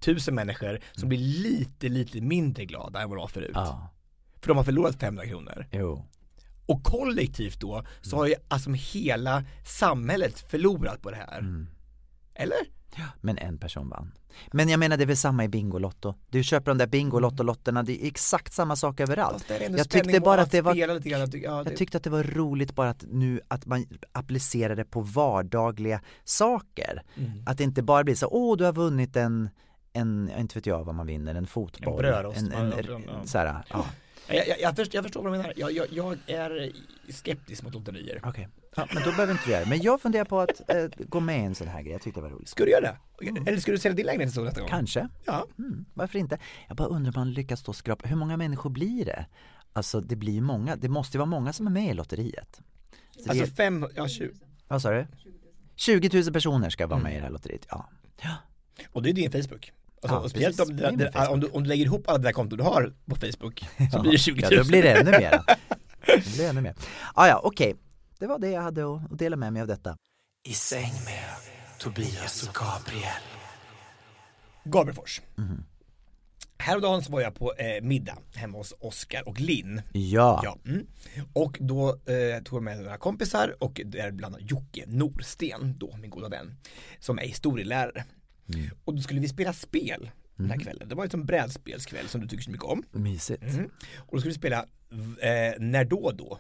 tusen 0.01 0.35
människor 0.35 0.81
som 0.93 1.09
blir 1.09 1.19
lite, 1.19 1.89
lite 1.89 2.21
mindre 2.21 2.65
glada 2.65 3.03
än 3.03 3.09
vad 3.09 3.19
de 3.19 3.21
var 3.21 3.29
förut. 3.29 3.51
Ja, 3.55 3.91
För 4.41 4.49
de 4.49 4.57
har 4.57 4.65
förlorat 4.65 5.01
500 5.01 5.27
kronor. 5.27 5.67
jo. 5.73 6.05
Och 6.67 6.83
kollektivt 6.85 7.61
då 7.61 7.85
så 8.01 8.17
har 8.17 8.27
ju 8.27 8.35
alltså 8.49 8.71
hela 8.73 9.45
samhället 9.65 10.41
förlorat 10.51 11.03
på 11.03 11.11
det 11.11 11.17
här. 11.17 11.39
Mm. 11.39 11.69
Eller? 12.35 12.57
Men 13.21 13.39
en 13.39 13.59
person 13.59 13.89
vann. 13.89 14.13
Men 14.53 14.69
jag 14.69 14.81
menar 14.81 14.97
det 14.97 15.05
är 15.05 15.07
väl 15.07 15.17
samma 15.17 15.45
i 15.45 15.49
Bingolotto. 15.49 16.15
Du 16.31 16.43
köper 16.43 16.71
de 16.71 16.79
där 16.79 16.87
Bingolotto-lotterna, 16.87 17.83
det 17.83 18.05
är 18.05 18.07
exakt 18.07 18.53
samma 18.53 18.77
sak 18.77 19.01
överallt. 19.01 19.53
Jag 19.77 19.91
tyckte 19.91 20.21
bara 20.21 20.41
att 20.41 20.51
det 20.51 20.61
var 20.61 20.75
Jag 20.75 21.77
tyckte 21.77 21.97
att 21.97 22.05
det 22.05 22.11
var 22.11 22.23
roligt 22.23 22.75
bara 22.75 22.91
att 22.91 23.05
nu 23.09 23.41
att 23.49 23.67
man 23.67 23.87
applicerar 24.13 24.77
det 24.77 24.85
på 24.85 25.01
vardagliga 25.01 26.01
saker. 26.25 27.03
Mm. 27.17 27.43
Att 27.47 27.59
det 27.59 27.65
inte 27.65 27.83
bara 27.83 28.05
blir 28.05 28.15
så, 28.15 28.29
åh 28.31 28.57
du 28.57 28.65
har 28.65 28.73
vunnit 28.73 29.17
en, 29.17 29.49
en, 29.93 30.31
inte 30.39 30.59
vet 30.59 30.67
jag 30.67 30.85
vad 30.85 30.95
man 30.95 31.07
vinner, 31.07 31.35
en 31.35 31.47
fotboll. 31.47 31.93
En 31.93 31.99
brödrost. 31.99 32.39
En, 32.39 32.53
en, 32.53 32.71
Ja, 32.71 32.83
ja, 32.89 33.01
ja. 33.07 33.27
så 33.27 33.39
här, 33.39 33.65
ja. 33.71 33.87
Jag, 34.29 34.49
jag, 34.49 34.61
jag, 34.61 34.77
förstår, 34.77 34.97
jag 34.97 35.05
förstår 35.05 35.23
vad 35.23 35.33
du 35.33 35.39
menar. 35.39 35.53
Jag, 35.57 35.89
jag, 35.91 36.19
är 36.27 36.73
skeptisk 37.13 37.63
mot 37.63 37.75
lotterier. 37.75 38.21
Okej, 38.25 38.49
ja, 38.77 38.89
men 38.95 39.03
då 39.03 39.11
behöver 39.11 39.33
inte 39.33 39.45
du 39.47 39.51
göra 39.51 39.65
det. 39.65 39.71
Men 39.71 39.83
jag 39.83 40.01
funderar 40.01 40.25
på 40.25 40.41
att 40.41 40.71
eh, 40.71 40.85
gå 40.99 41.21
med 41.21 41.41
i 41.41 41.45
en 41.45 41.55
sån 41.55 41.69
här 41.69 41.83
grej, 41.83 41.93
jag 41.93 42.03
tyckte 42.03 42.21
det 42.21 42.25
var 42.25 42.31
roligt. 42.31 42.49
Ska 42.49 42.65
du 42.65 42.71
göra 42.71 42.81
det? 42.81 42.97
Eller 43.51 43.61
ska 43.61 43.73
du 43.73 43.79
sälja 43.79 43.97
din 43.97 44.07
lägenhet 44.07 44.35
så 44.35 44.45
nästa 44.45 44.61
gång? 44.61 44.69
Kanske, 44.71 45.09
Ja. 45.25 45.47
mm, 45.59 45.85
varför 45.95 46.19
inte? 46.19 46.39
Jag 46.69 46.77
bara 46.77 46.89
undrar 46.89 47.17
om 47.17 47.21
man 47.21 47.33
lyckas 47.33 47.63
då 47.63 47.73
skrapa, 47.73 48.09
hur 48.09 48.17
många 48.17 48.37
människor 48.37 48.71
blir 48.71 49.05
det? 49.05 49.27
Alltså 49.73 50.01
det 50.01 50.17
blir 50.17 50.41
många, 50.41 50.77
det 50.77 50.89
måste 50.89 51.17
ju 51.17 51.19
vara 51.19 51.27
många 51.31 51.53
som 51.53 51.67
är 51.67 51.71
med 51.71 51.91
i 51.91 51.95
lotteriet. 51.95 52.61
Så 53.25 53.31
Alltså 53.31 53.47
fem, 53.47 53.87
ja 53.95 54.09
20. 54.09 54.31
vad 54.69 54.83
sa 54.83 54.91
du? 54.91 55.07
20 55.77 56.23
000 56.23 56.33
personer 56.33 56.71
ska 56.71 56.87
vara 56.87 57.01
med 57.01 57.13
i 57.13 57.17
det 57.17 57.23
här 57.23 57.31
lotteriet, 57.31 57.67
ja. 57.71 57.89
ja. 58.23 58.31
Och 58.93 59.03
det 59.03 59.11
är 59.11 59.13
din 59.13 59.31
Facebook. 59.33 59.73
Alltså, 60.03 60.17
Ja, 60.23 60.29
speciellt 60.29 60.61
om, 60.61 60.77
Det 60.77 60.87
är 60.87 60.93
det, 60.97 61.29
om, 61.29 61.41
du, 61.41 61.47
om 61.47 61.63
du 61.63 61.69
lägger 61.69 61.85
ihop 61.85 62.09
alla 62.09 62.19
dina 62.19 62.33
konton 62.33 62.59
du 62.59 62.65
har 62.65 62.93
på 63.07 63.15
Facebook 63.17 63.65
så 63.93 64.01
blir 64.03 64.13
det 64.13 64.19
20 64.19 64.43
000. 64.43 64.53
Ja, 64.53 64.63
då 64.63 64.69
blir 64.69 64.83
det 64.83 64.93
ännu 64.93 65.11
mer. 65.11 65.43
Det 66.07 66.35
blir 66.37 66.49
ännu 66.51 66.61
mer. 66.61 66.75
Ah, 67.15 67.29
ja, 67.29 67.41
okej. 67.45 67.75
Det 68.19 68.27
var 68.27 68.39
det 68.39 68.51
jag 68.51 68.63
hade 68.63 68.95
att 68.95 69.19
dela 69.19 69.37
med 69.37 69.53
mig 69.53 69.63
av 69.63 69.69
detta. 69.69 69.97
I 70.43 70.53
säng 70.55 70.93
med 71.05 71.25
Tobias 71.79 72.49
och 72.49 72.55
Gabriel. 72.55 73.23
Gabrielfors. 74.65 75.23
Mhm. 75.37 75.65
Häromdagen 76.61 77.03
så 77.03 77.13
var 77.13 77.21
jag 77.21 77.35
på 77.35 77.55
eh, 77.55 77.83
middag 77.83 78.19
hemma 78.35 78.59
hos 78.59 78.75
Oskar 78.81 79.29
och 79.29 79.41
Linn. 79.41 79.83
Ja. 79.93 80.41
Ja. 80.45 80.59
Mm. 80.67 80.87
Och 81.33 81.57
då 81.61 81.89
eh, 81.91 82.43
tog 82.45 82.57
jag 82.57 82.63
med 82.63 82.79
några 82.79 82.97
kompisar 82.97 83.57
och 83.61 83.81
däribland 83.85 84.37
Jocke 84.41 84.85
Norsten, 84.87 85.79
då 85.79 85.97
min 85.97 86.11
goda 86.11 86.29
vän, 86.29 86.57
som 86.99 87.19
är 87.19 87.23
historielärare. 87.23 88.05
Mm. 88.55 88.71
Och 88.85 88.95
då 88.95 89.03
skulle 89.03 89.21
vi 89.21 89.29
spela 89.29 89.53
spel 89.53 90.11
den 90.37 90.47
Mhm. 90.47 90.51
här 90.51 90.59
kvällen. 90.65 90.89
Det 90.89 90.95
var 90.95 91.05
ju 91.05 91.11
som 91.11 91.25
brädspelskväll 91.27 92.09
som 92.09 92.21
du 92.21 92.29
tycker 92.29 92.45
så 92.45 92.51
mycket 92.51 92.67
om. 92.67 92.83
Mysigt. 92.93 93.43
Mm. 93.43 93.71
Och 93.97 94.13
då 94.17 94.19
skulle 94.21 94.33
vi 94.33 94.39
spela 94.39 94.59
eh, 95.21 95.55
När 95.59 95.85
då 95.85 96.11
då. 96.11 96.39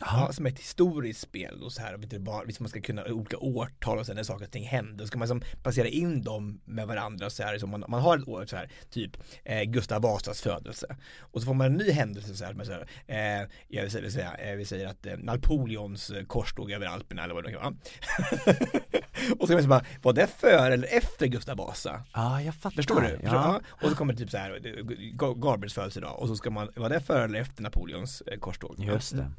Ja, 0.00 0.32
som 0.32 0.46
ett 0.46 0.58
historiskt 0.58 1.20
spel 1.20 1.62
och 1.62 1.72
så 1.72 1.82
här, 1.82 1.96
vet 1.96 2.10
du, 2.10 2.18
bara, 2.18 2.42
liksom 2.42 2.64
man 2.64 2.70
ska 2.70 2.80
kunna 2.80 3.04
olika 3.04 3.38
årtal 3.38 3.98
och 3.98 4.06
sen 4.06 4.16
när 4.16 4.22
saker 4.22 4.44
och 4.44 4.50
ting 4.50 4.64
händer, 4.66 5.04
så 5.04 5.06
ska 5.08 5.18
man 5.18 5.28
liksom 5.28 5.62
basera 5.62 5.86
in 5.88 6.22
dem 6.22 6.60
med 6.64 6.86
varandra 6.86 7.30
så 7.30 7.42
här, 7.42 7.58
så 7.58 7.66
man, 7.66 7.84
man 7.88 8.00
har 8.02 8.18
ett 8.18 8.28
år 8.28 8.46
så 8.46 8.56
här, 8.56 8.70
typ 8.90 9.16
eh, 9.44 9.62
Gustav 9.62 10.02
Vasas 10.02 10.40
födelse 10.40 10.96
och 11.20 11.40
så 11.40 11.46
får 11.46 11.54
man 11.54 11.66
en 11.66 11.74
ny 11.76 11.90
händelse 11.90 12.36
så 12.36 12.44
här, 12.44 12.54
med 12.54 12.66
så 12.66 12.72
här 12.72 12.86
eh, 13.06 13.48
jag 13.68 13.82
vill 13.82 14.02
vill 14.02 14.12
säga, 14.12 14.34
eh, 14.34 14.56
vi 14.56 14.64
säger 14.64 14.86
att 14.86 15.06
eh, 15.06 15.16
Napoleons 15.18 16.10
eh, 16.10 16.24
korståg 16.24 16.70
över 16.70 16.86
Alperna 16.86 17.24
eller 17.24 17.34
vad 17.34 17.44
det 17.44 17.52
kan 17.52 17.60
vara 17.62 17.74
och 19.38 19.46
så 19.48 19.54
kan 19.54 19.56
man 19.56 19.68
bara, 19.68 19.84
var 20.02 20.12
det 20.12 20.26
före 20.26 20.74
eller 20.74 20.88
efter 20.96 21.26
Gustav 21.26 21.56
Vasa? 21.56 22.04
Ja, 22.14 22.42
jag 22.42 22.54
fattar. 22.54 22.76
Förstår 22.76 23.00
du? 23.00 23.18
Ja. 23.22 23.60
Och 23.68 23.88
så 23.90 23.96
kommer 23.96 24.12
det 24.12 24.18
typ 24.18 24.30
så 24.30 24.36
här, 24.38 24.50
eh, 24.66 24.84
Ga- 25.16 25.40
Gabriels 25.40 25.74
födelsedag 25.74 26.18
och 26.20 26.28
så 26.28 26.36
ska 26.36 26.50
man, 26.50 26.68
var 26.76 26.88
det 26.88 27.00
före 27.00 27.24
eller 27.24 27.40
efter 27.40 27.62
Napoleons 27.62 28.20
eh, 28.20 28.38
korståg? 28.38 28.74
Just 28.78 29.16
det. 29.16 29.30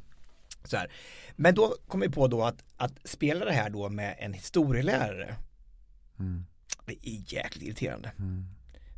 Mm. 0.62 0.68
Så 0.70 0.76
här. 0.76 0.90
Men 1.36 1.54
då 1.54 1.76
kom 1.88 2.00
vi 2.00 2.08
på 2.08 2.28
då 2.28 2.42
att, 2.44 2.64
att 2.76 2.92
spela 3.04 3.44
det 3.44 3.52
här 3.52 3.70
då 3.70 3.88
med 3.88 4.16
en 4.18 4.32
historielärare 4.32 5.36
Mm. 6.18 6.44
Det 6.86 7.08
är 7.08 7.34
jäkligt 7.34 7.62
irriterande 7.62 8.12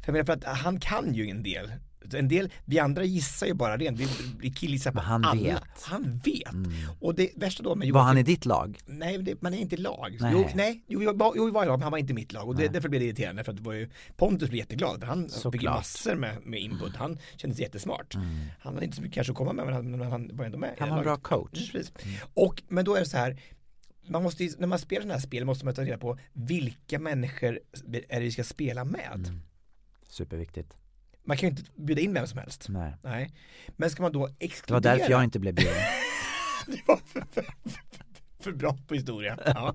För 0.01 0.07
jag 0.07 0.13
menar 0.13 0.25
för 0.25 0.33
att 0.33 0.45
han 0.45 0.81
kan 0.81 1.15
ju 1.15 1.31
en 1.31 1.43
del 1.43 1.73
en 2.13 2.29
del, 2.29 2.53
vi 2.65 2.79
andra 2.79 3.05
gissar 3.05 3.47
ju 3.47 3.55
bara 3.55 3.77
det, 3.77 3.91
vi, 3.91 4.07
vi 4.41 4.51
killgissar 4.51 4.93
på 4.93 5.01
han 5.01 5.25
alla. 5.25 5.43
vet. 5.43 5.83
Han 5.83 6.21
vet. 6.25 6.55
Och 7.01 7.15
det 7.15 7.31
värsta 7.37 7.63
då 7.63 7.75
med 7.75 7.93
Var 7.93 8.03
han 8.03 8.17
i 8.19 8.21
Joakim- 8.21 8.25
ditt 8.25 8.45
lag? 8.45 8.79
Nej, 8.87 9.19
det, 9.19 9.43
man 9.43 9.55
är 9.55 9.59
inte 9.59 9.75
i 9.75 9.79
lag. 9.79 10.17
Nej. 10.21 10.31
Jo, 10.35 10.47
nej, 10.55 10.85
jo, 10.87 11.03
jag 11.03 11.15
jo, 11.37 11.47
jag 11.47 11.53
var 11.53 11.63
i 11.63 11.67
lag, 11.67 11.79
men 11.79 11.83
han 11.83 11.93
var 11.93 11.99
inte 11.99 12.13
i 12.13 12.15
mitt 12.15 12.33
lag 12.33 12.49
och 12.49 12.57
det, 12.57 12.69
därför 12.69 12.89
blev 12.89 13.01
det 13.01 13.07
irriterande 13.07 13.45
för 13.45 13.53
att 13.53 13.57
det 13.59 13.63
var 13.65 13.73
ju 13.73 13.91
Pontus 14.17 14.49
blev 14.49 14.59
jätteglad 14.59 15.01
för 15.01 15.07
han 15.07 15.23
fick 15.23 15.33
ju 15.35 15.39
Såklart. 15.41 15.63
Mm. 15.65 15.75
massor 15.75 16.15
med, 16.15 16.37
med 16.47 16.61
input, 16.61 16.97
han 16.97 17.19
kändes 17.37 17.59
jättesmart. 17.61 18.15
Han 18.61 18.75
hade 18.75 18.85
inte 18.85 18.97
så 18.97 19.03
mycket 19.03 19.15
kanske 19.15 19.31
att 19.33 19.37
komma 19.37 19.53
med 19.53 19.65
men 19.67 19.75
han, 19.75 19.91
men 19.91 20.11
han 20.13 20.31
var 20.37 20.45
ändå 20.45 20.59
med. 20.59 20.75
Han 20.79 20.89
var 20.91 20.97
en 20.99 21.03
bra 21.05 21.17
coach. 21.17 21.59
Mm, 21.59 21.69
Precis. 21.73 21.93
Och, 22.35 22.63
men 22.69 22.85
då 22.85 22.95
är 22.95 23.01
det 23.01 23.07
så 23.07 23.17
här 23.17 23.41
man 24.09 24.23
måste 24.23 24.45
ju, 24.45 24.53
när 24.59 24.67
man 24.67 24.79
spelar 24.79 25.03
sådana 25.03 25.15
här 25.15 25.21
spel 25.21 25.45
måste 25.45 25.65
man 25.65 25.75
ta 25.75 25.83
reda 25.83 25.99
på 25.99 26.19
vilka 26.33 26.99
människor 26.99 27.61
är 28.09 28.19
det 28.21 28.25
vi 28.25 28.31
ska 28.33 28.45
spela 28.45 28.85
med. 28.85 29.15
Mm. 29.27 29.41
Superviktigt. 30.09 30.77
Man 31.25 31.37
kan 31.37 31.49
ju 31.49 31.57
inte 31.57 31.71
bjuda 31.77 32.01
in 32.01 32.15
vem 32.15 32.27
som 32.27 32.39
helst. 32.39 32.67
Nej. 32.69 32.95
Nej. 33.03 33.31
Men 33.77 33.91
ska 33.91 34.03
man 34.03 34.13
då 34.13 34.27
Det 34.27 34.45
exkludera 34.45 34.93
var 34.93 34.99
därför 34.99 35.11
jag 35.13 35.25
inte 35.25 35.39
blev 35.39 35.55
bjuden. 35.55 35.75
det 36.67 36.81
var 36.87 36.97
för, 36.97 37.25
för, 37.33 37.45
för 38.41 38.53
bra 38.53 38.79
på 38.89 38.95
historia. 38.95 39.39
Ja. 39.47 39.75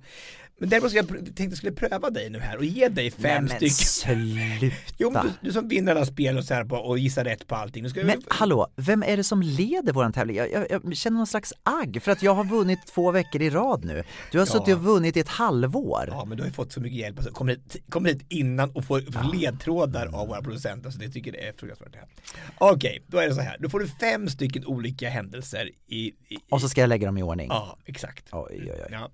Men 0.59 0.69
däremot 0.69 0.89
ska 0.91 0.97
jag 0.99 1.07
tänkte 1.07 1.43
jag 1.43 1.57
skulle 1.57 1.71
pröva 1.71 2.09
dig 2.09 2.29
nu 2.29 2.39
här 2.39 2.57
och 2.57 2.65
ge 2.65 2.87
dig 2.89 3.11
fem 3.11 3.21
Nej, 3.21 3.41
men 3.41 3.69
stycken. 3.69 3.71
sluta. 3.71 4.75
Jo 4.97 5.11
men 5.11 5.25
du, 5.25 5.31
du 5.41 5.51
som 5.53 5.67
vinner 5.67 5.95
alla 5.95 6.05
spel 6.05 6.37
och 6.37 6.43
så 6.43 6.53
här 6.53 6.65
på, 6.65 6.75
och 6.75 6.99
gissar 6.99 7.23
rätt 7.23 7.47
på 7.47 7.55
allting. 7.55 7.83
Men 7.83 8.07
vi, 8.07 8.15
hallå, 8.27 8.67
vem 8.75 9.03
är 9.03 9.17
det 9.17 9.23
som 9.23 9.41
leder 9.41 9.93
våran 9.93 10.13
tävling? 10.13 10.35
Jag, 10.35 10.51
jag, 10.51 10.65
jag 10.69 10.97
känner 10.97 11.17
någon 11.17 11.27
slags 11.27 11.53
agg 11.63 11.99
för 12.01 12.11
att 12.11 12.23
jag 12.23 12.33
har 12.35 12.43
vunnit 12.43 12.79
två 12.87 13.11
veckor 13.11 13.41
i 13.41 13.49
rad 13.49 13.85
nu. 13.85 14.03
Du 14.31 14.39
har 14.39 14.45
Ja. 14.45 14.51
suttit 14.51 14.75
och 14.75 14.83
vunnit 14.83 15.17
i 15.17 15.19
ett 15.19 15.27
halvår. 15.27 16.03
Ja 16.07 16.25
men 16.25 16.37
du 16.37 16.43
har 16.43 16.47
ju 16.47 16.53
fått 16.53 16.71
så 16.71 16.81
mycket 16.81 16.99
hjälp, 16.99 17.17
alltså, 17.17 17.33
kommer 17.33 17.51
hit, 17.53 17.75
kommer 17.89 18.09
hit 18.09 18.25
innan 18.29 18.71
och 18.71 18.85
får 18.85 18.99
får 19.11 19.35
ledtrådar 19.37 20.05
av 20.15 20.27
våra 20.27 20.41
producenter 20.41 20.89
så 20.89 20.97
det 20.99 21.09
tycker 21.09 21.31
det 21.31 21.47
är 21.47 21.53
fruktansvärt. 21.53 22.09
Okej, 22.57 23.03
då 23.07 23.17
är 23.17 23.27
det 23.27 23.35
så 23.35 23.41
här, 23.41 23.57
då 23.59 23.69
får 23.69 23.79
du 23.79 23.87
fem 23.87 24.29
stycken 24.29 24.65
olika 24.65 25.09
händelser 25.09 25.69
i, 25.87 25.97
i 26.07 26.13
Och 26.49 26.61
så 26.61 26.69
ska 26.69 26.81
jag 26.81 26.87
lägga 26.87 27.05
dem 27.05 27.17
i 27.17 27.23
ordning. 27.23 27.47
Ja, 27.49 27.77
exakt. 27.85 28.25
Oj, 28.31 28.45
oj, 28.51 28.71
oj. 28.71 28.87
Ja. 28.91 29.09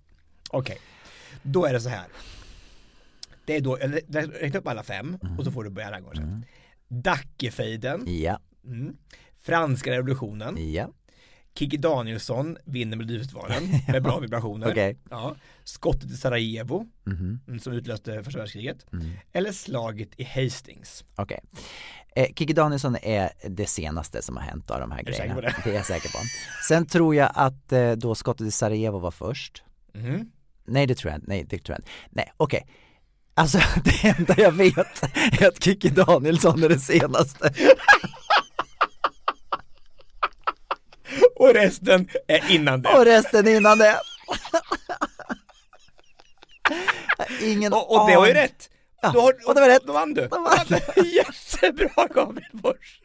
Okej, 0.49 0.77
då 1.43 1.65
är 1.65 1.73
det 1.73 1.81
så 1.81 1.89
här. 1.89 2.05
Det 3.45 3.55
är 3.55 3.61
då, 3.61 3.75
räkna 4.39 4.59
upp 4.59 4.67
alla 4.67 4.83
fem 4.83 5.17
och 5.38 5.45
så 5.45 5.51
får 5.51 5.63
du 5.63 5.69
börja 5.69 5.91
rangordna 5.91 6.21
sen. 6.21 6.45
Dackefejden, 6.88 8.03
Ja, 8.21 8.39
mm. 8.65 8.95
franska 9.41 9.91
revolutionen, 9.91 10.73
ja. 10.73 10.89
Kikki 11.57 11.77
Danielsson 11.77 12.57
vinner 12.65 12.97
Melodifestivalen 12.97 13.63
med 13.88 14.03
bra 14.03 14.19
vibrationer. 14.19 14.71
Okej. 14.71 14.97
Ja. 15.09 15.36
Skottet 15.63 16.11
i 16.11 16.17
Sarajevo 16.17 16.88
Mhm. 17.03 17.39
mm, 17.47 17.59
som 17.59 17.73
utlöste 17.73 18.23
första 18.23 18.39
världskriget. 18.39 18.86
Mm. 18.93 19.11
Eller 19.31 19.51
slaget 19.51 20.09
i 20.17 20.23
Hastings. 20.23 21.05
Okej. 21.15 21.39
Eh, 22.15 22.25
Kikki 22.27 22.53
Danielsson 22.53 22.95
är 23.01 23.29
det 23.49 23.65
senaste 23.65 24.21
som 24.21 24.38
har 24.38 24.43
hänt 24.43 24.71
av 24.71 24.79
de 24.79 24.91
här 24.91 24.97
säker 24.99 25.11
grejerna. 25.11 25.36
på 25.36 25.41
det? 25.41 25.55
det 25.63 25.69
är 25.69 25.73
jag 25.75 25.86
säker 25.86 26.09
på. 26.09 26.17
Sen 26.67 26.86
tror 26.86 27.15
jag 27.15 27.31
att 27.36 27.71
eh, 27.71 27.91
då 27.91 28.15
skottet 28.15 28.47
i 28.47 28.51
Sarajevo 28.51 28.99
var 28.99 29.11
först. 29.11 29.63
Mhm. 29.93 30.31
Nej 30.68 30.88
det 30.88 30.95
tror 30.95 31.11
jag 31.11 31.18
inte, 31.18 31.28
nej 31.30 31.45
det 31.49 31.59
tror 31.59 31.74
jag 31.74 31.80
inte. 31.80 31.91
Nej 32.09 32.34
okej. 32.38 32.68
Alltså 33.34 33.57
det 33.84 34.03
enda 34.18 34.34
jag 34.38 34.51
vet 34.51 35.03
är 35.41 35.47
att 35.47 35.63
Kikki 35.63 35.89
Danielsson 35.89 36.63
är 36.63 36.70
det 36.70 36.80
senaste. 36.80 37.53
Och 41.36 41.53
resten 41.53 42.09
är 42.28 42.51
innan 42.51 42.82
det. 42.82 42.89
Och 42.89 43.05
resten 43.05 43.47
innan 43.47 43.78
det. 43.78 43.99
Ingen 47.41 47.74
Och, 47.74 48.01
och 48.01 48.09
det 48.09 48.16
var 48.18 48.28
ju 48.28 48.34
rätt. 48.34 48.70
Ja, 49.01 49.11
Då, 49.11 49.22
har, 49.22 49.34
och 49.47 49.55
det 49.55 49.61
var 49.61 49.68
rätt. 49.70 49.84
Då 49.88 49.93
vann 49.93 50.13
du. 50.13 50.28
Då 50.28 50.39
vann 50.39 50.66
jag. 50.68 51.05
Jättebra 51.05 52.07
Gabriel 52.07 52.59
Fors. 52.61 53.01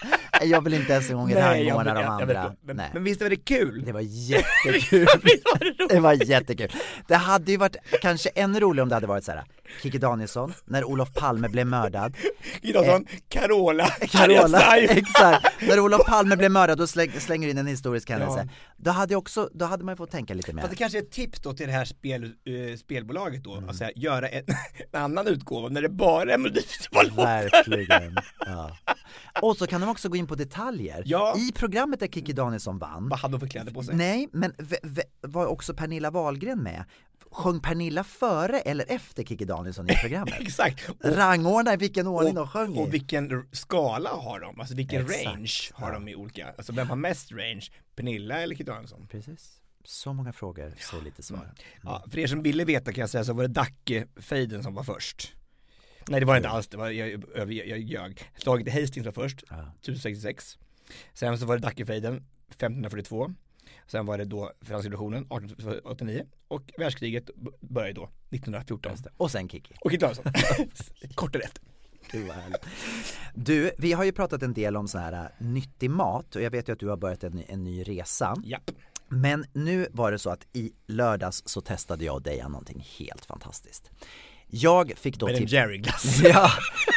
Jag 0.42 0.64
vill 0.64 0.74
inte 0.74 0.92
ens 0.92 1.10
en 1.10 1.16
gång 1.16 1.34
rangordna 1.34 1.94
de 1.94 2.04
andra. 2.04 2.54
men, 2.64 2.76
men 2.92 3.04
visst 3.04 3.22
var 3.22 3.30
det 3.30 3.36
kul? 3.36 3.82
Det 3.86 3.92
var 3.92 4.00
jättekul. 4.04 5.04
Var 5.04 5.58
det 5.58 5.64
roligt? 5.66 5.88
Det 5.88 6.00
var 6.00 6.12
jättekul. 6.12 6.68
Det 7.08 7.16
hade 7.16 7.50
ju 7.52 7.56
varit 7.58 7.76
kanske 8.02 8.28
ännu 8.28 8.60
roligare 8.60 8.82
om 8.82 8.88
det 8.88 8.94
hade 8.94 9.06
varit 9.06 9.24
så 9.24 9.32
här. 9.32 9.44
Kikki 9.82 9.98
Danielsson, 9.98 10.52
när 10.64 10.84
Olof 10.84 11.12
Palme 11.12 11.48
blev 11.48 11.66
mördad. 11.66 12.16
Gidasson, 12.62 13.06
Carola, 13.28 13.86
Carola, 14.00 14.02
Arja 14.42 14.48
Saijonmaa. 14.48 14.76
exakt. 14.76 15.46
När 15.68 15.80
Olof 15.80 16.06
Palme 16.06 16.36
blev 16.36 16.50
mördad 16.50 16.80
och 16.80 16.88
släng, 16.88 17.12
slänger 17.12 17.48
in 17.48 17.58
en 17.58 17.66
historisk 17.66 18.10
händelse. 18.10 18.48
Ja. 18.48 18.52
Då 18.76 18.90
hade 18.90 19.12
jag 19.14 19.18
också, 19.18 19.50
då 19.54 19.64
hade 19.64 19.84
man 19.84 19.92
ju 19.92 19.96
fått 19.96 20.10
tänka 20.10 20.34
lite 20.34 20.52
mer. 20.52 20.62
Fast 20.62 20.70
det 20.70 20.76
kanske 20.76 20.98
är 20.98 21.02
ett 21.02 21.10
tips 21.10 21.40
då 21.40 21.52
till 21.52 21.66
det 21.66 21.72
här 21.72 21.84
spel, 21.84 22.24
eh, 22.24 22.76
spelbolaget 22.78 23.44
då, 23.44 23.52
Mm. 23.54 23.68
alltså 23.68 23.84
göra 23.96 24.28
en, 24.28 24.44
en 24.92 25.02
annan 25.02 25.26
utgåva 25.26 25.68
när 25.68 25.82
det 25.82 25.88
bara 25.88 26.32
är 26.32 26.38
Melodifestivalen. 26.38 27.16
Verkligen. 27.16 28.16
Ja. 28.46 28.76
Och 29.42 29.56
så 29.56 29.66
kan 29.66 29.80
de 29.80 29.90
också 29.90 30.08
gå 30.08 30.16
in 30.16 30.26
på 30.26 30.34
detaljer. 30.34 31.02
Ja. 31.06 31.34
I 31.38 31.52
programmet 31.52 32.00
där 32.00 32.06
Kikki 32.06 32.32
Danielsson 32.32 32.78
vann, 32.78 33.08
Vad 33.08 33.18
hade 33.18 33.34
hon 33.34 33.40
för 33.40 33.46
kläder 33.48 33.72
på 33.72 33.82
sig? 33.82 33.94
nej 33.96 34.28
men 34.32 34.52
var 35.20 35.46
också 35.46 35.74
Pernilla 35.74 36.10
Wahlgren 36.10 36.62
med? 36.62 36.84
Sjöng 37.30 37.60
Pernilla 37.60 38.04
före 38.04 38.60
eller 38.60 38.84
efter 38.88 39.24
Kikki 39.24 39.44
Danielsson 39.44 39.55
i 39.64 39.96
programmet? 40.00 40.34
Exakt. 40.40 40.88
Och, 40.88 40.96
Rangordna 41.16 41.74
i 41.74 41.76
vilken 41.76 42.06
ordning 42.06 42.34
de 42.34 42.48
sjöng 42.48 42.76
och 42.78 42.94
vilken 42.94 43.48
skala 43.52 44.10
har 44.10 44.40
de? 44.40 44.60
Alltså 44.60 44.74
vilken 44.74 45.02
Exakt. 45.02 45.26
range 45.26 45.52
har 45.72 45.88
Ja. 45.88 45.94
de 45.94 46.08
i 46.08 46.14
olika, 46.14 46.46
alltså 46.56 46.72
vem 46.72 46.88
har 46.88 46.96
mest 46.96 47.32
range? 47.32 47.66
Pernilla 47.96 48.40
eller 48.40 48.54
Kid 48.54 48.66
Danielsson? 48.66 49.06
Precis. 49.10 49.60
Så 49.84 50.12
många 50.12 50.32
frågor, 50.32 50.74
så 50.80 51.00
lite 51.00 51.22
svar. 51.22 51.52
Ja, 51.82 52.04
för 52.10 52.18
er 52.18 52.26
som 52.26 52.42
ville 52.42 52.64
veta 52.64 52.92
kan 52.92 53.00
jag 53.00 53.10
säga 53.10 53.24
så 53.24 53.32
var 53.32 53.42
det 53.42 53.48
Dacke-fejden 53.48 54.62
som 54.62 54.74
var 54.74 54.82
först. 54.82 55.32
Nej 56.08 56.20
det 56.20 56.26
var 56.26 56.34
det 56.34 56.38
inte 56.38 56.48
alls, 56.48 56.68
det 56.68 56.76
var, 56.76 56.90
jag, 56.90 57.08
jag, 57.36 57.52
jag, 57.52 57.66
jag 57.66 57.78
ljög. 57.78 58.30
Slaget 58.36 58.66
i 58.66 58.80
Hastings 58.80 59.06
var 59.06 59.12
först, 59.12 59.44
Ja. 59.50 59.56
1066. 59.80 60.58
Sen 61.14 61.38
så 61.38 61.46
var 61.46 61.56
det 61.56 61.62
Dackefejden 61.62 62.16
1542. 62.50 63.34
Sen 63.86 64.06
var 64.06 64.18
det 64.18 64.24
då 64.24 64.52
franska 64.60 64.90
revolutionen 64.90 65.22
1889 65.22 66.26
och 66.48 66.72
världskriget 66.78 67.30
började 67.60 67.92
då 67.92 68.04
1914. 68.04 68.92
Och 69.16 69.30
sen 69.30 69.48
Kikki. 69.48 69.74
Och 69.80 69.90
Kid 69.90 70.00
Danielsson. 70.00 70.32
Kort 71.14 71.32
därefter. 71.32 71.62
Gud 72.10 72.26
vad 72.26 72.36
härligt. 72.36 72.66
Du, 73.34 73.70
vi 73.78 73.92
har 73.92 74.04
ju 74.04 74.12
pratat 74.12 74.42
en 74.42 74.52
del 74.54 74.76
om 74.76 74.88
så 74.88 74.98
här 74.98 75.12
äh, 75.12 75.46
nyttig 75.46 75.90
mat 75.90 76.36
och 76.36 76.42
jag 76.42 76.50
vet 76.50 76.68
ju 76.68 76.72
att 76.72 76.78
du 76.78 76.88
har 76.88 76.96
börjat 76.96 77.24
en, 77.24 77.42
en 77.48 77.64
ny 77.64 77.82
resa. 77.82 78.36
Japp. 78.44 78.70
Men 79.08 79.44
nu 79.52 79.86
var 79.90 80.12
det 80.12 80.18
så 80.18 80.30
att 80.30 80.46
i 80.52 80.72
lördags 80.86 81.42
så 81.46 81.60
testade 81.60 82.04
jag 82.04 82.14
och 82.14 82.22
Dejan 82.22 82.52
någonting 82.52 82.86
helt 82.98 83.24
fantastiskt. 83.24 83.90
Jag 84.48 84.92
fick 84.98 85.18
då 85.18 85.28
tips... 85.28 85.52
Jerry 85.52 85.78
glass. 85.78 86.20
Ja, 86.24 86.50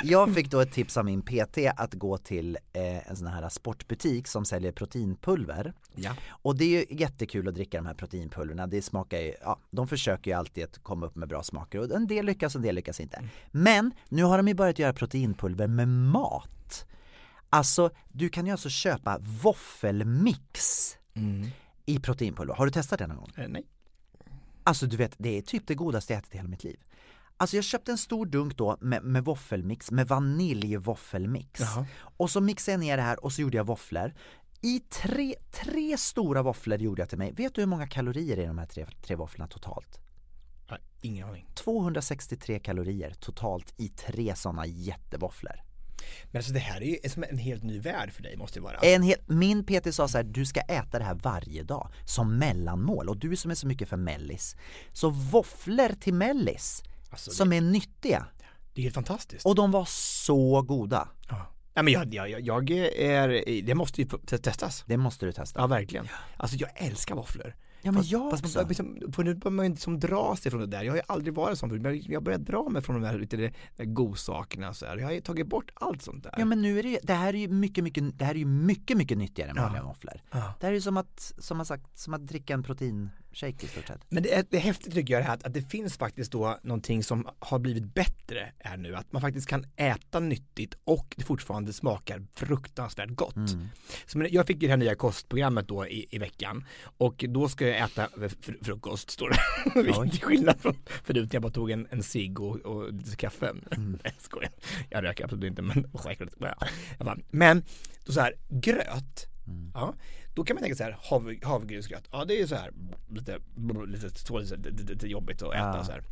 jag 0.04 0.34
fick 0.36 0.52
då 0.52 0.60
ett 0.60 0.72
tips 0.72 0.97
av 0.97 1.06
min 1.06 1.22
PT 1.22 1.58
att 1.76 1.93
gå 1.93 2.18
till 2.18 2.58
eh, 2.74 3.10
en 3.10 3.16
sån 3.16 3.28
här 3.28 3.50
sportbutik 3.50 4.28
som 4.28 4.45
säljer 4.45 4.72
proteinpulver. 4.72 5.74
Ja. 5.95 6.12
Och 6.30 6.56
det 6.56 6.64
är 6.66 6.70
ju 6.70 6.86
jättekul 6.89 7.47
att 7.47 7.56
dricka 7.56 7.78
de 7.78 7.86
här 7.86 7.93
proteinpulverna, 7.93 8.68
det 8.68 8.82
smakar 8.82 9.18
ju, 9.18 9.34
ja, 9.41 9.60
de 9.72 9.88
försöker 9.88 10.32
ju 10.32 10.38
alltid 10.38 10.64
att 10.64 10.84
komma 10.84 11.06
upp 11.06 11.16
med 11.16 11.28
bra 11.30 11.43
smaker 11.43 11.80
och 11.80 11.91
en 11.91 12.08
del 12.08 12.26
lyckas 12.26 12.56
och 12.56 12.60
en 12.60 12.66
del 12.66 12.76
lyckas 12.76 13.00
inte. 13.00 13.24
Men 13.52 13.91
nu 14.10 14.24
har 14.24 14.38
de 14.38 14.47
ju 14.47 14.54
börjat 14.54 14.80
göra 14.80 14.93
proteinpulver 14.93 15.68
med 15.68 15.88
mat. 15.88 16.86
Alltså, 17.50 17.89
du 18.10 18.30
kan 18.30 18.45
ju 18.45 18.52
alltså 18.52 18.70
köpa 18.70 19.18
våffelmix 19.20 20.97
i 21.86 22.00
proteinpulver. 22.00 22.54
Har 22.54 22.66
du 22.66 22.72
testat 22.72 23.00
det 23.00 23.08
någon 23.08 23.18
gång? 23.18 23.32
Eh, 23.38 23.47
nej. 23.47 23.66
Alltså 24.64 24.86
du 24.86 24.97
vet, 24.97 25.16
det 25.18 25.38
är 25.38 25.41
typ 25.41 25.68
det 25.68 25.76
godaste 25.76 26.14
jag 26.14 26.20
ätit 26.20 26.34
i 26.36 26.38
hela 26.38 26.50
mitt 26.50 26.64
liv. 26.64 26.80
Alltså 27.41 27.55
jag 27.55 27.63
köpte 27.63 27.91
en 27.91 27.97
stor 27.97 28.25
dunk 28.25 28.57
då 28.57 28.77
med, 28.81 29.03
med 29.03 29.25
våffelmix, 29.25 29.91
med 29.91 30.07
vaniljvåffelmix. 30.07 31.61
Och 32.17 32.31
så 32.31 32.41
mixade 32.41 32.73
jag 32.73 32.79
ner 32.79 32.97
det 32.97 33.03
här 33.03 33.23
och 33.25 33.33
så 33.33 33.41
gjorde 33.41 33.57
jag 33.57 33.65
våfflor. 33.67 34.13
I 34.61 34.79
tre, 34.79 35.35
tre 35.51 35.97
stora 35.97 36.41
våfflor 36.41 36.77
gjorde 36.79 37.01
jag 37.01 37.09
till 37.09 37.17
mig. 37.17 37.33
Vet 37.33 37.55
du 37.55 37.61
hur 37.61 37.67
många 37.67 37.87
kalorier 37.87 38.37
är 38.37 38.43
i 38.43 38.45
de 38.45 38.57
här 38.57 38.65
tre, 38.65 38.87
tre 39.01 39.15
våfflorna 39.15 39.47
totalt? 39.47 39.99
Nej, 40.69 40.79
ingen 41.01 41.29
aning. 41.29 41.45
263 41.55 42.59
kalorier 42.59 43.13
totalt 43.19 43.73
i 43.77 43.89
tre 43.89 44.35
sådana 44.35 44.65
jättevåfflor. 44.65 45.61
Men 46.31 46.39
alltså 46.39 46.53
det 46.53 46.59
här 46.59 46.81
är 46.81 46.85
ju 46.85 47.09
som 47.09 47.23
en 47.29 47.37
helt 47.37 47.63
ny 47.63 47.79
värld 47.79 48.11
för 48.11 48.23
dig 48.23 48.37
måste 48.37 48.59
det 48.59 48.63
vara. 48.63 48.77
En 48.77 49.01
hel, 49.01 49.17
min 49.27 49.63
PT 49.63 49.93
sa 49.93 50.07
så 50.07 50.17
här, 50.17 50.23
du 50.23 50.45
ska 50.45 50.59
äta 50.59 50.99
det 50.99 51.05
här 51.05 51.19
varje 51.23 51.63
dag 51.63 51.89
som 52.05 52.37
mellanmål 52.37 53.09
och 53.09 53.17
du 53.17 53.35
som 53.35 53.51
är 53.51 53.55
så 53.55 53.67
mycket 53.67 53.89
för 53.89 53.97
mellis. 53.97 54.55
Så 54.93 55.09
våfflor 55.09 55.99
till 55.99 56.13
mellis 56.13 56.83
Alltså, 57.10 57.32
som 57.32 57.53
är 57.53 57.62
nyttiga 57.62 58.26
Det 58.74 58.82
är 58.82 58.84
helt 58.84 58.95
fantastiskt. 58.95 59.45
och 59.45 59.55
de 59.55 59.72
var 59.72 59.86
så 60.26 60.62
goda. 60.62 61.07
ja. 61.30 61.45
Ja, 61.74 61.84
men 61.84 61.93
jag, 61.93 62.14
jag, 62.14 62.41
jag, 62.41 62.70
är, 62.70 63.62
det 63.62 63.76
måste 63.76 64.01
ju 64.01 64.07
te- 64.07 64.38
testas. 64.38 64.84
Det 64.88 64.97
måste 64.97 65.26
du 65.26 65.32
testa. 65.32 65.60
Ja 65.60 65.68
verkligen. 65.68 66.07
Alltså 66.38 66.57
jag 66.57 66.70
älskar 66.76 67.16
våfflor. 67.16 67.55
Ja, 67.82 67.91
men 67.91 67.95
fast, 68.01 68.12
jag 68.12 68.32
fast 68.32 68.45
också. 68.45 68.68
liksom, 68.68 68.86
nu 69.18 69.36
börjar 69.36 69.49
man 69.51 69.66
ju 69.66 69.72
liksom 69.72 69.99
dra 69.99 70.36
sig 70.36 70.51
från 70.51 70.62
det 70.62 70.68
där. 70.68 70.84
Jag 70.84 70.91
har 70.91 70.97
ju 70.97 71.01
aldrig 71.07 71.34
varit 71.34 71.57
sån 71.60 71.70
förut, 71.70 71.82
men 71.82 72.01
jag 72.12 72.24
börjar 72.24 72.39
dra 72.39 72.70
mig 72.70 72.82
från 72.82 73.01
de 73.01 73.07
här 73.07 73.20
lite 73.20 73.38
de 73.38 73.51
där 73.78 73.86
godsakerna 73.86 74.74
så 74.74 74.86
här. 74.86 74.97
Jag 74.97 75.05
har 75.05 75.12
ju 75.12 75.22
tagit 75.22 75.47
bort 75.47 75.72
allt 75.74 76.01
sånt 76.01 76.24
där. 76.24 76.34
Ja 76.38 76.45
men 76.45 76.62
nu 76.62 76.80
är 76.80 76.84
det 76.84 76.89
ju, 76.89 76.97
det 77.03 77.14
här 77.14 77.34
är 77.34 77.38
ju 77.39 77.47
mycket, 77.47 77.84
mycket, 77.84 78.20
det 78.20 78.26
här 78.26 78.34
är 78.36 78.39
ju 78.39 78.45
mycket, 78.45 78.97
mycket 78.97 79.18
nyttigare 79.18 79.49
än 79.49 79.55
Ja. 79.55 79.64
vanliga 79.64 79.84
våfflor. 79.84 80.22
Ja. 80.32 80.53
Det 80.60 80.66
här 80.66 80.72
är 80.72 80.76
ju 80.76 80.82
som 80.82 80.97
att, 80.97 81.34
som 81.38 81.57
har 81.57 81.66
sagt, 81.66 81.97
som 81.99 82.14
att 82.14 82.28
dricka 82.28 82.53
en 82.53 82.64
proteinshake 83.30 83.65
i 83.65 83.69
stort 83.69 83.88
sett. 83.88 84.01
Men 84.09 84.23
det 84.23 84.34
är, 84.34 84.45
det 84.49 84.57
är 84.57 84.61
häftigt 84.61 84.93
tycker 84.93 85.13
jag 85.13 85.21
det 85.21 85.27
här 85.27 85.34
att, 85.34 85.43
att 85.43 85.53
det 85.53 85.61
finns 85.61 85.97
faktiskt 85.97 86.32
då 86.32 86.59
någonting 86.63 87.03
som 87.03 87.27
har 87.39 87.59
blivit 87.59 87.93
bättre 87.93 88.51
är 88.59 88.77
nu 88.77 88.95
att 88.95 89.11
man 89.11 89.21
faktiskt 89.21 89.47
kan 89.47 89.65
äta 89.75 90.19
nyttigt 90.19 90.77
och 90.84 91.13
det 91.17 91.23
fortfarande 91.23 91.73
smakar 91.73 92.25
fruktansvärt 92.36 93.09
gott. 93.09 93.36
Mm. 93.36 93.67
Så 94.05 94.17
men 94.17 94.27
jag 94.32 94.47
fick 94.47 94.61
ju 94.61 94.67
det 94.67 94.71
här 94.71 94.77
nya 94.77 94.95
kostprogrammet 94.95 95.67
då 95.67 95.88
i, 95.88 96.07
i 96.09 96.17
veckan 96.17 96.65
och 96.97 97.25
då 97.27 97.49
ska 97.49 97.67
jag 97.67 97.77
äta 97.77 98.07
fr- 98.07 98.63
frukost 98.63 99.09
står 99.09 99.30
det. 99.30 100.09
Till 100.11 100.21
skillnad 100.21 100.61
från 100.61 100.75
förut 101.03 101.34
jag 101.34 101.41
bara 101.41 101.51
tog 101.51 101.71
en, 101.71 101.88
en 101.89 102.03
cigg 102.03 102.39
och, 102.39 102.55
och 102.55 102.93
lite 102.93 103.15
kaffe. 103.15 103.53
Mm. 103.71 103.99
Jag 104.03 104.13
skojar. 104.19 104.51
Jag 104.89 105.03
röker 105.03 105.23
absolut 105.23 105.49
inte 105.49 105.61
men 105.61 105.91
självklart. 105.93 106.59
Men 107.32 107.63
då 108.05 108.11
så 108.11 108.19
här 108.21 108.34
gröt. 108.49 109.25
Mm. 109.47 109.71
Ja, 109.73 109.93
då 110.34 110.43
kan 110.43 110.55
man 110.55 110.61
tänka 110.63 110.75
så 110.75 110.84
här 110.84 110.97
hav, 111.01 111.34
havregrynsgröt. 111.43 112.07
Ja 112.11 112.25
det 112.25 112.41
är 112.41 112.47
så 112.47 112.55
här 112.55 112.71
lite, 113.09 113.39
lite, 113.88 114.07
lite, 114.39 114.55
lite, 114.69 114.93
lite 114.93 115.07
jobbigt 115.07 115.41
att 115.41 115.53
äta 115.53 115.77
Ja. 115.77 115.84
så 115.84 115.91
här. 115.91 116.03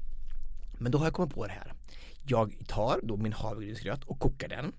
Men 0.79 0.91
då 0.91 0.97
har 0.97 1.05
jag 1.05 1.13
kommit 1.13 1.33
på 1.35 1.45
det 1.47 1.53
här. 1.53 1.73
Jag 2.27 2.55
tar 2.67 2.99
då 3.03 3.17
min 3.17 3.33
havregrynsgröt 3.33 4.03
och 4.03 4.19
kokar 4.19 4.47
den. 4.47 4.71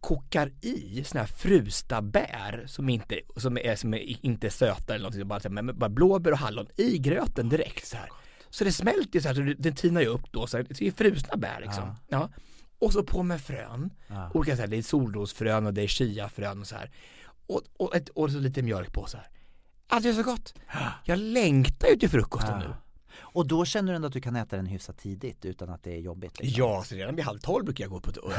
Kokar 0.00 0.52
i 0.60 1.04
såna 1.04 1.20
här 1.20 1.26
frusta 1.28 2.02
bär 2.02 2.64
som 2.66 2.88
inte, 2.88 3.20
som 3.36 3.58
är, 3.58 3.76
som 3.76 3.94
är 3.94 4.26
inte 4.26 4.50
söta 4.50 4.94
eller 4.94 5.02
någonting, 5.02 5.28
bara, 5.28 5.62
men 5.62 5.78
bara 5.78 5.90
blåbär 5.90 6.32
och 6.32 6.38
hallon 6.38 6.66
i 6.76 6.98
gröten 6.98 7.48
direkt 7.48 7.86
så 7.86 7.96
här. 7.96 8.08
Så 8.50 8.64
det 8.64 8.72
smälter 8.72 9.20
så 9.20 9.28
här, 9.28 9.34
så 9.34 9.54
den 9.62 9.74
tinar 9.74 10.00
ju 10.00 10.06
upp 10.06 10.32
då, 10.32 10.46
så 10.46 10.56
här, 10.56 10.66
det 10.68 10.86
är 10.86 10.90
frusna 10.92 11.36
bär 11.36 11.60
liksom. 11.60 11.94
Ja. 12.08 12.30
Och 12.78 12.92
så 12.92 13.02
på 13.02 13.22
med 13.22 13.40
frön. 13.40 13.90
Ja. 14.08 14.30
Olika 14.34 14.56
så 14.56 14.62
här, 14.62 14.68
det 14.68 14.76
är 14.76 14.82
solrosfrön 14.82 15.66
och 15.66 15.74
det 15.74 15.82
är 15.82 15.86
chiafrön 15.86 16.60
och 16.60 16.66
så 16.66 16.76
här. 16.76 16.90
Och, 17.54 17.62
och, 17.76 17.94
ett, 17.96 18.08
och 18.08 18.30
så 18.30 18.38
lite 18.38 18.62
mjölk 18.62 18.92
på 18.92 19.06
så 19.06 19.16
här. 19.16 19.26
Alltså 19.88 20.08
det 20.08 20.12
är 20.18 20.22
så 20.22 20.30
gott. 20.30 20.54
Jag 21.04 21.18
längtar 21.18 21.88
ju 21.88 21.96
till 21.96 22.10
frukosten 22.10 22.58
nu. 22.58 22.74
Och 23.32 23.46
då 23.46 23.64
känner 23.64 23.92
du 23.92 23.96
ändå 23.96 24.06
att 24.08 24.12
du 24.12 24.20
kan 24.20 24.36
äta 24.36 24.56
den 24.56 24.66
hyfsat 24.66 24.98
tidigt 24.98 25.44
utan 25.44 25.68
att 25.70 25.82
det 25.82 25.94
är 25.94 25.98
jobbigt? 26.00 26.40
Liksom. 26.40 26.58
Ja, 26.64 26.84
så 26.86 26.94
redan 26.94 27.16
vid 27.16 27.24
halv 27.24 27.38
tolv 27.38 27.64
brukar 27.64 27.84
jag 27.84 27.90
gå 27.90 28.00
på 28.00 28.10
och. 28.22 28.32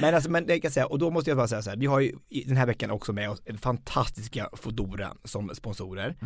Men 0.00 0.14
alltså, 0.14 0.30
men 0.30 0.46
det 0.46 0.60
kan 0.60 0.68
jag 0.68 0.72
säga, 0.72 0.86
och 0.86 0.98
då 0.98 1.10
måste 1.10 1.30
jag 1.30 1.36
bara 1.36 1.48
säga 1.48 1.62
så 1.62 1.70
här, 1.70 1.76
vi 1.76 1.86
har 1.86 2.00
ju 2.00 2.16
den 2.46 2.56
här 2.56 2.66
veckan 2.66 2.90
också 2.90 3.12
med 3.12 3.30
oss 3.30 3.42
en 3.44 3.58
fantastiska 3.58 4.48
Foodora 4.52 5.14
som 5.24 5.50
sponsorer. 5.54 6.16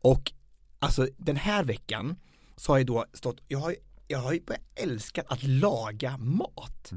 Och 0.00 0.32
alltså 0.78 1.08
den 1.16 1.36
här 1.36 1.64
veckan 1.64 2.16
så 2.56 2.72
har 2.72 2.78
jag 2.78 2.86
då 2.86 3.04
stått, 3.12 3.40
jag 3.48 3.58
har, 3.58 3.70
ju- 3.70 3.76
jag 4.08 4.18
har 4.18 4.32
ju 4.32 4.40
börjat 4.40 4.62
älska 4.74 5.24
att 5.28 5.42
laga 5.42 6.16
mat. 6.16 6.92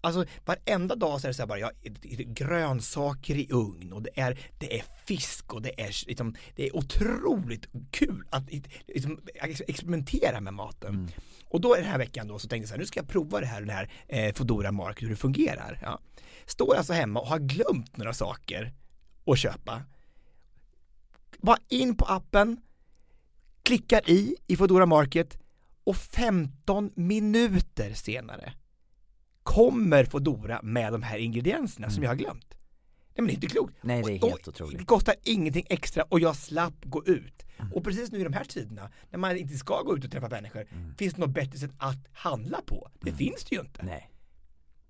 Alltså 0.00 0.24
varenda 0.44 0.94
dag 0.94 1.20
så 1.20 1.26
är 1.26 1.28
det 1.28 1.34
så 1.34 1.42
här 1.42 1.46
bara, 1.46 1.70
det 1.82 2.12
är 2.12 2.22
grönsaker 2.22 3.34
i 3.34 3.46
ugn 3.50 3.92
och 3.92 4.02
det 4.02 4.20
är, 4.20 4.38
det 4.58 4.78
är 4.78 4.84
fisk 5.04 5.54
och 5.54 5.62
det 5.62 5.80
är, 5.80 6.06
liksom, 6.06 6.34
det 6.56 6.66
är 6.66 6.76
otroligt 6.76 7.66
kul 7.90 8.24
att 8.30 8.52
liksom, 8.86 9.20
experimentera 9.42 10.40
med 10.40 10.54
maten. 10.54 11.10
Och 11.48 11.60
då 11.60 11.74
den 11.74 11.84
här 11.84 11.98
veckan 11.98 12.28
då 12.28 12.38
så 12.38 12.48
tänkte 12.48 12.62
jag 12.62 12.68
så 12.68 12.74
här, 12.74 12.78
nu 12.78 12.86
ska 12.86 13.00
jag 13.00 13.08
prova 13.08 13.40
det 13.40 13.46
här, 13.46 13.60
den 13.60 13.70
här 13.70 13.90
eh, 14.08 14.34
Foodora 14.34 14.72
Mark, 14.72 15.02
hur 15.02 15.10
det 15.10 15.16
fungerar. 15.16 15.78
Ja. 15.82 16.00
Står 16.46 16.74
alltså 16.74 16.92
hemma 16.92 17.20
och 17.20 17.26
har 17.26 17.38
glömt 17.38 17.96
några 17.96 18.14
saker 18.14 18.72
att 19.26 19.38
köpa. 19.38 19.82
Bara 21.38 21.58
in 21.68 21.96
på 21.96 22.04
appen, 22.04 22.60
klickar 23.62 24.10
i, 24.10 24.36
i 24.46 24.56
Foodora 24.56 24.86
Market 24.86 25.38
och 25.84 25.96
15 25.96 26.90
minuter 26.94 27.94
senare 27.94 28.52
kommer 29.54 30.04
Foodora 30.04 30.60
med 30.62 30.92
de 30.92 31.02
här 31.02 31.18
ingredienserna 31.18 31.90
som 31.90 32.02
jag 32.02 32.10
har 32.10 32.16
glömt. 32.16 32.54
Nej 33.14 33.14
men 33.16 33.26
det 33.26 33.32
är 33.32 33.34
inte 33.34 33.46
klokt. 33.46 33.74
Nej, 33.80 34.02
det 34.02 34.12
är 34.12 34.28
helt 34.28 34.48
och 34.48 34.54
otroligt. 34.54 34.78
Det 34.78 34.84
kostar 34.84 35.14
ingenting 35.22 35.66
extra 35.68 36.02
och 36.02 36.20
jag 36.20 36.36
slapp 36.36 36.84
gå 36.84 37.04
ut. 37.04 37.46
Och 37.74 37.84
precis 37.84 38.12
nu 38.12 38.20
i 38.20 38.24
de 38.24 38.32
här 38.32 38.44
tiderna, 38.44 38.90
när 39.10 39.18
man 39.18 39.36
inte 39.36 39.54
ska 39.54 39.82
gå 39.82 39.96
ut 39.96 40.04
och 40.04 40.10
träffa 40.10 40.28
människor, 40.28 40.66
finns 40.98 41.14
det 41.14 41.20
något 41.20 41.30
bättre 41.30 41.58
sätt 41.58 41.70
att 41.78 42.06
handla 42.12 42.60
på? 42.66 42.90
Det 43.00 43.12
finns 43.12 43.44
det 43.44 43.54
ju 43.54 43.60
inte. 43.60 43.82
Nej. 43.82 44.10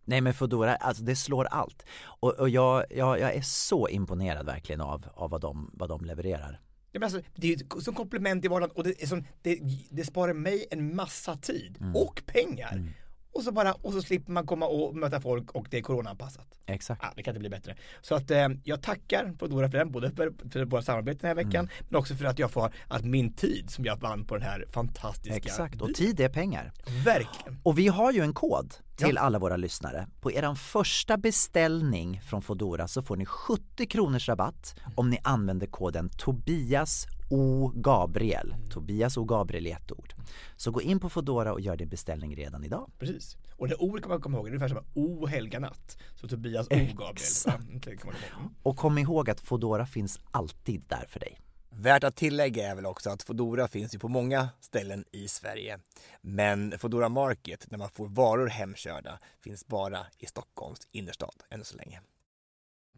Nej 0.05 0.21
men 0.21 0.35
Foodora, 0.35 0.77
alltså 0.77 1.03
det 1.03 1.17
slår 1.17 1.45
allt. 1.45 1.87
Och, 2.03 2.33
och 2.33 2.49
jag, 2.49 2.85
jag, 2.91 3.21
jag 3.21 3.35
är 3.35 3.43
så 3.43 3.89
imponerad 3.89 4.47
verkligen 4.47 4.81
av, 4.81 5.07
av 5.15 5.31
vad, 5.31 5.41
de, 5.41 5.71
vad 5.73 5.89
de 5.89 6.05
levererar. 6.05 6.61
Ja, 6.93 7.01
men 7.01 7.03
alltså, 7.03 7.21
det 7.35 7.53
är 7.53 7.81
som 7.81 7.95
komplement 7.95 8.45
i 8.45 8.49
vardagen 8.49 8.77
och 8.77 8.85
det, 8.85 9.03
är 9.03 9.07
som, 9.07 9.25
det, 9.43 9.59
det 9.91 10.05
sparar 10.05 10.35
mig 10.35 10.67
en 10.71 10.97
massa 10.97 11.37
tid 11.37 11.79
och 11.95 12.23
pengar. 12.27 12.95
Och 13.33 13.43
så 13.43 13.53
bara, 13.53 13.73
och 13.73 13.93
så 13.93 14.03
slipper 14.03 14.33
man 14.33 14.47
komma 14.47 14.67
och 14.67 14.97
möta 14.97 15.21
folk 15.21 15.51
och 15.51 15.67
det 15.71 15.79
är 15.79 15.83
coronaanpassat. 15.83 16.47
Exakt. 16.67 17.01
Ja, 17.03 17.13
det 17.17 17.23
kan 17.23 17.33
inte 17.33 17.41
bli 17.41 17.49
bättre. 17.49 17.77
Så 18.01 18.15
att 18.15 18.31
eh, 18.31 18.49
jag 18.65 18.83
tackar 18.83 19.33
Foodora 19.39 19.71
för 19.71 19.79
den, 19.79 19.91
både 19.93 20.11
för, 20.11 20.33
för 20.51 20.65
våra 20.65 20.83
samarbete 20.83 21.19
den 21.21 21.29
här 21.29 21.45
veckan, 21.45 21.69
men 21.89 21.99
också 22.01 22.15
för 22.15 22.25
att 22.25 22.39
jag 22.39 22.51
får, 22.51 22.73
att 22.89 23.05
min 23.05 23.33
tid 23.33 23.71
som 23.71 23.85
jag 23.85 23.97
vann 24.01 24.25
på 24.25 24.35
den 24.35 24.45
här 24.45 24.65
fantastiska 24.71 25.37
Exakt, 25.37 25.81
och 25.83 25.95
tid 25.95 26.21
är 26.21 26.29
pengar. 26.29 26.73
Verkligen. 27.05 27.61
Och 27.63 27.79
vi 27.79 27.89
har 27.89 28.13
ju 28.13 28.21
en 28.21 28.33
kod 28.35 28.75
till 28.97 29.15
Ja. 29.15 29.21
alla 29.21 29.39
våra 29.39 29.57
lyssnare. 29.57 30.07
På 30.21 30.33
er 30.33 30.55
första 30.55 31.17
beställning 31.17 32.21
från 32.21 32.43
Fodora 32.43 32.89
så 32.89 33.03
får 33.03 33.17
ni 33.17 33.27
70 33.27 33.87
kronors 33.87 34.29
rabatt 34.29 34.75
om 34.95 35.11
ni 35.11 35.19
använder 35.23 35.67
koden 35.67 36.11
Tobias 36.19 37.07
O 37.31 37.73
Gabriel. 37.75 38.55
Tobias 38.71 39.17
O 39.17 39.25
Gabriel 39.25 39.67
i 39.67 39.71
ett 39.71 39.93
ord. 39.93 40.15
Så 40.57 40.71
gå 40.71 40.83
in 40.83 41.01
på 41.01 41.11
Fodora 41.11 41.53
och 41.53 41.61
gör 41.61 41.77
din 41.77 41.89
beställning 41.89 42.37
redan 42.37 42.65
idag. 42.65 42.91
Precis. 42.99 43.37
Och 43.57 43.69
det 43.69 43.75
ordet 43.75 44.03
kan 44.03 44.11
man 44.11 44.21
komma 44.21 44.37
ihåg, 44.37 44.47
det 44.47 44.49
är 44.49 44.55
ungefär 44.55 44.69
som 44.69 44.85
O 44.95 45.27
helga 45.27 45.61
natt. 45.61 45.99
Så 46.15 46.29
Tobias 46.29 46.67
O 46.67 46.71
Gabriel. 46.71 47.11
Exakt. 47.11 47.65
Komma 48.01 48.13
ihåg. 48.13 48.51
Och 48.63 48.77
kom 48.77 48.99
ihåg 48.99 49.31
att 49.31 49.41
Fodora 49.41 49.87
finns 49.87 50.21
alltid 50.31 50.83
där 50.89 51.07
för 51.09 51.21
dig. 51.21 51.41
Värt 51.73 52.05
att 52.05 52.17
tillägga 52.17 52.71
är 52.71 52.75
väl 52.75 52.87
också 52.87 53.11
att 53.11 53.23
Foodora 53.23 53.69
finns 53.69 53.95
ju 53.95 53.99
på 53.99 54.09
många 54.09 54.49
ställen 54.61 55.05
i 55.13 55.29
Sverige. 55.29 55.79
Men 56.21 56.79
Foodora 56.79 57.09
Market, 57.09 57.67
där 57.71 57.79
man 57.79 57.91
får 57.91 58.09
varor 58.09 58.47
hemkörda, 58.47 59.19
finns 59.41 59.67
bara 59.67 60.07
i 60.19 60.27
Stockholms 60.27 60.89
innerstad 60.93 61.35
än 61.51 61.65
så 61.65 61.77
länge. 61.77 62.01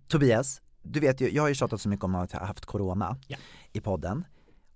Tobias, 0.08 0.62
du 0.82 1.00
vet 1.00 1.20
ju, 1.20 1.30
jag 1.30 1.42
har 1.42 1.48
ju 1.48 1.54
tjatat 1.54 1.80
så 1.80 1.88
mycket 1.88 2.04
om 2.04 2.14
att 2.14 2.32
jag 2.32 2.40
har 2.40 2.46
haft 2.46 2.66
corona 2.66 3.16
Ja. 3.26 3.36
i 3.72 3.80
podden. 3.80 4.24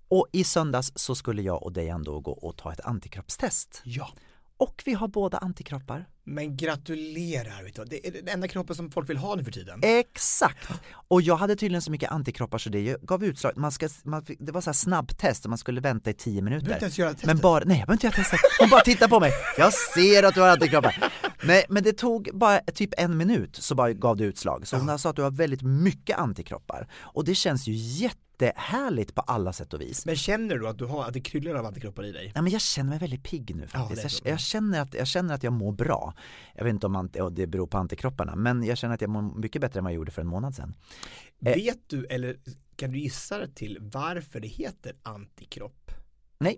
Och 0.09 0.27
i 0.31 0.43
söndags 0.43 0.91
så 0.95 1.15
skulle 1.15 1.41
jag 1.41 1.63
och 1.63 1.73
dig 1.73 1.89
ändå 1.89 2.19
gå 2.19 2.31
och 2.31 2.57
ta 2.57 2.73
ett 2.73 2.81
antikroppstest. 2.85 3.81
Ja. 3.83 4.09
Och 4.59 4.81
vi 4.85 4.93
har 4.93 5.07
båda 5.07 5.37
antikroppar. 5.37 6.05
Men 6.23 6.57
gratulerar, 6.57 7.63
vet 7.63 7.75
du. 7.75 7.83
det 7.85 8.07
är 8.07 8.11
den 8.11 8.27
enda 8.27 8.47
kroppen 8.47 8.75
som 8.75 8.91
folk 8.91 9.09
vill 9.09 9.17
ha 9.17 9.35
nu 9.35 9.43
för 9.43 9.51
tiden. 9.51 9.79
Exakt! 9.83 10.69
Och 11.07 11.21
jag 11.21 11.35
hade 11.37 11.55
tydligen 11.55 11.81
så 11.81 11.91
mycket 11.91 12.11
antikroppar 12.11 12.57
så 12.57 12.69
det 12.69 12.97
gav 13.01 13.23
utslag, 13.23 13.57
man 13.57 13.71
ska, 13.71 13.89
man, 14.03 14.25
det 14.39 14.51
var 14.51 14.61
så 14.61 14.69
här 14.69 14.73
snabbtest 14.73 15.45
och 15.45 15.49
man 15.49 15.57
skulle 15.57 15.81
vänta 15.81 16.09
i 16.09 16.13
10 16.13 16.33
Du 16.33 16.41
behöver 16.41 16.49
minuter. 16.59 16.73
inte 16.73 16.85
ens 16.85 16.97
göra 16.97 17.09
testet. 17.11 17.25
Men 17.27 17.37
bara, 17.37 17.63
nej 17.65 17.77
jag 17.79 17.87
behöver 17.87 17.93
inte 17.93 18.05
göra 18.07 18.15
testet, 18.15 18.39
hon 18.59 18.69
bara 18.69 18.81
tittar 18.81 19.07
på 19.07 19.19
mig, 19.19 19.31
jag 19.57 19.73
ser 19.73 20.23
att 20.23 20.33
du 20.33 20.41
har 20.41 20.49
antikroppar. 20.49 21.11
Nej 21.43 21.65
men 21.69 21.83
det 21.83 21.93
tog 21.93 22.29
bara 22.33 22.59
typ 22.59 22.89
en 22.97 23.17
minut 23.17 23.55
så 23.55 23.75
bara 23.75 23.93
gav 23.93 24.17
det 24.17 24.23
utslag. 24.23 24.67
Så 24.67 24.77
hon 24.77 24.99
sa 24.99 25.09
att 25.09 25.15
du 25.15 25.21
har 25.21 25.31
väldigt 25.31 25.61
mycket 25.61 26.17
antikroppar. 26.17 26.87
Och 26.99 27.25
det 27.25 27.35
känns 27.35 27.67
ju 27.67 27.73
jättehärligt 27.73 29.15
på 29.15 29.21
alla 29.21 29.53
sätt 29.53 29.73
och 29.73 29.81
vis. 29.81 30.05
Men 30.05 30.15
känner 30.15 30.57
du 30.57 30.67
att 30.67 30.77
du 30.77 30.85
har, 30.85 31.05
att 31.05 31.13
det 31.13 31.21
kryllar 31.21 31.55
av 31.55 31.65
antikroppar 31.65 32.05
i 32.05 32.11
dig? 32.11 32.31
Ja, 32.35 32.41
men 32.41 32.51
jag 32.51 32.61
känner 32.61 32.89
mig 32.89 32.99
väldigt 32.99 33.23
pigg 33.23 33.55
nu 33.55 33.67
Ja, 33.73 33.79
faktiskt. 33.79 34.21
är 34.21 34.29
jag, 34.29 34.33
jag, 34.33 34.39
känner 34.39 34.81
att, 34.81 34.93
jag 34.93 35.07
känner 35.07 35.33
att 35.35 35.43
jag 35.43 35.53
mår 35.53 35.71
bra. 35.71 36.13
Jag 36.55 36.63
vet 36.63 36.73
inte 36.73 36.85
om 36.85 36.95
anti, 36.95 37.19
och 37.19 37.31
det 37.33 37.47
beror 37.47 37.67
på 37.67 37.77
antikropparna, 37.77 38.35
men 38.35 38.63
jag 38.63 38.77
känner 38.77 38.95
att 38.95 39.01
jag 39.01 39.09
mår 39.09 39.39
mycket 39.39 39.61
bättre 39.61 39.79
än 39.79 39.83
vad 39.83 39.93
jag 39.93 39.95
gjorde 39.95 40.11
för 40.11 40.21
en 40.21 40.27
månad 40.27 40.55
sedan. 40.55 40.73
Eh. 41.45 41.55
Vet 41.55 41.79
du, 41.89 42.05
eller 42.05 42.37
kan 42.75 42.91
du 42.91 42.99
gissa 42.99 43.37
dig 43.37 43.53
till 43.53 43.77
varför 43.81 44.39
det 44.39 44.47
heter 44.47 44.93
antikropp? 45.03 45.91
Nej. 46.39 46.57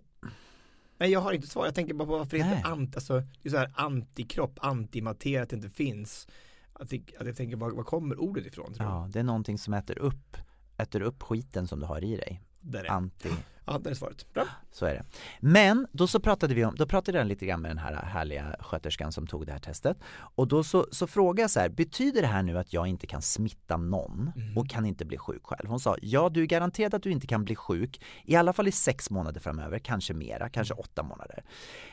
Nej 0.99 1.11
jag 1.11 1.19
har 1.19 1.33
inte 1.33 1.47
svar, 1.47 1.65
jag 1.65 1.75
tänker 1.75 1.93
bara 1.93 2.07
på 2.07 2.17
varför 2.17 2.37
det 2.37 2.43
heter 2.43 2.69
anti, 2.69 2.95
alltså 2.95 3.23
det 3.41 3.49
är 3.49 3.51
så 3.51 3.57
här 3.57 3.71
antikropp, 3.75 4.59
antimateria, 4.61 5.43
att 5.43 5.49
det 5.49 5.55
inte 5.55 5.69
finns. 5.69 6.27
Att, 6.73 6.89
det, 6.89 7.01
att 7.19 7.27
jag 7.27 7.35
tänker, 7.35 7.57
var, 7.57 7.71
var 7.71 7.83
kommer 7.83 8.19
ordet 8.19 8.45
ifrån? 8.45 8.73
Ja, 8.77 9.09
det 9.11 9.19
är 9.19 9.23
någonting 9.23 9.57
som 9.57 9.73
äter 9.73 9.99
upp, 9.99 10.37
äter 10.77 11.01
upp 11.01 11.23
skiten 11.23 11.67
som 11.67 11.79
du 11.79 11.85
har 11.85 12.03
i 12.03 12.15
dig. 12.15 12.41
Där 12.61 12.83
är. 12.83 12.89
anti 12.89 13.29
Ja, 13.71 13.77
där 13.77 13.91
är 13.91 13.95
svaret. 13.95 14.33
Bra. 14.33 14.47
Så 14.71 14.85
är 14.85 14.93
det. 14.93 15.03
Men 15.39 15.87
då 15.91 16.07
så 16.07 16.19
pratade 16.19 16.53
vi 16.53 16.65
om, 16.65 16.75
då 16.75 16.85
pratade 16.85 17.17
jag 17.17 17.27
lite 17.27 17.45
grann 17.45 17.61
med 17.61 17.71
den 17.71 17.77
här 17.77 17.95
härliga 17.95 18.55
sköterskan 18.59 19.11
som 19.11 19.27
tog 19.27 19.45
det 19.45 19.51
här 19.51 19.59
testet 19.59 19.97
och 20.35 20.47
då 20.47 20.63
så, 20.63 20.87
så 20.91 21.07
frågade 21.07 21.41
jag 21.41 21.51
så 21.51 21.59
här, 21.59 21.69
betyder 21.69 22.21
det 22.21 22.27
här 22.27 22.43
nu 22.43 22.57
att 22.57 22.73
jag 22.73 22.87
inte 22.87 23.07
kan 23.07 23.21
smitta 23.21 23.77
någon 23.77 24.31
och 24.55 24.69
kan 24.69 24.85
inte 24.85 25.05
bli 25.05 25.17
sjuk 25.17 25.43
själv? 25.43 25.69
Hon 25.69 25.79
sa, 25.79 25.95
ja 26.01 26.29
du 26.29 26.41
är 26.41 26.45
garanterad 26.45 26.93
att 26.93 27.03
du 27.03 27.11
inte 27.11 27.27
kan 27.27 27.45
bli 27.45 27.55
sjuk, 27.55 28.01
i 28.25 28.35
alla 28.35 28.53
fall 28.53 28.67
i 28.67 28.71
sex 28.71 29.09
månader 29.09 29.39
framöver, 29.39 29.79
kanske 29.79 30.13
mera, 30.13 30.49
kanske 30.49 30.73
åtta 30.73 31.03
månader. 31.03 31.43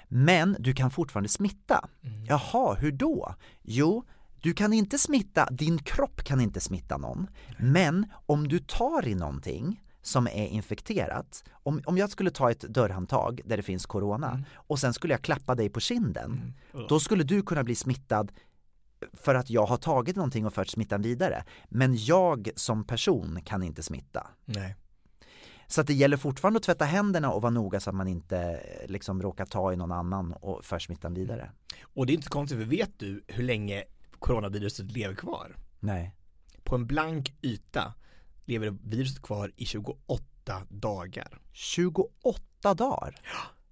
Men 0.08 0.56
du 0.58 0.74
kan 0.74 0.90
fortfarande 0.90 1.28
smitta. 1.28 1.88
Jaha, 2.28 2.74
hur 2.74 2.92
då? 2.92 3.34
Jo, 3.62 4.04
du 4.40 4.54
kan 4.54 4.72
inte 4.72 4.98
smitta, 4.98 5.48
din 5.50 5.78
kropp 5.78 6.24
kan 6.24 6.40
inte 6.40 6.60
smitta 6.60 6.96
någon, 6.96 7.26
men 7.58 8.06
om 8.26 8.48
du 8.48 8.58
tar 8.58 9.08
i 9.08 9.14
någonting 9.14 9.80
som 10.06 10.26
är 10.26 10.46
infekterat, 10.46 11.44
om, 11.52 11.82
om 11.86 11.98
jag 11.98 12.10
skulle 12.10 12.30
ta 12.30 12.50
ett 12.50 12.60
dörrhandtag 12.60 13.40
där 13.44 13.56
det 13.56 13.62
finns 13.62 13.86
corona 13.86 14.44
och 14.54 14.78
sen 14.78 14.94
skulle 14.94 15.14
jag 15.14 15.22
klappa 15.22 15.54
dig 15.54 15.68
på 15.68 15.80
kinden, 15.80 16.54
då 16.88 17.00
skulle 17.00 17.24
du 17.24 17.42
kunna 17.42 17.64
bli 17.64 17.74
smittad 17.74 18.32
för 19.12 19.34
att 19.34 19.50
jag 19.50 19.66
har 19.66 19.76
tagit 19.76 20.16
någonting 20.16 20.46
och 20.46 20.54
fört 20.54 20.68
smittan 20.68 21.02
vidare. 21.02 21.44
Men 21.68 21.96
jag 21.96 22.50
som 22.56 22.84
person 22.84 23.40
kan 23.44 23.62
inte 23.62 23.82
smitta. 23.82 24.26
Nej. 24.44 24.76
Så 25.66 25.82
det 25.82 25.94
gäller 25.94 26.16
fortfarande 26.16 26.56
att 26.56 26.62
tvätta 26.62 26.84
händerna 26.84 27.32
och 27.32 27.42
vara 27.42 27.50
noga 27.50 27.80
så 27.80 27.90
att 27.90 27.96
man 27.96 28.08
inte 28.08 28.38
eh, 28.38 28.90
liksom 28.90 29.22
råkar 29.22 29.46
ta 29.46 29.72
i 29.72 29.76
någon 29.76 29.92
annan 29.92 30.32
och 30.32 30.64
för 30.64 30.78
smittan 30.78 31.14
vidare. 31.14 31.50
Och 31.82 32.06
det 32.06 32.12
är 32.12 32.14
inte 32.14 32.28
konstigt, 32.28 32.58
för 32.58 32.64
vet 32.64 32.98
du 32.98 33.24
hur 33.28 33.44
länge 33.44 33.84
coronaviruset 34.18 34.92
lever 34.92 35.14
kvar? 35.14 35.56
Nej. 35.80 36.14
På 36.64 36.74
en 36.74 36.86
blank 36.86 37.34
yta 37.42 37.94
lever 38.46 38.76
viruset 38.82 39.22
kvar 39.22 39.52
i 39.56 39.66
28 39.66 40.62
dagar. 40.68 41.38
28 41.52 42.74
dagar? 42.74 43.20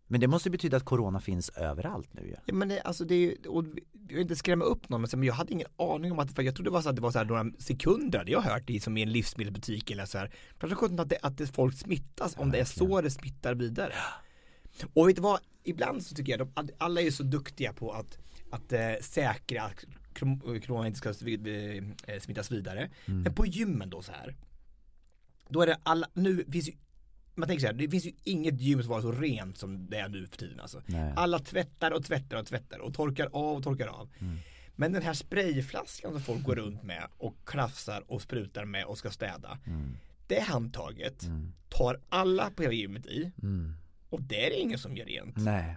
Men 0.07 0.20
det 0.20 0.27
måste 0.27 0.51
betyda 0.51 0.77
att 0.77 0.85
corona 0.85 1.20
finns 1.20 1.49
överallt 1.49 2.12
nu 2.12 2.22
ju. 2.27 2.35
Ja, 2.47 2.55
men 2.55 2.68
det, 2.68 2.81
alltså 2.81 3.05
det 3.05 3.14
är 3.14 3.18
ju, 3.18 3.49
och 3.49 3.64
jag 4.09 4.14
vill 4.14 4.18
inte 4.18 4.37
skrämma 4.37 4.64
upp 4.64 4.89
någon, 4.89 5.07
men 5.12 5.22
jag 5.22 5.35
hade 5.35 5.53
ingen 5.53 5.68
aning 5.77 6.12
om 6.12 6.18
att, 6.18 6.33
för 6.33 6.43
jag 6.43 6.55
trodde 6.55 6.70
det 6.70 6.75
var 6.75 6.83
så 6.83 6.89
att 6.89 6.97
det 6.97 7.03
var 7.03 7.11
så 7.11 7.18
här 7.18 7.25
några 7.25 7.45
sekunder, 7.59 8.18
hade 8.18 8.31
jag 8.31 8.41
hört 8.41 8.70
i 8.70 8.81
som 8.81 8.97
i 8.97 9.03
en 9.03 9.12
livsmedelsbutik 9.12 9.91
eller 9.91 10.07
så 10.07 10.18
här. 10.18 10.35
Kanske 10.59 10.77
skönt 10.77 11.01
att, 11.01 11.09
det, 11.09 11.18
att 11.22 11.39
det, 11.39 11.47
folk 11.47 11.79
smittas, 11.79 12.37
om 12.37 12.51
det 12.51 12.59
är 12.59 12.64
så 12.64 13.01
det 13.01 13.11
smittar 13.11 13.55
vidare. 13.55 13.95
Och 14.95 15.09
vet 15.09 15.16
du 15.16 15.22
vad, 15.22 15.41
ibland 15.64 16.03
så 16.03 16.14
tycker 16.14 16.39
jag, 16.39 16.51
att 16.55 16.70
alla 16.79 17.01
är 17.01 17.11
så 17.11 17.22
duktiga 17.22 17.72
på 17.72 17.93
att, 17.93 18.18
att 18.51 18.72
eh, 18.72 18.93
säkra 19.01 19.62
att 19.62 19.85
krom- 20.14 20.61
corona 20.66 20.87
inte 20.87 20.99
ska 20.99 21.09
eh, 21.09 22.20
smittas 22.20 22.51
vidare. 22.51 22.91
Men 23.25 23.35
på 23.35 23.47
gymmen 23.47 23.91
då 23.91 24.03
så 24.03 24.12
här, 24.12 24.37
då 25.49 25.63
är 25.63 25.67
det 25.67 25.79
alla, 25.83 26.09
nu 26.15 26.45
finns 26.53 26.69
ju 26.69 26.73
man 27.35 27.49
tänker 27.49 27.61
så 27.61 27.67
här, 27.67 27.75
det 27.75 27.89
finns 27.89 28.07
ju 28.07 28.13
inget 28.25 28.61
gym 28.61 28.83
som 28.83 28.91
var 28.91 29.01
så 29.01 29.13
rent 29.13 29.59
som 29.59 29.91
det 29.91 29.99
är 29.99 30.09
nu 30.09 30.27
för 30.27 30.37
tiden 30.37 30.61
alltså. 30.61 30.83
Nej. 30.87 31.13
Alla 31.17 31.39
tvättar 31.39 31.91
och 31.91 32.05
tvättar 32.05 32.37
och 32.41 32.47
tvättar 32.47 32.79
och 32.79 32.95
torkar 32.95 33.27
av 33.33 33.57
och 33.57 33.63
torkar 33.63 33.87
av. 33.87 34.11
Mm. 34.19 34.39
Men 34.77 34.93
den 34.93 35.03
här 35.03 35.13
sprayflaskan 35.15 36.13
som 36.13 36.21
folk 36.23 36.43
går 36.43 36.55
runt 36.55 36.83
med 36.83 37.09
och 37.19 37.37
krafsar 37.47 38.05
och 38.07 38.23
sprutar 38.23 38.65
med 38.65 38.85
och 38.85 38.99
ska 38.99 39.11
städa. 39.11 39.59
Mm. 39.67 39.97
Det 40.27 40.41
handtaget 40.41 41.25
tar 41.69 42.01
alla 42.09 42.51
på 42.51 42.63
hela 42.63 42.75
gymmet 42.75 43.07
i 43.07 43.33
Mm. 43.43 43.75
och 44.11 44.23
det 44.23 44.47
är 44.47 44.51
det 44.51 44.61
ingen 44.61 44.79
som 44.79 44.97
gör 44.97 45.07
rent. 45.07 45.37
Nej. 45.37 45.77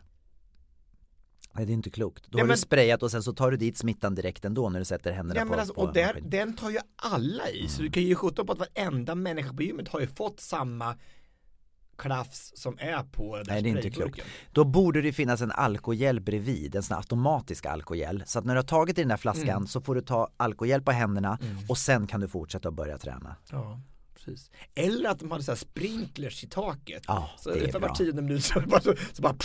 Nej 1.57 1.65
det 1.65 1.71
är 1.71 1.73
inte 1.73 1.89
klokt. 1.89 2.23
Då 2.23 2.29
Nej, 2.35 2.41
har 2.41 2.47
men- 2.47 2.55
du 2.55 2.61
sprayat 2.61 3.03
och 3.03 3.11
sen 3.11 3.23
så 3.23 3.33
tar 3.33 3.51
du 3.51 3.57
dit 3.57 3.77
smittan 3.77 4.15
direkt 4.15 4.45
ändå 4.45 4.69
när 4.69 4.79
du 4.79 4.85
sätter 4.85 5.11
händerna 5.11 5.39
Ja, 5.41 5.45
på, 5.45 5.53
alltså, 5.59 5.73
på 5.73 5.81
och 5.81 5.93
där, 5.93 6.19
den 6.23 6.55
tar 6.55 6.69
ju 6.69 6.77
alla 6.95 7.49
i, 7.49 7.67
så 7.67 7.81
du 7.81 7.91
kan 7.91 8.03
ju 8.03 8.15
sjutton 8.15 8.45
på 8.45 8.51
att 8.53 8.59
varenda 8.59 9.15
människa 9.15 9.53
på 9.53 9.63
gymmet 9.63 9.87
har 9.87 9.99
ju 9.99 10.07
fått 10.07 10.39
samma 10.39 10.95
klafs 11.97 12.51
som 12.55 12.77
är 12.79 13.03
på 13.03 13.35
den 13.37 13.45
där 13.45 13.53
Nej 13.53 13.61
det 13.61 13.69
är 13.69 13.75
inte 13.77 13.89
klokt. 13.89 14.19
Då 14.51 14.63
borde 14.63 15.01
det 15.01 15.13
finnas 15.13 15.41
en 15.41 15.51
alkogel 15.51 16.19
bredvid, 16.19 16.75
en 16.75 16.83
sån 16.83 16.93
här 16.95 17.01
automatisk 17.01 17.65
alkogel. 17.65 18.23
Så 18.25 18.39
att 18.39 18.45
när 18.45 18.53
du 18.53 18.57
har 18.57 18.67
tagit 18.67 18.97
i 18.97 19.01
den 19.01 19.09
här 19.11 19.17
flaskan 19.17 19.49
Mm. 19.49 19.67
så 19.67 19.81
får 19.81 19.95
du 19.95 20.01
ta 20.01 20.29
alkogel 20.37 20.81
på 20.81 20.91
händerna 20.91 21.39
och 21.69 21.77
sen 21.77 22.07
kan 22.07 22.21
du 22.21 22.27
fortsätta 22.27 22.67
att 22.69 22.73
börja 22.75 22.97
träna. 22.97 23.35
Ja, 23.51 23.81
precis. 24.15 24.51
Eller 24.75 25.09
att 25.09 25.19
de 25.19 25.31
hade 25.31 25.43
så 25.43 25.51
här 25.51 25.57
sprinklers 25.57 26.43
i 26.43 26.47
taket. 26.47 27.03
Ja, 27.07 27.29
så 27.37 27.49
det 27.49 27.59
är 27.59 27.71
bra. 27.71 27.79
var 27.87 27.95
tionde 27.95 28.21
minut 28.21 28.43
så 28.43 28.59
bara, 28.67 28.81
så, 28.81 28.93
så 29.13 29.21
bara 29.21 29.35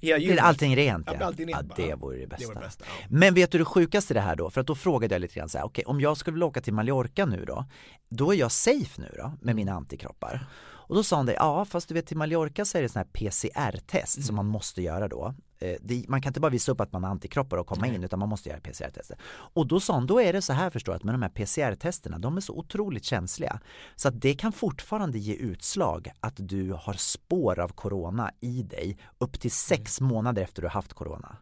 Blir 0.00 0.18
gymmet. 0.18 0.44
allting 0.44 0.76
rent 0.76 1.08
Ja, 1.18 1.26
allting 1.26 1.46
rent 1.48 1.66
ja 1.76 1.84
det 1.84 1.94
vore 1.94 2.18
det 2.18 2.26
bästa. 2.26 2.42
Det 2.48 2.54
var 2.54 2.60
det 2.60 2.66
bästa, 2.66 2.84
ja. 3.00 3.06
Men 3.10 3.34
vet 3.34 3.50
du 3.50 3.58
det 3.58 3.64
sjukaste 3.64 4.14
det 4.14 4.20
här 4.20 4.36
då? 4.36 4.50
För 4.50 4.60
att 4.60 4.66
då 4.66 4.74
frågade 4.74 5.14
jag 5.14 5.20
lite 5.20 5.34
grann 5.34 5.48
så 5.48 5.58
här, 5.58 5.64
okej 5.64 5.84
om 5.84 6.00
jag 6.00 6.16
skulle 6.16 6.34
vilja 6.34 6.46
åka 6.46 6.60
till 6.60 6.74
Mallorca 6.74 7.26
nu 7.26 7.44
då, 7.44 7.64
då 8.08 8.34
är 8.34 8.36
jag 8.38 8.52
safe 8.52 9.00
nu 9.00 9.14
då 9.16 9.32
med 9.40 9.56
mina 9.56 9.72
antikroppar. 9.72 10.46
Och 10.86 10.94
då 10.94 11.02
sa 11.04 11.16
han 11.16 11.26
det, 11.26 11.32
ja 11.34 11.64
fast 11.64 11.88
du 11.88 11.94
vet 11.94 12.06
till 12.06 12.16
Mallorca 12.16 12.64
så 12.64 12.78
är 12.78 12.82
det 12.82 12.88
sån 12.88 13.00
här 13.00 13.06
PCR-test 13.12 14.16
Mm. 14.16 14.26
som 14.26 14.36
man 14.36 14.46
måste 14.46 14.82
göra 14.82 15.08
då. 15.08 15.34
Eh, 15.58 15.76
Det, 15.80 16.04
man 16.08 16.22
kan 16.22 16.30
inte 16.30 16.40
bara 16.40 16.50
visa 16.50 16.72
upp 16.72 16.80
att 16.80 16.92
man 16.92 17.04
har 17.04 17.10
antikroppar 17.10 17.56
och 17.56 17.66
komma 17.66 17.86
in 17.86 18.04
utan 18.04 18.18
man 18.18 18.28
måste 18.28 18.48
göra 18.48 18.60
PCR-tester. 18.60 19.18
Och 19.28 19.66
då 19.66 19.80
sa 19.80 19.94
han, 19.94 20.06
då 20.06 20.20
är 20.20 20.32
det 20.32 20.42
så 20.42 20.52
här 20.52 20.70
förstår 20.70 20.92
jag 20.92 20.96
att 20.96 21.04
med 21.04 21.14
de 21.14 21.22
här 21.22 21.28
PCR-testerna, 21.28 22.18
de 22.18 22.36
är 22.36 22.40
så 22.40 22.52
otroligt 22.58 23.04
känsliga. 23.04 23.60
Så 23.96 24.08
att 24.08 24.20
det 24.20 24.34
kan 24.34 24.52
fortfarande 24.52 25.18
ge 25.18 25.34
utslag 25.34 26.08
att 26.20 26.34
du 26.36 26.72
har 26.72 26.94
spår 26.94 27.58
av 27.58 27.68
corona 27.68 28.30
i 28.40 28.62
dig 28.62 28.98
upp 29.18 29.40
till 29.40 29.50
sex 29.52 30.00
månader 30.00 30.42
efter 30.42 30.62
du 30.62 30.68
har 30.68 30.72
haft 30.72 30.92
corona. 30.92 31.36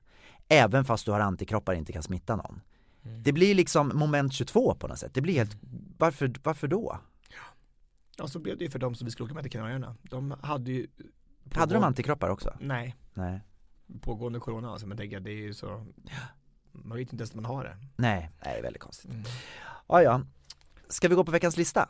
Även 0.48 0.84
fast 0.84 1.06
du 1.06 1.12
har 1.12 1.20
antikroppar 1.20 1.72
och 1.72 1.78
inte 1.78 1.92
kan 1.92 2.02
smitta 2.02 2.36
någon. 2.36 2.60
Det 3.24 3.32
blir 3.32 3.54
liksom 3.54 3.92
moment 3.94 4.32
22 4.32 4.74
på 4.74 4.88
något 4.88 4.98
sätt. 4.98 5.14
Det 5.14 5.20
blir 5.20 5.34
helt, 5.34 5.56
varför, 5.98 6.32
varför 6.42 6.68
då? 6.68 6.98
Ja, 8.16 8.28
så 8.28 8.38
blev 8.38 8.58
det 8.58 8.64
ju 8.64 8.70
för 8.70 8.78
de 8.78 8.94
som 8.94 9.04
vi 9.04 9.10
skulle 9.10 9.24
åka 9.24 9.34
med 9.34 9.42
till 9.42 9.52
Kanarieöarna. 9.52 9.96
De 10.02 10.34
hade 10.42 10.70
ju 10.72 10.86
Hade 11.54 11.74
de 11.74 11.84
antikroppar 11.84 12.28
också? 12.28 12.56
Nej, 12.60 12.96
Nej. 13.14 13.40
Pågående 14.00 14.40
corona 14.40 14.70
alltså, 14.70 14.86
men 14.86 14.96
tänker 14.96 15.20
det 15.20 15.30
är 15.30 15.34
ju 15.34 15.54
så 15.54 15.86
man 16.72 16.98
vet 16.98 17.12
inte 17.12 17.22
ens 17.22 17.30
att 17.30 17.36
man 17.36 17.44
har 17.44 17.64
det. 17.64 17.76
Nej, 17.96 18.30
nej 18.44 18.52
det 18.54 18.58
är 18.58 18.62
väldigt 18.62 18.82
konstigt. 18.82 19.10
Mm. 19.10 19.22
Ja, 19.88 20.02
ja. 20.02 20.22
Ska 20.88 21.08
vi 21.08 21.14
gå 21.14 21.24
på 21.24 21.32
veckans 21.32 21.56
lista? 21.56 21.88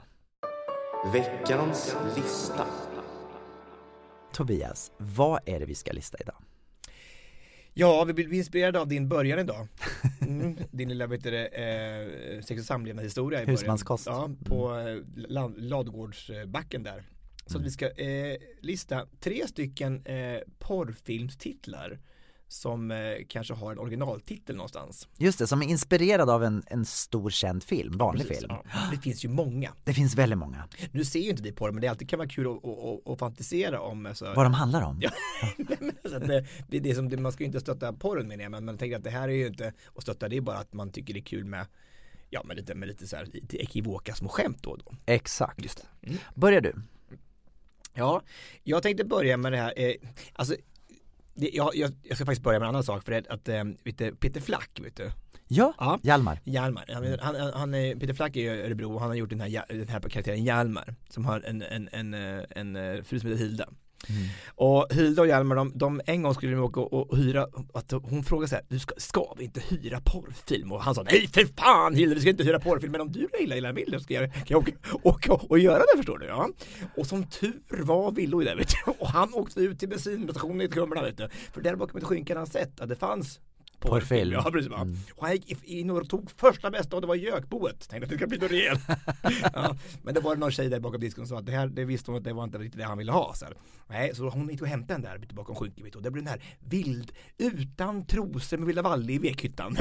Veckans 1.12 1.97
lista. 2.16 2.66
Tobias, 4.32 4.93
vad 4.99 5.40
är 5.47 5.61
det 5.61 5.66
vi 5.66 5.74
ska 5.74 5.93
lista 5.93 6.18
idag? 6.20 6.36
Ja, 7.74 8.05
vi 8.05 8.12
blir 8.12 8.32
inspirerade 8.32 8.80
av 8.80 8.88
din 8.88 9.09
början 9.09 9.38
idag. 9.38 9.68
Mm, 10.20 10.57
din 10.70 10.88
lilla, 10.88 11.07
vet 11.07 11.22
du 11.22 11.30
det, 11.30 11.47
eh, 11.47 12.43
sex 12.43 12.61
och 12.61 12.66
samlevnadshistoria 12.66 13.43
i 13.43 13.45
början. 13.45 13.59
Husmanskost. 13.59 14.07
Ja, 14.07 14.30
på 14.45 14.68
la- 15.16 15.53
Ladugårdsbacken 15.57 16.82
där. 16.82 17.05
Så 17.53 17.59
att 17.59 17.64
vi 17.64 17.70
ska 17.70 17.90
eh, 17.90 18.36
lista 18.61 19.07
tre 19.20 19.48
stycken 19.48 20.07
eh, 20.07 20.40
porrfilmstitlar 20.59 21.98
som 22.53 22.90
eh, 22.90 22.98
kanske 23.28 23.55
har 23.55 23.72
en 23.72 23.78
originaltitel 23.78 24.57
någonstans. 24.57 25.09
Just 25.18 25.38
det, 25.38 25.46
som 25.46 25.62
är 25.62 25.66
inspirerad 25.66 26.30
av 26.30 26.44
en, 26.44 26.62
en 26.66 26.84
stor 26.84 27.30
känd 27.30 27.64
film, 27.64 27.98
vanlig 27.98 28.28
Precis, 28.28 28.38
film. 28.38 28.53
ja. 28.64 28.80
Det 28.90 28.98
finns 28.98 29.24
ju 29.24 29.28
många. 29.28 29.72
Det 29.84 29.94
finns 29.94 30.14
väldigt 30.14 30.38
många. 30.38 30.68
Nu 30.92 31.05
ser 31.05 31.20
ju 31.20 31.30
inte 31.30 31.42
vi 31.42 31.53
porr 31.53 31.70
men 31.70 31.80
det 31.80 31.88
alltid 31.88 32.09
kan 32.09 32.18
vara 32.18 32.28
kul 32.28 32.46
att, 32.46 32.64
att, 32.64 33.09
att, 33.09 33.18
fantisera 33.18 33.80
om. 33.80 34.07
Alltså, 34.07 34.32
Vad 34.36 34.46
de 34.46 34.55
handlar 34.55 34.82
om? 34.82 35.00
Ja, 35.00 35.11
alltså 36.05 36.18
det, 36.18 36.46
det 36.68 36.80
det 36.80 36.94
som, 36.94 37.09
det, 37.09 37.16
man 37.16 37.32
ska 37.32 37.42
ju 37.42 37.46
inte 37.46 37.61
stötta 37.61 37.92
porren 37.92 38.28
menar 38.28 38.42
jag, 38.42 38.50
men 38.50 38.64
man 38.64 38.78
tänker 38.78 38.96
att 38.96 39.05
det 39.05 39.11
här 39.11 39.28
är 39.28 39.32
ju 39.32 39.46
inte 39.46 39.72
att 39.94 40.03
stötta, 40.03 40.28
det 40.28 40.36
är 40.36 40.40
bara 40.40 40.59
att 40.59 40.72
man 40.72 40.90
tycker 40.90 41.14
det 41.14 41.20
är 41.20 41.24
kul 41.24 41.44
med 41.44 41.66
Ja 42.34 42.42
men 42.44 42.57
lite, 42.57 42.74
med 42.74 42.88
lite 42.88 43.07
så 43.07 43.16
här, 43.16 43.26
lite 43.26 43.57
ekivoka 43.57 44.14
små 44.14 44.28
skämt 44.28 44.62
då 44.62 44.70
och 44.70 44.78
då. 44.78 44.92
Exakt. 45.07 45.62
Just 45.62 45.86
det. 46.00 46.09
Mm. 46.09 46.18
Börjar 46.34 46.61
du? 46.61 46.74
Ja, 47.95 48.22
jag 48.62 48.82
tänkte 48.82 49.05
börja 49.05 49.36
med 49.36 49.53
det 49.53 49.59
här, 49.59 49.72
eh, 49.76 49.95
alltså 50.32 50.57
det, 51.34 51.51
jag, 51.53 51.76
jag, 51.76 51.93
jag 52.03 52.16
ska 52.16 52.26
faktiskt 52.26 52.43
börja 52.43 52.59
med 52.59 52.66
en 52.66 52.68
annan 52.68 52.84
sak 52.84 53.05
för 53.05 53.12
det, 53.12 53.28
att, 53.28 53.49
eh, 53.49 53.64
du, 53.84 54.14
Peter 54.14 54.40
Flack, 54.40 54.80
vet 54.82 54.97
du? 54.97 55.11
Ja, 55.49 55.74
Ja. 55.78 55.99
Hjalmar. 56.03 56.40
Hjalmar, 56.45 56.84
han, 56.88 57.18
han, 57.20 57.36
han, 57.40 57.53
han 57.53 57.74
är, 57.74 57.97
Peter 57.97 58.14
Flack 58.14 58.36
är 58.36 58.40
ju 58.40 58.47
i 58.47 58.62
Örebro 58.62 58.95
och 58.95 59.01
han 59.01 59.09
har 59.09 59.16
gjort 59.16 59.30
den 59.30 59.40
här, 59.40 59.64
den 59.68 59.88
här 59.88 60.01
karaktären 60.01 60.45
Hjalmar 60.45 60.95
som 61.09 61.24
har 61.24 61.40
en, 61.40 61.62
en, 61.62 61.88
en, 61.93 62.14
eh, 62.14 62.45
en, 62.51 62.76
en 62.76 63.05
fru 63.05 63.20
som 63.20 63.30
heter 63.30 63.45
Hilda. 63.45 63.68
Mm. 64.09 64.22
Och 64.55 64.92
Hilda 64.92 65.22
och 65.22 65.28
Hjalmar, 65.28 65.57
de, 65.57 65.72
de, 65.74 66.00
en 66.07 66.22
gång 66.22 66.34
skulle 66.34 66.53
de 66.53 66.62
åka 66.62 66.80
och, 66.80 67.11
och 67.11 67.16
hyra, 67.16 67.46
att 67.74 67.90
hon 67.90 68.24
frågade 68.24 68.48
så 68.48 68.55
här, 68.55 68.64
du 68.68 68.78
ska, 68.78 68.94
ska 68.96 69.34
vi 69.38 69.44
inte 69.44 69.61
hyra 69.61 70.00
porrfilm? 70.00 70.72
Och 70.72 70.82
han 70.82 70.94
sa, 70.94 71.03
nej 71.03 71.28
för 71.28 71.44
fan 71.44 71.94
Hilda, 71.94 72.14
vi 72.14 72.20
ska 72.20 72.30
inte 72.30 72.44
hyra 72.44 72.61
porrfilm, 72.61 72.92
men 72.92 73.00
om 73.00 73.12
du 73.12 73.28
gillar 73.40 73.57
illa 73.57 73.72
vill, 73.72 73.92
så 73.92 74.00
ska 74.00 74.14
jag, 74.14 74.34
kan 74.34 74.44
jag 74.48 74.59
åka, 74.59 74.72
åka 75.03 75.32
och 75.32 75.59
göra 75.59 75.78
det 75.78 75.96
förstår 75.96 76.18
du. 76.18 76.26
Ja. 76.26 76.48
Och 76.96 77.07
som 77.07 77.26
tur 77.26 77.82
var 77.82 78.12
Villo 78.12 78.40
där 78.40 78.57
vet 78.57 78.68
du, 78.68 78.92
och 78.98 79.09
han 79.09 79.34
åkte 79.34 79.61
ut 79.61 79.78
till 79.78 79.88
bensinstationen 79.88 80.61
i 80.61 80.68
Kumla 80.68 81.03
vet 81.03 81.16
du, 81.16 81.28
för 81.53 81.61
där 81.61 81.76
bakom 81.76 81.98
ett 81.98 82.05
skynke 82.05 82.32
hade 82.32 82.40
han 82.40 82.46
sett 82.46 82.80
att 82.80 82.88
det 82.88 82.96
fanns 82.96 83.40
Porrfilm. 83.83 84.33
Ja 84.33 84.51
precis 84.53 84.70
va. 84.70 84.87
Och 85.14 85.26
han 85.26 85.37
gick 85.37 85.64
in 85.64 85.91
och 85.91 86.09
tog 86.09 86.30
första 86.30 86.70
bästa 86.70 86.97
och 86.97 87.03
det 87.03 87.09
var 87.09 87.14
gökboet. 87.14 87.89
Tänkte 87.89 88.05
att 88.05 88.11
det 88.11 88.16
ska 88.16 88.26
bli 88.26 88.39
något 88.39 88.51
rejält. 88.51 88.80
ja, 89.53 89.76
men 90.03 90.14
det 90.14 90.20
var 90.20 90.37
någon 90.37 90.51
tjej 90.51 90.68
där 90.68 90.80
bakom 90.80 91.01
disken 91.01 91.26
som 91.26 91.37
sa 91.37 91.41
att 91.41 91.47
det 91.47 91.53
här, 91.53 91.66
det 91.66 91.85
visste 91.85 92.11
hon 92.11 92.18
att 92.18 92.24
det 92.24 92.33
var 92.33 92.45
inte 92.45 92.59
riktigt 92.59 92.80
det 92.80 92.85
han 92.85 92.99
ville 92.99 93.12
ha. 93.12 93.35
Så 93.35 93.45
här. 93.45 93.55
Nej, 93.89 94.14
så 94.14 94.28
hon 94.28 94.49
gick 94.49 94.62
och 94.62 94.68
hämtade 94.68 95.01
den 95.01 95.20
där 95.20 95.35
bakom 95.35 95.57
skynket 95.57 95.95
och 95.95 96.03
det 96.03 96.11
blev 96.11 96.24
den 96.24 96.33
här 96.33 96.43
vild, 96.59 97.12
utan 97.39 98.07
trosor 98.07 98.57
med 98.57 98.66
Vilda 98.66 98.83
Valle 98.83 99.12
i 99.12 99.18
vekhyttan. 99.18 99.76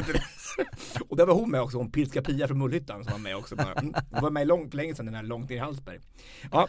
och 1.09 1.17
där 1.17 1.25
var 1.25 1.33
hon 1.33 1.51
med 1.51 1.61
också, 1.61 1.77
hon 1.77 1.91
Pilska 1.91 2.21
Pia 2.21 2.47
från 2.47 2.57
Mullhyttan 2.57 3.03
som 3.03 3.11
var 3.11 3.19
med 3.19 3.35
också. 3.35 3.55
Bara, 3.55 3.73
mm, 3.73 3.93
hon 4.11 4.21
var 4.21 4.31
med 4.31 4.47
långt, 4.47 4.73
länge 4.73 4.95
sedan 4.95 5.05
den 5.05 5.15
här 5.15 5.23
långt 5.23 5.49
ner 5.49 5.55
i 5.55 5.59
Hallsberg. 5.59 5.99
Ja, 6.51 6.67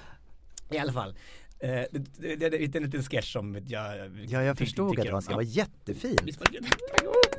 I 0.71 0.79
alla 0.79 0.93
fall. 0.93 1.15
Eh, 1.63 1.85
det, 1.91 1.99
det, 2.19 2.37
det, 2.37 2.49
det 2.49 2.75
är 2.75 2.77
en 2.77 2.83
liten 2.83 3.03
sketch 3.03 3.33
som 3.33 3.55
jag 3.67 4.11
Ja, 4.29 4.43
jag 4.43 4.59
förstod 4.59 4.99
att 4.99 5.07
det 5.07 5.13
var, 5.13 5.29
det 5.29 5.35
var 5.35 5.43
jättefin. 5.43 6.19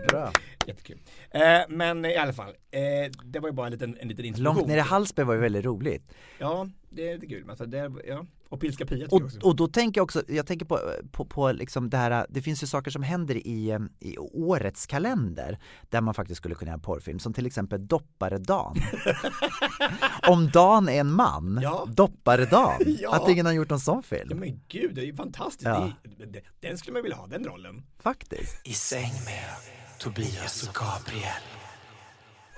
Bra. 0.10 0.32
Jättekul. 0.66 1.00
Eh, 1.32 1.42
men 1.70 2.06
i 2.06 2.16
alla 2.16 2.34
fall, 2.34 2.50
eh, 2.72 3.12
det 3.24 3.40
var 3.40 3.50
ju 3.50 3.54
bara 3.54 3.68
en 3.68 3.72
liten, 3.72 3.98
en 4.00 4.08
liten 4.08 4.26
introduktion. 4.26 4.56
Långt 4.56 4.68
ner 4.68 4.78
i 4.78 4.80
Hallsberg 4.80 5.26
var 5.26 5.34
ju 5.34 5.40
väldigt 5.40 5.66
roligt. 5.66 6.14
Ja, 6.40 6.70
det 6.90 7.10
är 7.10 7.14
lite 7.14 7.28
kul. 7.28 7.50
Alltså, 7.50 7.66
det, 7.66 7.92
ja. 8.08 8.26
Och 8.54 8.60
Pilska 8.60 8.86
Pia 8.86 9.08
tycker 9.08 9.26
Och, 9.26 9.44
och 9.44 9.56
då 9.56 9.68
tänker 9.68 10.00
jag 10.00 10.04
också, 10.04 10.24
jag 10.28 10.48
tänker 10.48 10.66
på, 10.66 10.80
på, 11.12 11.26
på 11.26 11.52
liksom 11.52 11.90
det 11.90 11.98
här, 11.98 12.26
det 12.30 12.42
finns 12.42 12.64
ju 12.64 12.68
saker 12.68 12.92
som 12.92 13.04
händer 13.04 13.36
i, 13.48 13.80
i 14.00 14.18
årets 14.18 14.86
kalender 14.86 15.60
där 15.90 16.02
man 16.02 16.14
faktiskt 16.14 16.38
skulle 16.38 16.56
kunna 16.56 16.70
göra 16.70 16.74
en 16.76 16.82
porrfilm, 16.82 17.20
som 17.20 17.34
till 17.34 17.46
exempel 17.46 17.88
Dopparedan. 17.88 18.76
Om 20.28 20.50
Dan 20.50 20.90
är 20.90 21.00
en 21.00 21.12
man, 21.12 21.60
Ja. 21.64 21.88
Dopparedan. 21.96 22.82
Ja. 23.00 23.16
Att 23.16 23.30
ingen 23.30 23.46
har 23.46 23.54
gjort 23.54 23.70
någon 23.70 23.80
sån 23.80 24.04
Ja, 24.10 24.18
film. 24.18 24.40
men 24.40 24.62
gud, 24.68 24.96
det 24.96 25.02
är 25.02 25.06
ju 25.06 25.16
fantastiskt. 25.16 25.66
Ja. 25.66 25.92
Det, 26.18 26.26
det, 26.26 26.42
den 26.60 26.78
skulle 26.78 26.94
man 26.94 27.04
vilja 27.04 27.18
ha, 27.18 27.28
den 27.28 27.46
rollen. 27.46 27.84
Faktiskt. 28.00 28.68
I 28.68 28.74
säng 28.74 29.12
med 29.26 29.46
Tobias 30.00 30.68
och 30.68 30.76
Gabriel. 30.76 31.44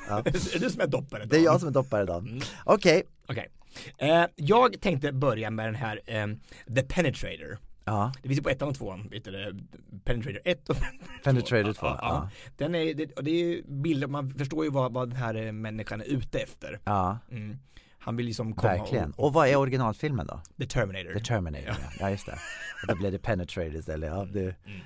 är 0.10 0.54
det 0.54 0.60
du 0.60 0.70
som 0.70 0.82
är 0.82 0.88
doppare? 0.88 1.26
Det 1.26 1.36
är 1.38 1.44
jag 1.44 1.60
som 1.60 1.68
är 1.70 1.74
Dopparedan. 1.74 2.28
Mm. 2.28 2.40
Okej. 2.64 3.04
Okej. 3.28 3.50
Eh, 3.98 4.26
jag 4.36 4.82
tänkte 4.82 5.12
börja 5.12 5.50
med 5.50 5.66
den 5.68 5.76
här 5.76 6.02
eh, 6.06 6.28
The 6.76 6.82
Penetrator. 6.84 7.58
Ja, 7.88 8.12
Det 8.22 8.28
finns 8.30 8.40
ju 8.40 8.44
på 8.44 8.50
ettan 8.50 8.68
och 8.68 8.76
tvåan, 8.76 9.08
vet 9.12 9.24
du? 9.24 9.60
Penetrator 10.04 10.42
1 10.46 10.70
och 10.70 10.76
Penetrator 11.24 11.74
2. 11.74 11.86
Ja, 11.86 11.98
Ja. 12.02 12.30
Den 12.58 12.76
är, 12.76 12.94
det, 12.94 13.12
och 13.14 13.24
det 13.24 13.32
är 13.32 13.46
ju 13.46 13.64
bilder, 13.68 14.08
man 14.08 14.34
förstår 14.34 14.66
ju 14.66 14.72
vad, 14.72 14.94
vad 14.94 15.10
den 15.10 15.18
här 15.18 15.36
eh, 15.36 15.52
människan 15.52 16.02
är 16.02 16.06
ute 16.06 16.40
efter. 16.40 16.80
ja. 16.86 17.18
Mm. 17.32 17.58
Han 18.00 18.16
vill 18.16 18.26
liksom 18.26 18.54
komma 18.56 18.74
Verkligen. 18.74 19.12
och, 19.12 19.26
Och 19.26 19.34
vad 19.34 19.48
är 19.48 19.56
originalfilmen 19.56 20.28
då? 20.28 20.42
The 20.60 20.66
Terminator. 20.66 21.14
The 21.14 21.20
Terminator, 21.26 21.68
ja, 21.68 21.76
ja 22.00 22.10
just 22.10 22.26
det. 22.26 22.38
Och 22.82 22.88
då 22.88 22.96
blev 22.96 23.12
det 23.12 23.20
Penetrator 23.20 23.76
istället. 23.76 24.10
Ja, 24.10 24.26
det... 24.34 24.42
Mm. 24.42 24.80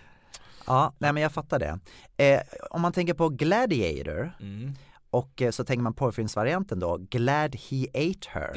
ja 0.68 0.94
nej 0.98 1.14
men 1.14 1.24
jag 1.24 1.32
fattar 1.32 1.60
det. 1.60 1.80
Eh, 2.24 2.42
om 2.72 2.82
man 2.82 2.94
tänker 2.94 3.14
på 3.14 3.30
Gladiator 3.30 4.32
Mm. 4.40 4.74
Och 5.10 5.41
eh, 5.41 5.51
så 5.51 5.64
tänker 5.64 5.84
man 5.84 5.93
porrfilmsvarianten 5.93 6.80
då, 6.80 6.97
Glad 6.97 7.55
he 7.55 7.86
ate 7.93 8.30
her. 8.30 8.51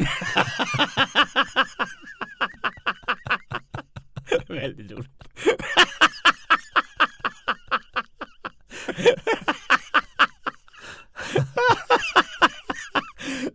Väldigt 4.48 4.90
roligt. 4.90 5.10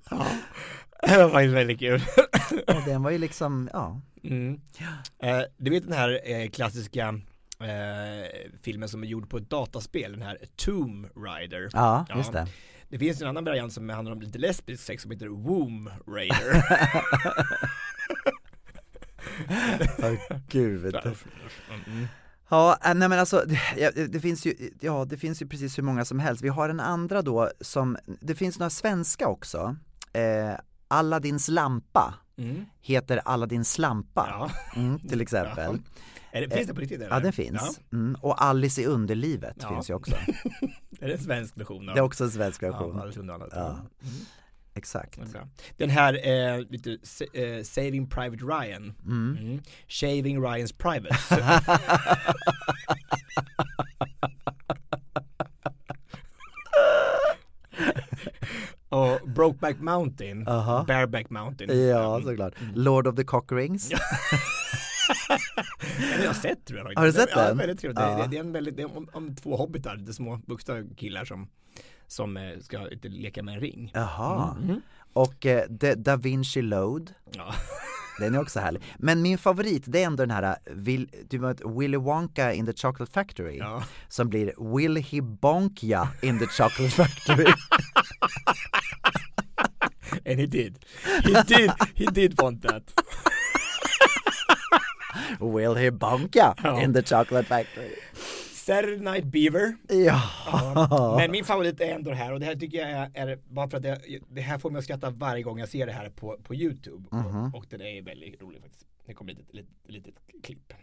ja, 0.09 0.27
det 1.01 1.17
var 1.23 1.29
faktiskt 1.29 1.53
väldigt 1.53 1.79
kul. 1.79 2.01
Och 2.67 2.81
den 2.85 3.03
var 3.03 3.11
ju 3.11 3.17
liksom, 3.17 3.69
ja. 3.73 4.01
Mm. 4.23 4.61
Eh, 5.19 5.41
du 5.57 5.71
vet 5.71 5.83
den 5.83 5.93
här 5.93 6.19
eh, 6.23 6.49
klassiska 6.49 7.07
eh, 7.59 8.27
filmen 8.61 8.89
som 8.89 9.03
är 9.03 9.07
gjord 9.07 9.29
på 9.29 9.37
ett 9.37 9.49
dataspel, 9.49 10.11
den 10.11 10.21
här 10.21 10.37
Tomb 10.55 11.07
Raider. 11.15 11.69
Ja, 11.73 12.05
just 12.15 12.31
det. 12.31 12.47
Det 12.89 12.99
finns 12.99 13.21
en 13.21 13.27
annan 13.27 13.45
variant 13.45 13.73
som 13.73 13.89
handlar 13.89 14.11
om 14.11 14.21
lite 14.21 14.37
lesbisk 14.39 14.83
sex 14.83 15.01
som 15.01 15.11
heter 15.11 15.27
Womb 15.27 15.89
Raider. 16.07 16.63
Åh 20.03 20.37
gud. 20.49 20.95
Mm. 20.95 22.07
Ja, 22.49 22.77
äh, 22.85 22.93
nej 22.95 23.09
men 23.09 23.19
alltså, 23.19 23.43
det, 23.47 23.59
ja, 23.77 23.91
det 24.09 24.19
finns 24.19 24.45
ju, 24.45 24.53
ja 24.81 25.05
det 25.05 25.17
finns 25.17 25.41
ju 25.41 25.47
precis 25.47 25.77
hur 25.77 25.83
många 25.83 26.05
som 26.05 26.19
helst. 26.19 26.43
Vi 26.43 26.49
har 26.49 26.69
en 26.69 26.79
andra 26.79 27.21
då 27.21 27.49
som, 27.61 27.97
det 28.05 28.35
finns 28.35 28.59
några 28.59 28.69
svenska 28.69 29.27
också. 29.27 29.75
Eh, 30.13 30.53
Aladdins 30.87 31.47
lampa 31.47 32.13
Mm. 32.39 32.65
heter 32.81 33.21
Aladdins 33.25 33.77
lampa, 33.77 34.27
Ja. 34.29 34.49
mm, 34.81 34.99
till 34.99 35.21
exempel. 35.21 35.79
Är 36.31 36.41
det, 36.41 36.55
finns 36.55 36.67
det 36.67 36.73
på 36.73 36.81
riktigt? 36.81 37.01
Eller? 37.01 37.09
Ja, 37.15 37.19
den 37.19 37.33
finns. 37.33 37.79
Mm. 37.93 38.15
Och 38.21 38.43
Alice 38.43 38.81
i 38.81 38.85
Underlivet 38.85 39.55
Ja. 39.61 39.69
finns 39.69 39.89
ju 39.89 39.93
också. 39.93 40.11
Är 40.99 41.07
det 41.07 41.13
en 41.13 41.19
svensk 41.19 41.57
version? 41.57 41.89
av- 41.89 41.95
Det 41.95 41.99
är 42.01 42.03
också 42.03 42.23
en 42.23 42.31
svensk 42.31 42.63
Ja, 42.63 42.71
version. 42.71 43.01
Underlandet. 43.19 43.49
Ja. 43.55 43.67
Mm. 43.69 43.85
Exakt. 44.73 45.19
Den 45.77 45.89
här, 45.89 46.13
eh, 46.27 46.59
lite, 46.69 46.91
eh, 47.33 47.63
Saving 47.63 48.09
Private 48.09 48.43
Ryan. 48.45 48.93
Mm. 49.05 49.61
Shaving 49.87 50.43
Ryans 50.43 50.73
Private. 50.73 51.15
Och 58.89 59.19
Brokeback 59.29 59.79
Mountain, 59.79 60.47
Aha. 60.47 60.83
Bareback 60.87 61.29
Mountain. 61.29 61.87
Ja, 61.87 62.21
såklart. 62.21 62.53
Lord 62.75 63.07
of 63.07 63.15
the 63.15 63.23
Cock 63.23 63.51
Den 65.99 66.17
har 66.17 66.25
jag 66.25 66.35
sett 66.35 66.65
tror 66.65 66.79
jag. 66.79 66.99
Har 66.99 67.05
du 67.05 67.11
sett 67.11 67.29
ja, 67.35 67.47
den? 67.47 67.57
Väldigt 67.57 67.79
trevligt. 67.79 67.99
Ja. 67.99 68.17
Det, 68.17 68.27
det, 68.27 68.37
är 68.37 68.39
en 68.39 68.51
väldigt, 68.51 68.77
det 68.77 68.83
är 68.83 68.97
om, 68.97 69.09
om 69.13 69.35
två 69.35 69.55
hobbitar, 69.55 69.95
lite 69.95 70.13
små 70.13 70.41
vuxna 70.45 70.83
killar 70.97 71.25
som, 71.25 71.49
som 72.07 72.37
eh, 72.37 72.59
ska 72.59 72.91
inte 72.91 73.07
leka 73.07 73.43
med 73.43 73.53
en 73.53 73.59
ring. 73.61 73.91
Jaha. 73.93 74.57
Mm. 74.63 74.81
Och 75.13 75.45
eh, 75.45 75.69
Da 75.97 76.15
Vinci 76.15 76.61
Load. 76.61 77.13
Ja. 77.31 77.53
Den 78.19 78.35
är 78.35 78.41
också 78.41 78.59
härlig. 78.59 78.81
Men 78.97 79.21
min 79.21 79.37
favorit 79.37 79.83
det 79.87 80.03
är 80.03 80.05
ändå 80.05 80.23
den 80.23 80.31
här, 80.31 80.43
eh, 80.43 80.55
Will, 80.73 81.09
du 81.29 81.37
vet 81.37 81.61
Willy 81.65 81.97
Wonka 81.97 82.53
in 82.53 82.65
the 82.65 82.73
Chocolate 82.73 83.11
Factory. 83.11 83.57
Ja. 83.57 83.83
Som 84.07 84.29
blir 84.29 84.75
Will 84.75 84.95
he 84.95 85.21
bonk 85.21 85.83
ya 85.83 86.09
in 86.21 86.39
the 86.39 86.47
Chocolate 86.47 86.89
Factory. 86.91 87.45
And 90.25 90.39
he 90.39 90.45
did. 90.45 90.85
He 91.23 91.43
did, 91.47 91.71
he 91.95 92.05
did 92.05 92.41
want 92.41 92.61
that. 92.63 92.83
Will 95.39 95.75
he 95.75 95.91
bonk 95.91 96.35
ya 96.35 96.55
Ja. 96.63 96.81
in 96.83 96.93
the 96.93 97.03
Chocolate 97.03 97.47
Factory. 97.47 97.95
Saturday 98.53 98.97
Night 99.11 99.25
Beaver. 99.25 99.75
Ja. 99.89 101.15
Men 101.17 101.31
min 101.31 101.45
favorit 101.45 101.81
är 101.81 101.95
ändå 101.95 102.09
det 102.09 102.15
här 102.15 102.33
och 102.33 102.39
det 102.39 102.45
här 102.45 102.55
tycker 102.55 102.77
jag 102.77 102.89
är, 102.89 103.27
är 103.27 103.35
bara 103.35 103.69
för 103.69 103.77
att 103.77 103.83
det, 103.83 104.01
det 104.29 104.41
här 104.41 104.57
får 104.59 104.69
mig 104.71 104.79
att 104.79 104.83
skratta 104.85 105.09
varje 105.09 105.43
gång 105.43 105.59
jag 105.59 105.69
ser 105.69 105.85
det 105.85 105.93
här 105.93 106.09
på, 106.09 106.37
på 106.43 106.55
YouTube. 106.55 107.07
Mhm. 107.17 107.45
Och, 107.53 107.55
och 107.59 107.65
den 107.69 107.81
är 107.81 108.01
väldigt 108.01 108.41
rolig 108.41 108.61
faktiskt. 108.61 108.85
Det 109.05 109.13
kommer 109.13 109.31
ett 109.31 109.37
litet, 109.37 109.55
litet, 109.55 109.75
litet 109.85 110.15
klipp. 110.43 110.73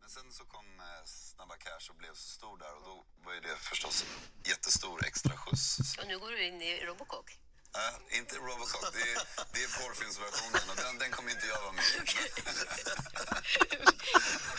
Men 0.00 0.08
sen 0.08 0.22
så 0.30 0.44
kom 0.44 0.64
eh, 0.78 1.04
Snabba 1.04 1.54
Cash 1.54 1.90
och 1.90 1.96
blev 1.96 2.12
så 2.14 2.28
stor 2.38 2.58
där 2.58 2.72
och 2.76 2.82
då 2.88 2.94
var 3.24 3.32
ju 3.34 3.40
det 3.40 3.56
förstås 3.70 4.04
en 4.04 4.50
jättestor 4.50 4.98
extra 5.06 5.32
skjuts. 5.36 5.98
Och 5.98 6.06
nu 6.08 6.18
går 6.18 6.30
du 6.30 6.46
in 6.48 6.62
i 6.62 6.72
Robocock. 6.88 7.28
Äh, 7.74 8.18
inte 8.18 8.34
Robocop, 8.36 8.84
det 8.96 9.04
är, 9.12 9.16
det 9.52 9.60
är 9.66 9.70
porrfilmsversionen 9.78 10.64
och 10.70 10.76
den, 10.82 10.98
den 10.98 11.10
kommer 11.10 11.30
inte 11.30 11.46
jag 11.52 11.60
vara 11.66 11.72
med 11.72 11.84
i. 11.84 12.00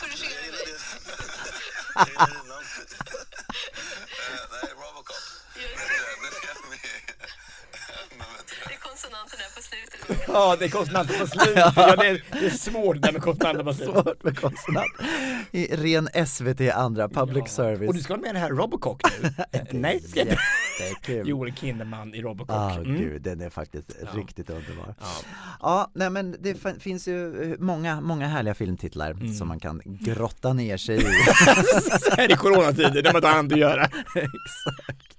Korrigera 0.00 0.52
mig. 0.52 0.74
Eh, 3.12 4.44
Nej, 4.52 4.70
Robocop. 4.82 5.24
Den 5.54 5.64
är 5.64 6.02
jag 6.10 6.18
med 6.70 6.78
i. 6.78 6.92
Men 8.18 8.26
vet 8.36 8.46
du, 8.48 8.54
Det 8.68 8.74
är 8.74 8.78
konsonanterna 8.78 9.44
på 9.56 9.62
slutet. 9.62 10.00
Ja, 10.28 10.56
det 10.58 10.64
är 10.64 10.68
konsonanter 10.68 11.18
på 11.18 11.26
slutet. 11.26 11.72
Ja, 11.76 11.96
det, 11.96 12.06
är, 12.08 12.24
det 12.40 12.46
är 12.46 12.50
svårt 12.50 13.02
där 13.02 13.12
med 13.12 13.22
konsonanter 13.22 13.64
på 13.64 13.74
slutet. 13.74 13.94
Svårt 14.04 14.22
med 14.22 14.38
konsonant. 14.40 14.92
I 15.50 15.76
ren 15.76 16.26
SVT 16.26 16.60
andra, 16.74 17.08
public 17.08 17.48
service. 17.48 17.88
Och 17.88 17.94
du 17.94 18.00
ska 18.02 18.12
vara 18.12 18.20
med 18.20 18.30
i 18.30 18.32
den 18.32 18.42
här 18.42 18.50
Robocock 18.50 19.02
nu? 19.22 19.32
Nej, 19.70 20.00
ska 20.08 20.18
jag 20.18 20.28
inte. 20.28 20.38
Jättekul. 20.80 21.28
Joel 21.28 21.54
Kinnaman 21.54 22.14
i 22.14 22.22
Robocock. 22.22 22.56
Ah, 22.56 22.74
Mm. 22.74 22.96
gud, 22.98 23.22
den 23.22 23.40
är 23.40 23.50
faktiskt 23.50 23.96
riktigt 24.14 24.50
underbar. 24.50 24.94
Ja. 25.00 25.06
Ja, 25.60 25.90
nej 25.94 26.10
men 26.10 26.36
det 26.40 26.54
fin- 26.54 26.80
finns 26.80 27.08
ju 27.08 27.42
eh, 27.52 27.58
många, 27.58 28.00
många 28.00 28.26
härliga 28.28 28.54
filmtitlar 28.54 29.10
Mm. 29.10 29.34
som 29.34 29.48
man 29.48 29.60
kan 29.60 29.80
grotta 29.84 30.52
ner 30.52 30.76
sig 30.76 30.96
i. 30.96 31.00
Så 32.00 32.10
här 32.16 32.32
i 32.32 32.36
coronatider, 32.36 33.02
när 33.02 33.12
man 33.12 33.16
inte 33.16 33.28
har 33.28 33.38
annat 33.38 33.52
att 33.52 33.58
göra. 33.58 33.84
Exakt. 34.14 35.16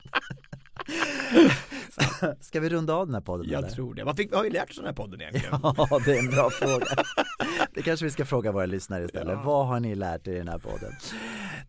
Ska 2.41 2.59
vi 2.59 2.69
runda 2.69 2.93
av 2.93 3.05
den 3.05 3.13
här 3.13 3.21
podden 3.21 3.49
Jag 3.49 3.57
eller? 3.63 3.69
tror 3.69 3.93
det. 3.95 4.03
Vad, 4.03 4.17
fick, 4.17 4.31
vad 4.31 4.39
har 4.39 4.43
vi 4.43 4.49
lärt 4.49 4.69
oss 4.71 4.77
av 4.77 4.83
den 4.83 4.89
här 4.95 5.03
podden 5.03 5.21
egentligen? 5.21 5.59
Ja, 5.63 5.99
det 6.05 6.11
är 6.15 6.19
en 6.19 6.29
bra 6.29 6.49
fråga. 6.49 6.85
Det 7.73 7.81
kanske 7.81 8.05
vi 8.05 8.11
ska 8.11 8.25
fråga 8.25 8.51
våra 8.51 8.65
lyssnare 8.65 9.05
istället. 9.05 9.39
Vad 9.43 9.67
har 9.67 9.79
ni 9.79 9.95
lärt 9.95 10.27
er 10.27 10.31
i 10.33 10.37
den 10.37 10.47
här 10.47 10.57
podden? 10.57 10.93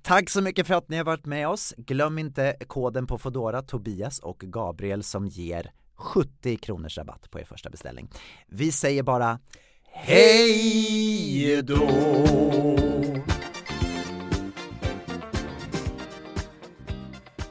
Tack 0.07 0.31
så 0.31 0.43
mycket 0.43 0.67
för 0.67 0.75
att 0.75 0.89
ni 0.89 0.97
har 0.97 1.05
varit 1.05 1.27
med 1.27 1.49
oss. 1.49 1.75
Glöm 1.77 2.19
inte 2.19 2.57
koden 2.67 3.07
på 3.07 3.19
Fodora, 3.19 3.63
Tobias 3.63 4.19
och 4.19 4.39
Gabriel 4.39 5.03
som 5.03 5.27
ger 5.27 5.73
70 5.97 6.57
kronors 6.57 6.99
rabatt 6.99 7.31
på 7.31 7.41
er 7.41 7.45
första 7.45 7.71
beställning. 7.71 8.11
Vi 8.47 8.73
säger 8.73 9.03
bara 9.03 9.39
Hej 9.93 11.63
då! 11.63 11.89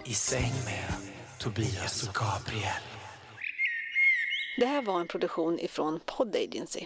I 0.06 0.14
säng 0.14 0.54
med 0.66 0.94
Tobias 1.40 2.08
och 2.08 2.16
Gabriel. 2.16 2.84
Det 4.58 4.66
här 4.66 4.82
var 4.82 5.00
en 5.00 5.08
produktion 5.08 5.60
ifrån 5.60 6.00
Pod 6.06 6.36
Agency. 6.36 6.86